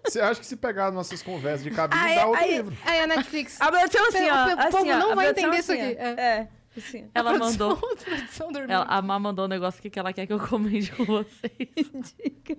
[0.05, 2.77] Você acha que se pegar nossas conversas de cabine, Aí- dá outro aí- livro?
[2.85, 3.61] Aí a Netflix.
[3.61, 4.45] A produção assim, ó.
[4.45, 5.97] O povo assim, não a vai entender isso assim, aqui.
[5.99, 6.03] ó.
[6.05, 6.21] É.
[6.21, 6.49] É.
[6.77, 7.11] Assim.
[7.15, 7.91] Ela produção- mandou.
[7.93, 8.73] a produção dormindo.
[8.73, 11.53] Ela, a Má mandou um negócio aqui que ela quer que eu comente com vocês.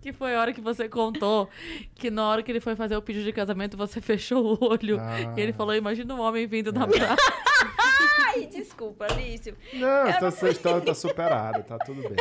[0.00, 1.48] que foi a hora que você contou
[1.94, 4.98] que na hora que ele foi fazer o pedido de casamento, você fechou o olho.
[5.00, 5.34] Ah.
[5.36, 7.16] E ele falou: Imagina um homem vindo na praia.
[8.34, 9.56] Ai, desculpa, Lício.
[9.72, 12.16] Não, essa, essa história tá superada, tá tudo bem.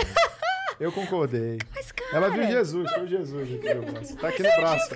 [0.80, 1.58] Eu concordei.
[1.74, 2.18] Mas, cara...
[2.18, 4.18] Ela viu Jesus, foi Jesus aqui no braço.
[4.18, 4.96] Tá aqui no braço.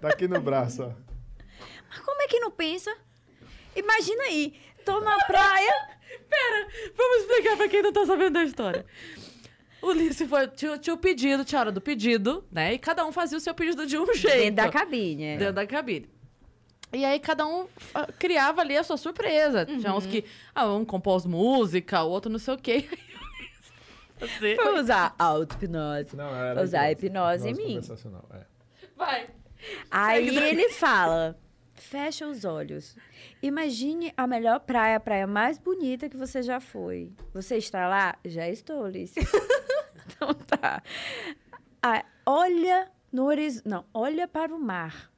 [0.00, 0.90] Tá aqui no braço, ó.
[1.88, 2.94] Mas como é que não pensa?
[3.74, 5.72] Imagina aí, tô na praia...
[6.28, 8.86] Pera, vamos explicar pra quem não tá sabendo da história.
[9.82, 12.74] O Lício foi, tinha, tinha o pedido, tinha a hora do pedido, né?
[12.74, 14.36] E cada um fazia o seu pedido de um jeito.
[14.36, 15.24] Dentro da cabine.
[15.24, 15.36] é.
[15.36, 16.08] Dentro da cabine.
[16.92, 19.66] E aí cada um ah, criava ali a sua surpresa.
[19.66, 20.24] Tinha uns que,
[20.54, 22.88] ah, um compôs música, o outro não sei o quê.
[24.22, 26.16] Você- Foi usar auto-hipnose.
[26.16, 27.80] Não, era Usar a hipnose em mim.
[28.32, 28.44] é.
[28.96, 29.30] Vai.
[29.90, 30.48] Aí Segue daí.
[30.50, 31.38] ele fala:
[31.74, 32.96] fecha os olhos.
[33.42, 37.12] Imagine a melhor praia, a praia mais bonita que você já foi.
[37.34, 38.16] Você está lá?
[38.24, 39.22] Já estou, Lícia.
[40.06, 40.82] então tá.
[41.82, 43.68] Ah, olha no horizonte.
[43.68, 45.10] Não, olha para o mar.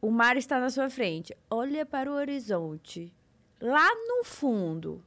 [0.00, 1.36] O mar está na sua frente.
[1.50, 3.12] Olha para o horizonte.
[3.60, 5.04] Lá no fundo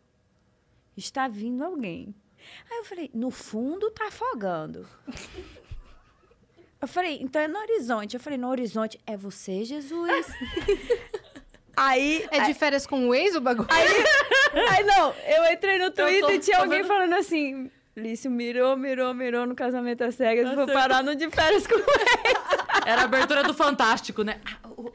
[0.95, 2.15] está vindo alguém.
[2.72, 4.88] Aí eu falei: no fundo tá afogando.
[6.81, 8.13] Eu falei, então é no horizonte.
[8.15, 10.27] Eu falei, no horizonte é você, Jesus.
[11.76, 13.67] aí, É de férias com o ex o bagulho?
[13.72, 18.76] aí não, eu entrei no Twitter tô- e tinha alguém vendo- falando assim, Lício mirou,
[18.77, 20.73] mirou, mirou no casamento às cegas, vou certo.
[20.73, 21.76] parar no de férias com
[22.85, 24.39] Era a abertura do Fantástico, né?
[24.61, 24.91] Porra,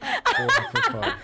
[0.71, 1.19] foi foda.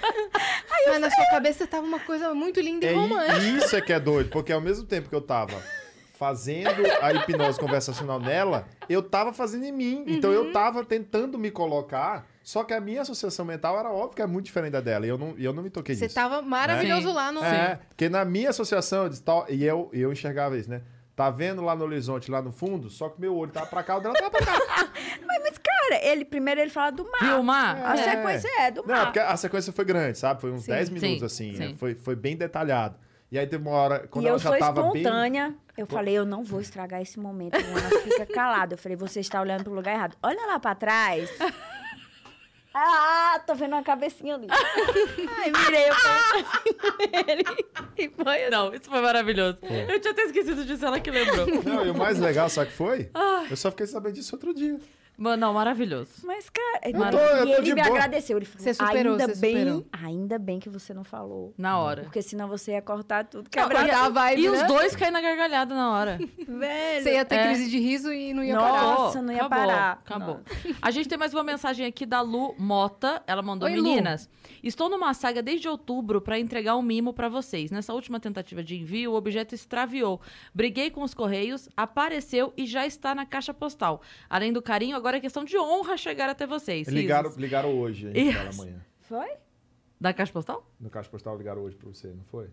[0.88, 3.38] Mas na sua cabeça tava uma coisa muito linda e É, romântica.
[3.40, 5.62] e isso é que é doido, porque ao mesmo tempo que eu tava
[6.18, 10.04] fazendo a hipnose conversacional nela, eu tava fazendo em mim.
[10.08, 10.36] Então Uhum.
[10.48, 14.26] eu tava tentando me colocar, só que a minha associação mental era óbvio que é
[14.26, 15.06] muito diferente da dela.
[15.06, 16.16] E eu não, eu não me toquei Você disso.
[16.16, 17.14] tava maravilhoso Sim.
[17.14, 17.44] lá no.
[17.44, 20.82] É, porque na minha associação, eu disse, tal, e eu, eu enxergava isso, né?
[21.16, 22.90] Tá vendo lá no horizonte, lá no fundo?
[22.92, 24.60] Só que meu olho tava pra cá, o dela tava pra cá.
[25.26, 27.20] Mas, cara, ele, primeiro ele fala do mar.
[27.24, 27.76] Viu, Mar?
[27.84, 28.04] A É.
[28.04, 29.06] sequência é do Não, mar.
[29.06, 30.42] porque a sequência foi grande, sabe?
[30.42, 30.72] Foi uns Sim.
[30.74, 31.58] 10 minutos, Sim, assim.
[31.58, 31.70] sim.
[31.70, 31.76] né?
[31.78, 32.96] Foi, foi bem detalhado.
[33.32, 35.02] E aí teve uma hora, quando e ela eu já sou tava bem...
[35.02, 35.56] espontânea.
[35.78, 37.56] Eu falei, eu não vou estragar esse momento.
[37.56, 38.74] Luana fica calada.
[38.74, 40.18] Eu falei, você está olhando pro lugar errado.
[40.24, 41.30] Olha lá pra trás.
[42.74, 44.48] Ah, tô vendo uma cabecinha ali.
[44.52, 47.44] Ai, virei o ele
[47.98, 48.52] e foi assim.
[48.52, 49.58] Não, isso foi maravilhoso.
[49.64, 51.48] Eu tinha até esquecido disso, ela que lembrou.
[51.64, 53.10] Não, e o mais legal, sabe o que foi?
[53.50, 54.80] Eu só fiquei sabendo disso outro dia.
[55.18, 56.12] Mano, não, maravilhoso.
[56.24, 57.96] Mas, cara, Eu tô- eu e tô ele de me boa.
[57.96, 58.38] agradeceu.
[58.38, 59.86] Ele falou, Você superou, ainda você bem, superou.
[59.92, 61.54] ainda bem que você não falou.
[61.58, 62.04] Na hora.
[62.04, 64.62] Porque senão você ia cortar tudo, Não, quebrar e, a vibe, e né?
[64.62, 66.20] os dois caem na gargalhada na hora.
[66.48, 67.04] velho.
[67.04, 67.44] Você ia ter É.
[67.48, 68.84] crise de riso e não ia Nossa, parar.
[68.84, 69.92] Nossa, não ia acabou, parar.
[69.94, 70.40] Acabou.
[70.82, 73.24] A gente tem mais uma mensagem aqui da Lu Mota.
[73.26, 73.84] Ela mandou: Oi, Lu.
[73.84, 74.30] Meninas,
[74.62, 77.72] estou numa saga desde outubro para entregar um mimo para vocês.
[77.72, 80.22] Nessa última tentativa de envio, o objeto extraviou.
[80.54, 84.02] Briguei com os correios, apareceu e já está na caixa postal.
[84.30, 86.88] Além do carinho, agora é questão de honra chegar até vocês.
[86.88, 87.42] Ligaram, Risos.
[87.42, 88.86] ligaram hoje, hein, pela manhã.
[89.02, 89.30] Foi?
[90.00, 90.70] Da caixa postal?
[90.80, 92.50] No caixa postal ligaram hoje pra você, não foi?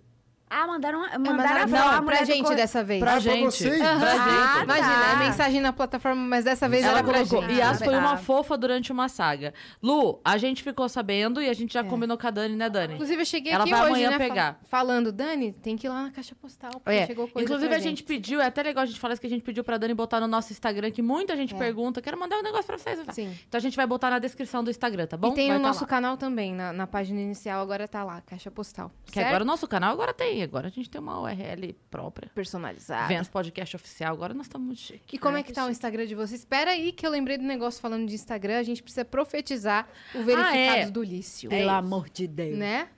[0.49, 2.57] Ah, mandaram, É, mandaram, mandaram falar, não, a mulher pra do gente correio.
[2.57, 3.01] dessa vez.
[3.01, 3.45] Pra Ah, pra gente.
[3.45, 3.79] vocês?
[3.79, 4.01] Pra Aham.
[4.01, 4.65] gente.
[4.65, 5.12] Imagina, tá.
[5.12, 7.43] é mensagem na plataforma, mas dessa vez Ela era pra colocou.
[7.49, 7.59] gente.
[7.59, 8.16] Yas foi Ah, uma tá.
[8.19, 9.53] fofa durante uma saga.
[9.83, 11.85] Lu, a gente ficou sabendo e a gente já É.
[11.85, 12.95] combinou com a Dani, né, Dani?
[12.95, 14.61] Inclusive, eu cheguei Ela aqui vai hoje, amanhã né, pegar.
[14.69, 17.07] falando, Dani, tem que ir lá na caixa postal, porque É.
[17.07, 19.27] chegou coisa Inclusive, pra a gente pediu, é até legal a gente falar isso que
[19.27, 21.59] a gente pediu pra Dani botar no nosso Instagram, que muita gente É.
[21.59, 22.01] pergunta.
[22.01, 23.01] Quero mandar um negócio pra vocês.
[23.12, 23.37] Sim.
[23.49, 25.33] Então a gente vai botar na descrição do Instagram, tá bom?
[25.33, 28.21] e tem Vai no tá nosso canal também, na, na página inicial, agora tá lá,
[28.21, 28.93] caixa postal.
[29.11, 30.34] Que agora o nosso canal agora tem.
[30.43, 32.31] Agora a gente tem uma URL própria.
[32.35, 33.09] Personalizado.
[33.09, 34.12] Vênus Podcast Oficial.
[34.12, 35.16] Agora nós estamos chique.
[35.16, 36.40] E como é que tá o Instagram de vocês?
[36.40, 40.23] Espera aí que eu lembrei do negócio falando de Instagram, a gente precisa profetizar o
[40.23, 40.90] verificado é.
[40.90, 41.51] do Lício.
[41.51, 42.59] Pelo amor de Deus.
[42.59, 42.89] Né?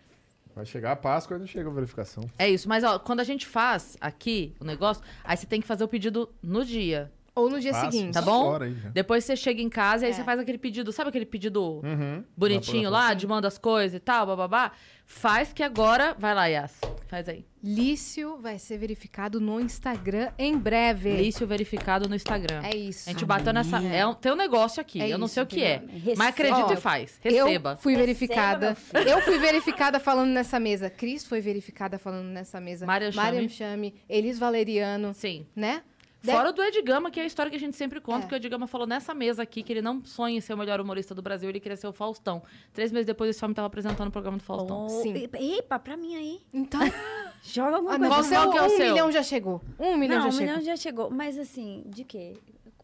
[0.57, 2.25] Vai chegar a Páscoa e não chega a verificação.
[2.39, 2.67] É isso.
[2.67, 5.89] Mas, ó, quando a gente faz aqui o negócio, aí você tem que fazer o
[5.89, 7.13] pedido no dia.
[7.37, 8.15] Ou no dia Fácil, seguinte.
[8.15, 8.59] Tá só bom?
[8.95, 10.15] Depois você chega em casa e aí É.
[10.15, 10.91] você faz aquele pedido.
[10.91, 12.25] Sabe aquele pedido Uhum.
[12.35, 14.73] bonitinho lá, de manda as coisas e tal, bababá?
[15.05, 16.17] Faz que agora.
[16.19, 16.81] Vai lá, Yas.
[17.07, 17.45] Faz aí.
[17.63, 21.15] Lício vai ser verificado no Instagram em breve.
[21.17, 22.63] Lício verificado no Instagram.
[22.65, 23.09] É isso.
[23.09, 23.81] A gente bateu nessa.
[23.83, 25.01] É um, tem um negócio aqui.
[25.01, 25.83] É eu não sei o que é.
[25.87, 26.15] Receba.
[26.17, 27.21] Mas acredita Ó, e faz.
[27.23, 27.73] Receba.
[27.73, 28.77] Eu fui Receba, verificada.
[28.95, 30.89] meu Eu fui verificada falando nessa mesa.
[30.89, 32.87] Cris foi verificada falando nessa mesa.
[32.87, 33.25] Mariam Chame.
[33.27, 33.95] Mariam Chame.
[34.09, 35.13] Elis Valeriano.
[35.15, 35.47] Sim.
[35.55, 35.83] Né?
[36.33, 38.29] Fora do Ed Gama, que é a história que a gente sempre conta, É.
[38.29, 40.59] que o Ed Gama falou nessa mesa aqui que ele não sonha em ser o
[40.59, 42.43] melhor humorista do Brasil, ele queria ser o Faustão.
[42.73, 44.87] Três meses depois, esse homem tava apresentando o programa do Faustão.
[44.87, 45.15] Oh, Sim.
[45.59, 46.41] Epa, pra mim aí.
[46.53, 46.81] Então,
[47.43, 48.35] Joga alguma ah, coisa.
[48.37, 48.89] Qual- que é o um seu?
[48.93, 49.61] milhão já chegou.
[49.79, 50.47] Um milhão não, já o chegou.
[50.47, 51.11] milhão já chegou.
[51.11, 52.35] Mas assim, de quê?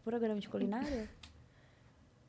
[0.04, 1.08] Programa de culinária?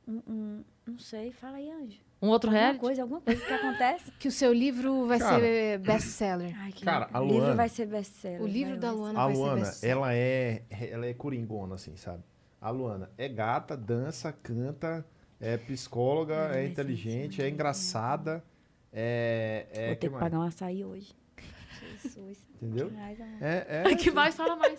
[0.06, 1.98] Um- um- não sei, fala aí, Anjo.
[2.22, 2.80] Um outro Alguma reality?
[2.80, 4.10] coisa, alguma coisa que acontece.
[4.18, 5.40] Que o seu livro vai Cara.
[5.40, 6.54] ser best-seller.
[6.58, 8.40] Ai, que Cara, a o livro Luana- vai ser best-seller.
[8.42, 9.96] O livro vai, da vai Luana A vai Luana, ser best-seller.
[9.96, 12.22] ela é, ela é coringona, assim, sabe?
[12.60, 15.04] A Luana é gata, dança, canta,
[15.38, 18.42] é psicóloga, é inteligente, é engraçada,
[18.90, 19.66] é...
[19.72, 20.22] é Vou ter que que mais?
[20.22, 21.12] pagar um açaí hoje.
[22.02, 22.38] Jesus.
[22.62, 22.88] Entendeu?
[22.88, 23.36] Reais, amor.
[23.42, 24.34] É, é, que mais?
[24.34, 24.78] Fala mais.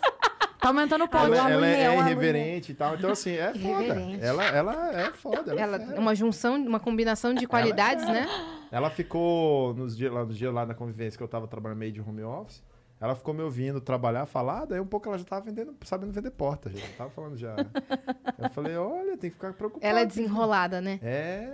[0.58, 1.26] Tá aumentando o pau.
[1.26, 2.94] ela, ela é, alô, irreverente e tal.
[2.94, 3.58] Então, assim, é foda.
[3.58, 4.24] Irreverente.
[4.24, 5.52] Ela, ela é foda.
[5.52, 8.26] Ela, Ela é uma junção, uma combinação de qualidades, né?
[8.70, 11.92] Ela ficou nos dias lá, nos dias lá na convivência que eu tava trabalhando meio
[11.92, 12.62] de home office.
[12.98, 16.30] Ela ficou me ouvindo trabalhar, falar, daí um pouco ela já tava vendendo, sabendo vender
[16.30, 16.86] porta, já.
[16.96, 17.54] Tava falando já.
[18.38, 19.86] eu falei, olha, tem que ficar preocupado.
[19.86, 20.98] Ela é desenrolada, né?
[21.02, 21.50] É.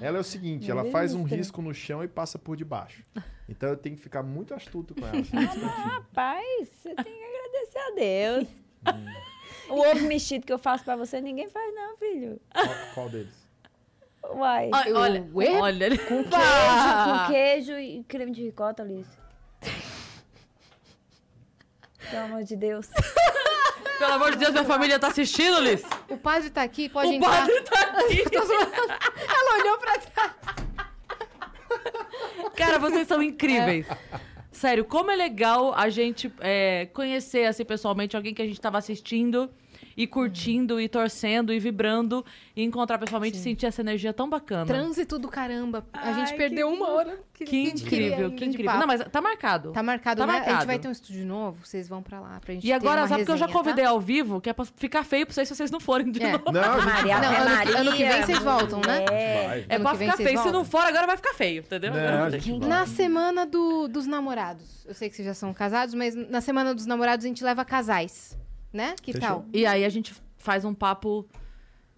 [0.00, 3.04] Ela é o seguinte, ela faz um risco no chão e passa por debaixo.
[3.46, 5.12] Então eu tenho que ficar muito astuto com ela.
[5.20, 5.66] assim, espertinho.
[5.66, 8.48] Rapaz, você tem que agradecer a Deus.
[8.94, 9.06] Hum.
[9.74, 12.40] o ovo mexido que eu faço pra você, ninguém faz não, filho.
[12.52, 13.34] qual, qual deles?
[14.30, 14.70] Uai.
[14.72, 15.60] Olha, olha, Ué?
[15.60, 15.84] olha.
[15.86, 19.06] ele- Com queijo, com queijo e creme de ricota, Liz.
[22.10, 22.88] Pelo amor de Deus.
[23.98, 25.82] Pelo amor de Deus, minha família tá assistindo, Liz?
[26.08, 27.30] O padre tá aqui, pode O entrar.
[27.30, 28.22] padre tá aqui.
[28.32, 30.32] Ela olhou pra trás.
[32.56, 33.86] Cara, vocês são incríveis.
[34.58, 38.76] Sério, como é legal a gente é, conhecer, assim, pessoalmente, alguém que a gente tava
[38.76, 39.48] assistindo
[40.00, 44.64] e curtindo e torcendo e vibrando e encontrar pessoalmente e sentir essa energia tão bacana.
[44.64, 45.84] Trânsito do caramba.
[45.92, 47.18] A gente Ai, perdeu que uma hora.
[47.34, 48.74] Que a gente queria incrível, que incrível.
[48.78, 49.72] Não, mas tá marcado.
[49.72, 50.32] Tá marcado, Tá né?
[50.32, 50.56] A marcado.
[50.58, 53.24] gente vai ter um estúdio novo, vocês vão pra lá pra gente E agora, sabe
[53.24, 53.90] que eu já resenha, convidei tá?
[53.90, 56.32] ao vivo, que é pra ficar feio pra vocês se vocês não forem de É.
[56.32, 56.52] novo.
[56.52, 59.04] Não, a gente Maria, Não, ano que- ano que vem Maria, vocês voltam, né?
[59.68, 60.42] É Ano pra que ficar feio.
[60.42, 61.92] Se não for, agora vai ficar feio, entendeu?
[61.92, 62.66] Não, a gente.
[62.66, 64.84] Na semana do- dos namorados.
[64.86, 67.64] Eu sei que vocês já são casados, mas na semana dos namorados a gente leva
[67.64, 68.36] casais.
[68.72, 68.94] Né?
[69.02, 69.28] Que Fechou.
[69.28, 69.44] tal?
[69.52, 71.26] E aí a gente faz um papo.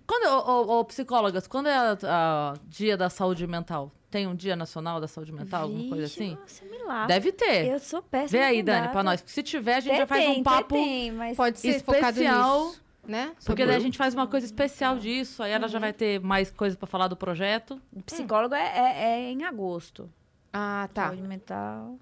[0.06, 3.92] Quando, ô, ô, ô, psicólogas, quando é a, a dia da saúde mental?
[4.10, 6.38] Tem um dia nacional da saúde mental, alguma coisa Vixe, assim?
[6.44, 6.78] Você me.
[7.06, 7.66] Deve ter.
[7.66, 9.20] Eu sou péssima Vê aí, Dani, pra nós.
[9.20, 10.74] Porque se tiver, a gente Até já faz tem, um papo.
[10.74, 12.64] tem, mas Pode ser focado Especial.
[12.66, 13.32] nisso, né?
[13.46, 16.50] Porque daí a gente faz uma coisa especial disso, aí ela já vai ter mais
[16.50, 17.80] coisas pra falar do projeto.
[17.92, 20.10] o psicólogo é, é- é em agosto.
[20.52, 21.06] Ah, tá.
[21.10, 21.96] Saúde mental.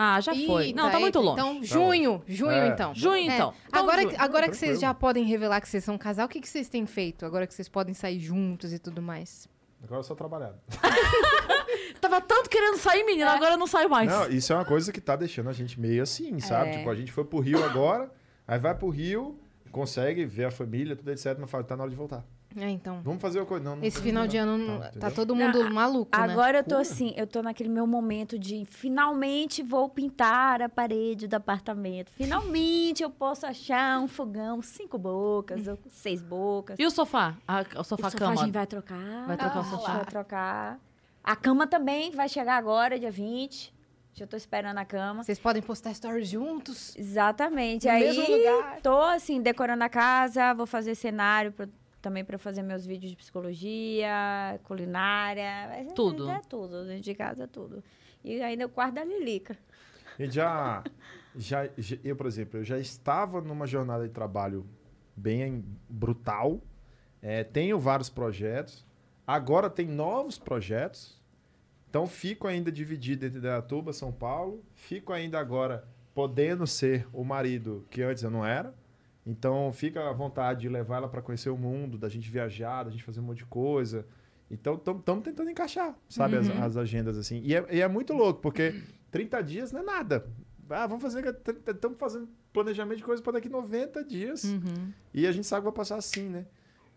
[0.00, 0.66] Ah, já foi.
[0.66, 1.28] Eita, Não, tá muito eita.
[1.28, 1.40] longe.
[1.40, 2.68] Então, junho, junho, É.
[2.68, 2.94] então.
[2.94, 3.34] Junho, É.
[3.34, 3.52] então.
[3.66, 4.14] Então, Agora, junho.
[4.16, 6.68] agora que vocês já podem revelar que vocês são um casal, o que, que vocês
[6.68, 7.26] têm feito?
[7.26, 9.48] Agora que vocês podem sair juntos e tudo mais.
[9.82, 10.56] Agora eu sou trabalhado.
[12.00, 14.08] Tava tanto querendo sair, menina, agora eu não saio mais.
[14.08, 16.70] Não, isso é uma coisa que tá deixando a gente meio assim, sabe?
[16.70, 16.78] É.
[16.78, 18.08] Tipo, a gente foi pro Rio agora,
[18.46, 19.36] aí vai pro Rio,
[19.72, 22.24] consegue ver a família, tudo etc, mas fala, tá na hora de voltar.
[22.56, 23.00] É, então.
[23.04, 23.62] Vamos fazer uma coisa.
[23.64, 25.10] Não, não Esse não final de ano não- Tá, tá, entendeu?
[25.14, 26.24] todo mundo Não, maluco, né?
[26.32, 26.80] Agora eu tô Pura.
[26.80, 32.10] assim, eu tô naquele meu momento de finalmente vou pintar a parede do apartamento.
[32.12, 36.78] Finalmente eu posso achar um fogão cinco bocas ou seis bocas.
[36.78, 37.36] E o sofá?
[37.46, 38.36] A- o o sofá sofá a cama?
[38.44, 39.26] gente vai trocar.
[39.26, 39.92] Vai trocar o A gente sofá.
[39.92, 40.78] Vai trocar.
[41.22, 43.74] A cama também vai chegar agora, dia 20.
[44.14, 45.22] Já tô esperando a cama.
[45.22, 46.96] Vocês podem postar stories juntos.
[46.96, 47.86] Exatamente.
[47.86, 48.80] No Aí mesmo lugar.
[48.82, 51.68] tô assim, decorando a casa, vou fazer cenário pra-
[52.00, 55.84] também para fazer meus vídeos de psicologia, culinária.
[55.94, 56.28] Tudo.
[56.30, 57.82] É tudo, dentro de casa é tudo.
[58.24, 59.56] E ainda o quarto da Lilica.
[60.18, 60.82] E já,
[61.36, 64.66] já, já- eu, por exemplo, eu já estava numa jornada de trabalho
[65.16, 66.60] bem brutal.
[67.20, 68.86] É, tenho vários projetos.
[69.26, 71.18] Agora tem novos projetos.
[71.90, 74.62] Então fico ainda dividido entre Dayatuba, São Paulo.
[74.74, 78.74] Fico ainda agora podendo ser o marido que antes eu não era.
[79.28, 82.90] Então fica à vontade de levar ela para conhecer o mundo, da gente viajar, da
[82.90, 84.06] gente fazer um monte de coisa.
[84.50, 87.42] Então estamos tentando encaixar, sabe, as, as agendas assim.
[87.44, 90.26] E é, e é muito louco, porque 30 dias não é nada.
[90.70, 91.22] Ah, vamos fazer.
[91.66, 94.44] Estamos fazendo planejamento de coisa para daqui 90 dias.
[94.44, 94.92] Uhum.
[95.12, 96.46] E a gente sabe que vai passar assim, né?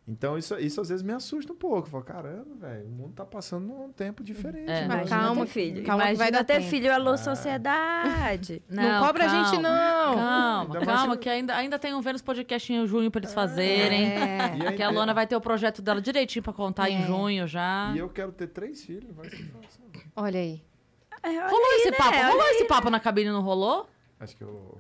[0.08, 1.88] Então isso, isso às vezes me assusta um pouco.
[1.88, 4.70] Eu falo, caramba, velho, o mundo tá passando num tempo diferente.
[4.70, 4.82] É.
[4.82, 4.88] né?
[4.88, 5.84] Mas calma, ter filho.
[5.84, 6.70] calma Imagina vai dar ter tempo.
[6.70, 8.64] filho, alô, sociedade.
[8.68, 10.16] Não, cobra a gente, não.
[10.16, 14.06] Calma, Ainda calma, que ainda, ainda tem um Vênus Podcast em junho pra eles fazerem.
[14.12, 14.42] É.
[14.68, 17.06] Aí- Que a Luana vai ter o projeto dela direitinho pra contar em É.
[17.06, 17.92] junho já.
[17.96, 19.82] E eu quero ter três filhos, vai ser fácil.
[20.16, 20.62] Olha aí.
[21.24, 21.98] É, olha Rolou aí, esse né?
[21.98, 22.10] papo?
[22.18, 22.52] Olha Rolou aí.
[22.56, 23.88] esse papo na cabine, não rolou?
[24.20, 24.78] Acho que eu.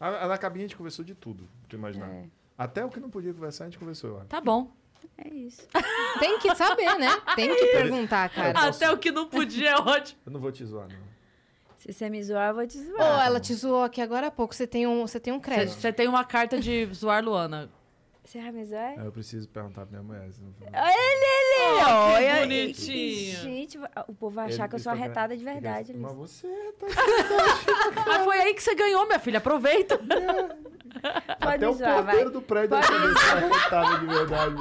[0.00, 2.08] A, a, na cabine a gente conversou de tudo, tu imaginar.
[2.08, 2.24] É.
[2.56, 4.26] Até o que não podia conversar, a gente conversou, eu acho.
[4.26, 4.70] Tá bom.
[5.18, 5.66] É isso.
[6.18, 7.10] Tem que saber, né?
[7.34, 8.68] Tem que perguntar, cara.
[8.68, 10.20] Até o que não podia é ótimo.
[10.24, 11.12] Eu não vou te zoar, não.
[11.78, 13.26] Se você me zoar, eu vou te Ô, zoar.
[13.26, 14.54] ela te zoou aqui agora há pouco.
[14.54, 15.80] Você tem um, você tem um crédito.
[15.80, 17.68] Você tem uma carta de zoar Luana.
[18.24, 19.00] Você zoar?
[19.00, 20.32] Aí eu preciso perguntar pra minha mulher.
[20.32, 21.82] se não for- Olha ele, ele!
[21.82, 23.36] Oh, que olha- bonitinho.
[23.40, 25.90] Gente, o povo vai Ele- achar que eu ele sou arretada de verdade.
[25.90, 26.86] assim, Mas você tá.
[28.06, 29.38] Mas foi aí que você ganhou, minha filha.
[29.38, 29.98] Aproveita.
[29.98, 32.04] Pode Até o zoar, vai.
[32.04, 34.54] porteiro do prédio se é arretada de verdade.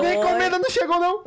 [0.00, 1.22] Minha encomenda não chegou, não!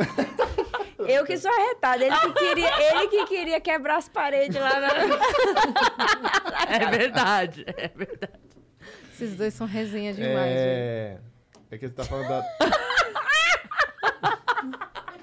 [0.99, 2.05] Eu que sou arretada.
[2.05, 4.89] Ele que queria, ele que queria quebrar as paredes lá na...
[6.75, 7.65] É verdade.
[7.67, 8.39] É verdade.
[9.13, 10.57] Esses dois são resenha demais, velho.
[10.57, 11.19] É.
[11.71, 12.43] É que você tá falando da.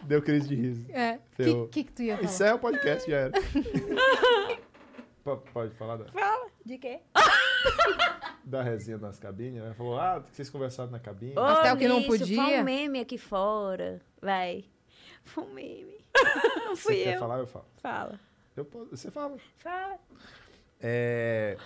[0.04, 0.86] Deu crise de riso.
[0.90, 1.16] É.
[1.16, 1.68] O Ferrou.
[1.68, 2.28] que, que, que tu ia falar?
[2.28, 3.32] Encerra o podcast, já era.
[5.22, 6.48] Po- Pode falar da, Fala.
[6.64, 7.00] De quê?
[8.44, 9.60] da resenha nas cabines?
[9.62, 11.34] Ela falou, ah, que vocês conversaram na cabine.
[11.36, 12.60] Ô, Até o que não Lício, Foi podia.
[12.60, 14.00] um meme aqui fora.
[14.22, 14.64] Vai.
[15.24, 15.98] Foi um meme.
[16.64, 17.20] Não você fui quer eu.
[17.20, 17.66] falar, eu falo.
[17.82, 18.18] Fala.
[18.56, 19.36] Eu posso- você fala.
[19.58, 19.98] Fala.
[20.80, 21.58] É,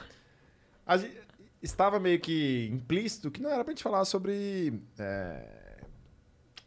[0.84, 1.16] a gente
[1.62, 5.78] estava meio que implícito que não era pra gente falar sobre é,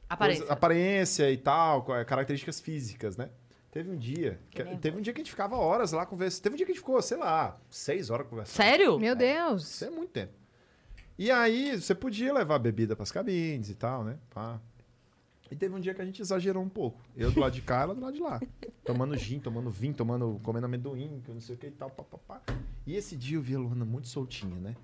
[0.10, 0.42] Aparência.
[0.42, 3.30] coisa- aparência e tal, co- características físicas, né?
[3.72, 4.82] Teve um dia, que- nervoso.
[4.82, 6.44] teve um dia que a gente ficava horas lá conversando.
[6.44, 8.56] Teve um dia que a gente ficou, sei lá, seis horas conversando.
[8.56, 8.98] Sério?
[9.00, 9.64] Meu Deus.
[9.70, 10.32] Isso é muito tempo.
[11.18, 14.18] E aí, você podia levar bebida pras cabines e tal, né?
[14.34, 14.60] Pá.
[15.52, 17.00] E teve um dia que a gente exagerou um pouco.
[17.16, 18.42] Eu do lado de cá, ela do lado de lá.
[18.84, 21.90] Tomando gin, tomando vinho, tomando, comendo amendoim, que eu não sei o que e tal,
[21.90, 22.42] pá, pá, pá.
[22.86, 24.76] E esse dia eu vi a Luana muito soltinha, né?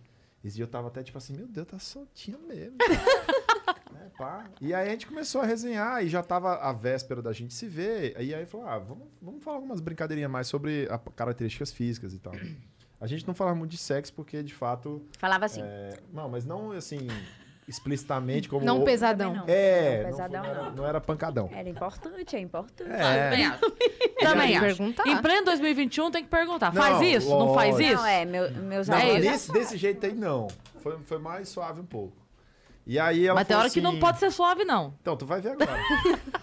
[0.43, 2.77] Esse dia eu tava até tipo assim, meu Deus, tá soltinha mesmo.
[3.91, 4.45] Né, pá.
[4.61, 7.67] E aí a gente começou a resenhar e já tava a véspera da gente se
[7.67, 8.15] ver.
[8.21, 12.19] E aí falou, ah, vamos, vamos falar algumas brincadeirinhas mais sobre a- características físicas e
[12.19, 12.33] tal.
[13.01, 15.61] A gente não falava muito de sexo porque, de fato, Falava assim.
[15.61, 16.99] é, não, mas não assim,
[17.71, 18.65] explicitamente como.
[18.65, 19.33] Não o- pesadão.
[19.33, 19.53] Também não.
[19.53, 20.75] É, Não, não, pesadão foi- não, era, não.
[20.75, 21.49] não era pancadão.
[21.53, 22.89] Era importante, é importante.
[22.89, 23.47] Também É.
[23.47, 23.71] acho.
[24.19, 24.65] Também acho.
[24.65, 25.07] perguntar.
[25.07, 26.73] Em pleno 2021 tem que perguntar.
[26.73, 27.29] Não, faz isso?
[27.29, 27.93] Não faz lógico.
[27.93, 28.01] isso?
[28.01, 29.19] Não, é, meu, meus Não, É amigos.
[29.25, 29.31] isso.
[29.31, 30.47] desse, desse jeito aí, não.
[30.81, 32.17] Foi, foi mais suave um pouco.
[32.85, 34.95] E aí ela Mas tem hora que não assim, pode ser suave, não.
[35.01, 35.71] Então, tu vai ver agora.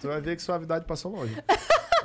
[0.00, 1.36] tu vai ver que suavidade passou longe.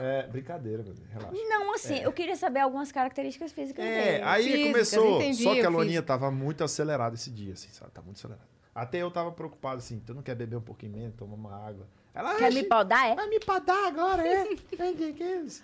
[0.01, 1.37] É, brincadeira, meu Deus, relaxa.
[1.47, 4.23] Não, assim, eu queria saber algumas características físicas É, dele.
[4.23, 5.15] aí Físicas, começou.
[5.21, 6.07] entendi, só que a Loninha fiz.
[6.07, 7.91] tava muito acelerada esse dia, assim, sabe?
[7.91, 8.47] Tá muito acelerada.
[8.73, 11.87] Até eu tava preocupado assim, tu não quer beber um pouquinho menos, tomar uma água.
[12.13, 13.15] Ela, Quer "Oxe, me podar, é?
[13.15, 14.43] Vai me podar agora, é?
[14.79, 15.63] É, que que é isso?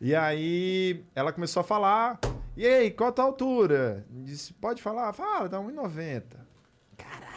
[0.00, 2.18] E aí ela começou a falar.
[2.56, 4.06] E aí, qual a tua altura?
[4.08, 5.12] Disse, pode falar?
[5.12, 6.22] Fala, tá 1,90.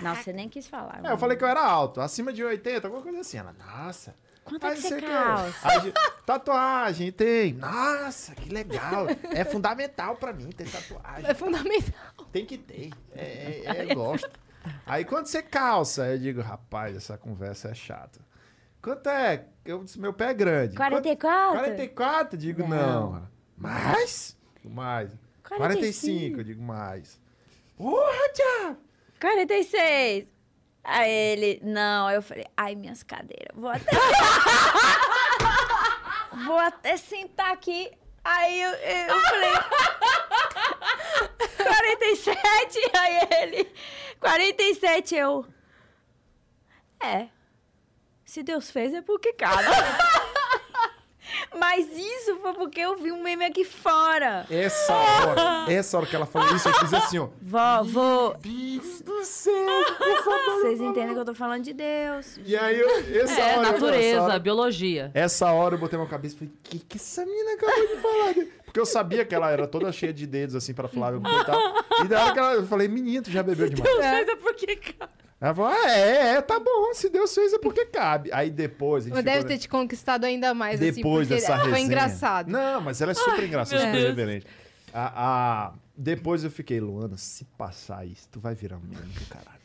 [0.02, 1.02] Não, você nem quis falar.
[1.04, 3.38] É, eu falei que eu era alto, acima de 80, alguma coisa assim.
[3.38, 4.16] Ela, nossa.
[4.44, 5.06] Quanto é que você quê.
[5.08, 5.68] calça?
[5.68, 5.94] Aí,
[6.26, 7.54] tatuagem, tem.
[7.54, 9.08] Nossa, que legal.
[9.34, 11.30] É fundamental pra mim ter tatuagem.
[11.30, 12.26] É fundamental.
[12.32, 12.92] Tem que ter.
[13.14, 14.30] É, é, é, eu gosto.
[14.86, 18.20] Aí quando você calça, eu digo, rapaz, essa conversa é chata.
[18.82, 19.46] Quanto é?
[19.66, 20.76] Eu meu pé é grande.
[20.78, 21.60] 44?
[21.60, 22.38] 44?
[22.38, 23.14] Digo, Não.
[23.14, 23.28] não.
[23.58, 24.38] Mais?
[24.64, 25.12] Mais.
[25.44, 25.58] 45.
[25.58, 27.20] 45, eu digo mais.
[27.78, 28.78] Porra, Thiago!
[29.20, 30.28] 46.
[30.84, 32.08] Aí ele, não.
[32.08, 33.56] Aí eu falei, ai, minhas cadeiras.
[33.56, 33.92] Vou até.
[36.46, 37.92] Vou até sentar aqui.
[38.24, 39.52] Aí eu, eu falei.
[41.58, 42.80] 47.
[42.94, 43.74] Aí ele.
[44.20, 45.46] 47, eu.
[47.00, 47.28] É.
[48.26, 49.64] Se Deus fez é porque cabe.
[51.60, 54.46] Mas isso foi porque eu vi um meme aqui fora.
[54.50, 57.28] Essa hora, essa hora que ela falou isso, eu fiz assim, ó.
[57.42, 58.34] Vó, vou.
[58.38, 59.54] Deus do céu.
[60.60, 62.40] Vocês entendem que eu tô falando de Deus.
[62.46, 62.90] E aí, eu,
[63.24, 63.72] essa É, hora...
[63.72, 65.12] natureza, Essa hora, biologia.
[65.14, 68.02] essa hora eu botei minha cabeça e falei, o que, que essa menina acabou de
[68.02, 68.34] falar?
[68.78, 71.16] Porque eu sabia que ela era toda cheia de dedos, assim, pra falar.
[71.16, 71.60] E tal.
[72.06, 73.98] E da hora que ela, eu falei, menino, tu já bebeu demais.
[73.98, 75.10] Mas é porque, cara.
[75.42, 78.30] Ela falou, ah, é, é, tá bom, se Deus fez é porque cabe.
[78.32, 81.58] Aí depois a gente deve ficou- ter te conquistado ainda mais, assim, Depois porque dessa
[81.58, 81.86] foi resenha.
[81.86, 82.50] engraçado.
[82.52, 84.16] Não, mas ela é super engraçada, meu super Deus.
[84.16, 84.48] reverente.
[84.94, 89.26] A, a- Depois eu fiquei, Luana, se passar isso, tu vai virar um meme do
[89.26, 89.58] caralho.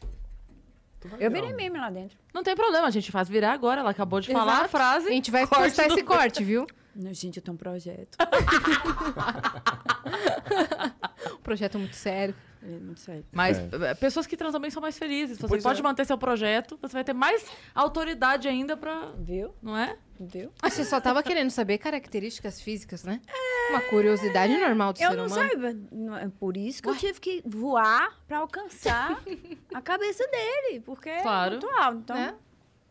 [1.21, 2.17] Eu virei meme lá dentro.
[2.33, 3.81] Não tem problema, a gente faz virar agora.
[3.81, 4.69] Ela acabou de falar a Exato.
[4.71, 5.07] frase.
[5.09, 6.67] A gente vai corte postar esse corte, viu?
[7.13, 8.17] Gente, eu tenho um projeto.
[11.33, 12.35] Um projeto muito sério.
[12.63, 13.25] É muito sério.
[13.33, 13.69] Mas É.
[13.91, 15.39] eh, pessoas que transam bem são mais felizes.
[15.39, 15.83] Você Pois pode é.
[15.83, 17.45] manter seu projeto, você vai ter mais
[17.75, 19.11] autoridade ainda pra.
[19.19, 19.53] Viu?
[19.61, 19.97] Não é?
[20.21, 20.53] Viu?
[20.63, 23.21] Mas Você só tava querendo saber características físicas, né?
[23.71, 25.51] Uma curiosidade normal do Eu ser não humano.
[25.51, 29.21] sei, não- é por isso que eu tive que voar pra alcançar
[29.75, 31.55] a cabeça dele, porque Claro.
[31.57, 31.99] é muito alto.
[31.99, 32.35] Então, Né?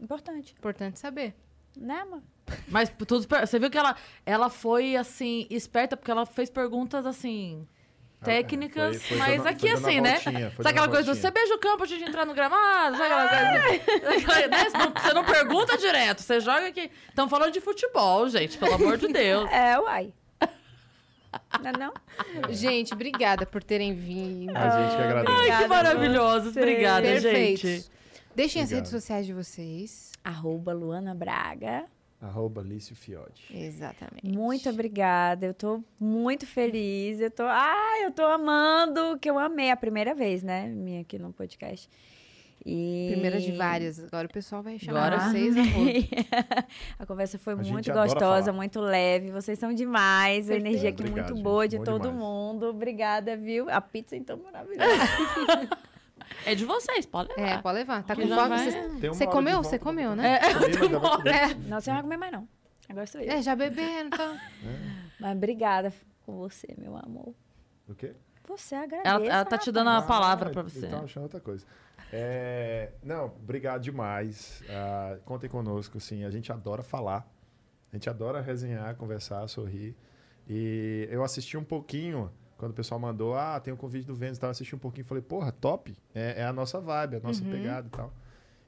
[0.01, 0.53] importante.
[0.57, 1.33] Importante saber.
[1.77, 2.21] Né, amor?
[2.67, 3.27] Mas tudo.
[3.27, 3.95] per- Você viu que ela,
[4.25, 7.61] ela foi, assim, esperta, porque ela fez perguntas, assim.
[8.23, 10.19] Técnicas, foi- foi mas dando- aqui assim, né?
[10.19, 11.15] voltinha, foi Sabe aquela dando a coisa voltinha.
[11.15, 12.95] você beija o campo antes de entrar no gramado?
[12.97, 14.47] Sabe aquela coisa?
[14.47, 14.63] né?
[14.69, 16.91] Você não- Você não pergunta direto, você joga aqui.
[17.09, 19.49] Estão falando de futebol, gente, pelo amor de Deus.
[19.51, 20.13] É, uai.
[21.63, 21.93] Não é não?
[22.53, 24.55] Gente, obrigada por terem vindo.
[24.55, 25.51] A gente que agradece.
[25.51, 26.55] Ai, que maravilhosos.
[26.57, 27.61] Obrigada, Perfeitos.
[27.61, 27.91] gente.
[28.35, 28.85] Deixem as Obrigado.
[28.85, 30.10] redes sociais de vocês.
[30.23, 31.85] Arroba Luana Braga.
[32.21, 33.51] Arroba Lício Fiotti.
[33.55, 34.27] Exatamente.
[34.27, 35.47] Muito obrigada.
[35.47, 37.19] Eu tô muito feliz.
[37.19, 37.43] Eu tô.
[37.43, 40.67] Ai, eu tô amando, que eu amei a primeira vez, né?
[40.67, 41.89] Minha aqui no podcast.
[42.63, 43.09] E...
[43.13, 44.03] Primeira de várias.
[44.03, 45.55] Agora o pessoal vai chamar Agora vocês
[46.99, 48.53] a conversa foi A muito gostosa, falar.
[48.55, 49.31] muito leve.
[49.31, 50.47] Vocês são demais.
[50.47, 51.43] A energia aqui Obrigado, muito gente.
[51.43, 52.19] boa de Bom todo demais.
[52.19, 52.67] mundo.
[52.67, 53.67] Obrigada, viu?
[53.67, 54.85] A pizza então maravilhosa.
[56.45, 57.41] É de vocês, pode levar.
[57.49, 58.03] É, pode levar.
[58.03, 58.49] Tá com já fome?
[58.49, 59.53] vai- Você- Tem uma Você hora de comeu?
[59.53, 60.39] volta Você comeu, né?
[60.39, 61.55] Comi, mas ainda vou comer.
[61.67, 62.47] não, você não vai comer mais, não.
[62.89, 63.31] Agora sou eu.
[63.31, 64.37] É, já beberam, então.
[65.19, 65.93] Mas obrigada
[66.25, 67.33] com você, meu amor.
[67.87, 68.13] O quê?
[68.47, 69.07] Você agradece.
[69.07, 70.87] Ela, ela tá te dando a Ah, palavra pra você.
[70.87, 71.65] Então achando outra coisa.
[72.11, 74.61] É, não, obrigado demais.
[74.69, 76.25] Ah, contem conosco, sim.
[76.25, 77.25] A gente adora falar.
[77.91, 79.95] A gente adora resenhar, conversar, sorrir.
[80.49, 82.29] E eu assisti um pouquinho,
[82.61, 84.79] quando o pessoal mandou, ah, tem um convite do Vênus e tal, eu assisti um
[84.79, 85.97] pouquinho e falei, porra, top.
[86.13, 88.13] É, é a nossa vibe, é a nossa pegada e tal.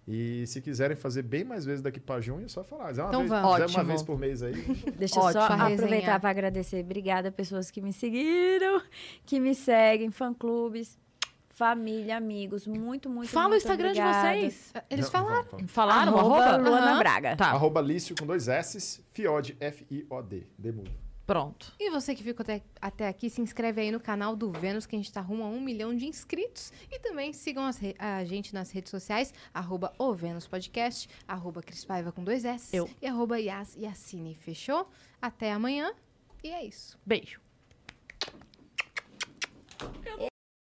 [0.08, 2.90] E se quiserem fazer bem mais vezes daqui pra junho, é só falar.
[2.90, 3.56] É uma Então vez, vamos.
[3.56, 4.54] se é uma vez por mês aí.
[4.98, 6.84] Deixa eu só aproveitar para agradecer.
[6.84, 8.82] Obrigada, pessoas que me seguiram,
[9.26, 10.98] que me seguem, fã-clubes,
[11.50, 12.66] família, amigos.
[12.66, 14.34] Muito, muito, Fala o muito Instagram obrigada.
[14.34, 14.74] de vocês.
[14.90, 15.48] Eles Não, falaram.
[15.52, 15.72] vamos.
[15.72, 16.18] Falaram?
[16.18, 16.70] Arroba Arroba?
[16.70, 17.00] Luana Aham.
[17.00, 17.36] Braga.
[17.36, 20.48] Tá, Arroba Lício com dois S, Fiod, F-I-O-D.
[20.58, 21.03] Demudo.
[21.26, 21.74] Pronto.
[21.80, 24.96] E você que ficou até, até aqui, se inscreve aí no canal do Vênus, que
[24.96, 26.72] a gente tá rumo a um milhão de inscritos.
[26.92, 31.86] E também sigam re- a gente nas redes sociais, arroba o Vênus Podcast, arroba Cris
[31.86, 32.90] Paiva com dois S Eu.
[33.02, 34.36] e arroba Yas Yassine.
[34.36, 34.90] Fechou?
[35.22, 35.94] Até amanhã.
[36.44, 36.98] E é isso.
[37.06, 37.40] Beijo.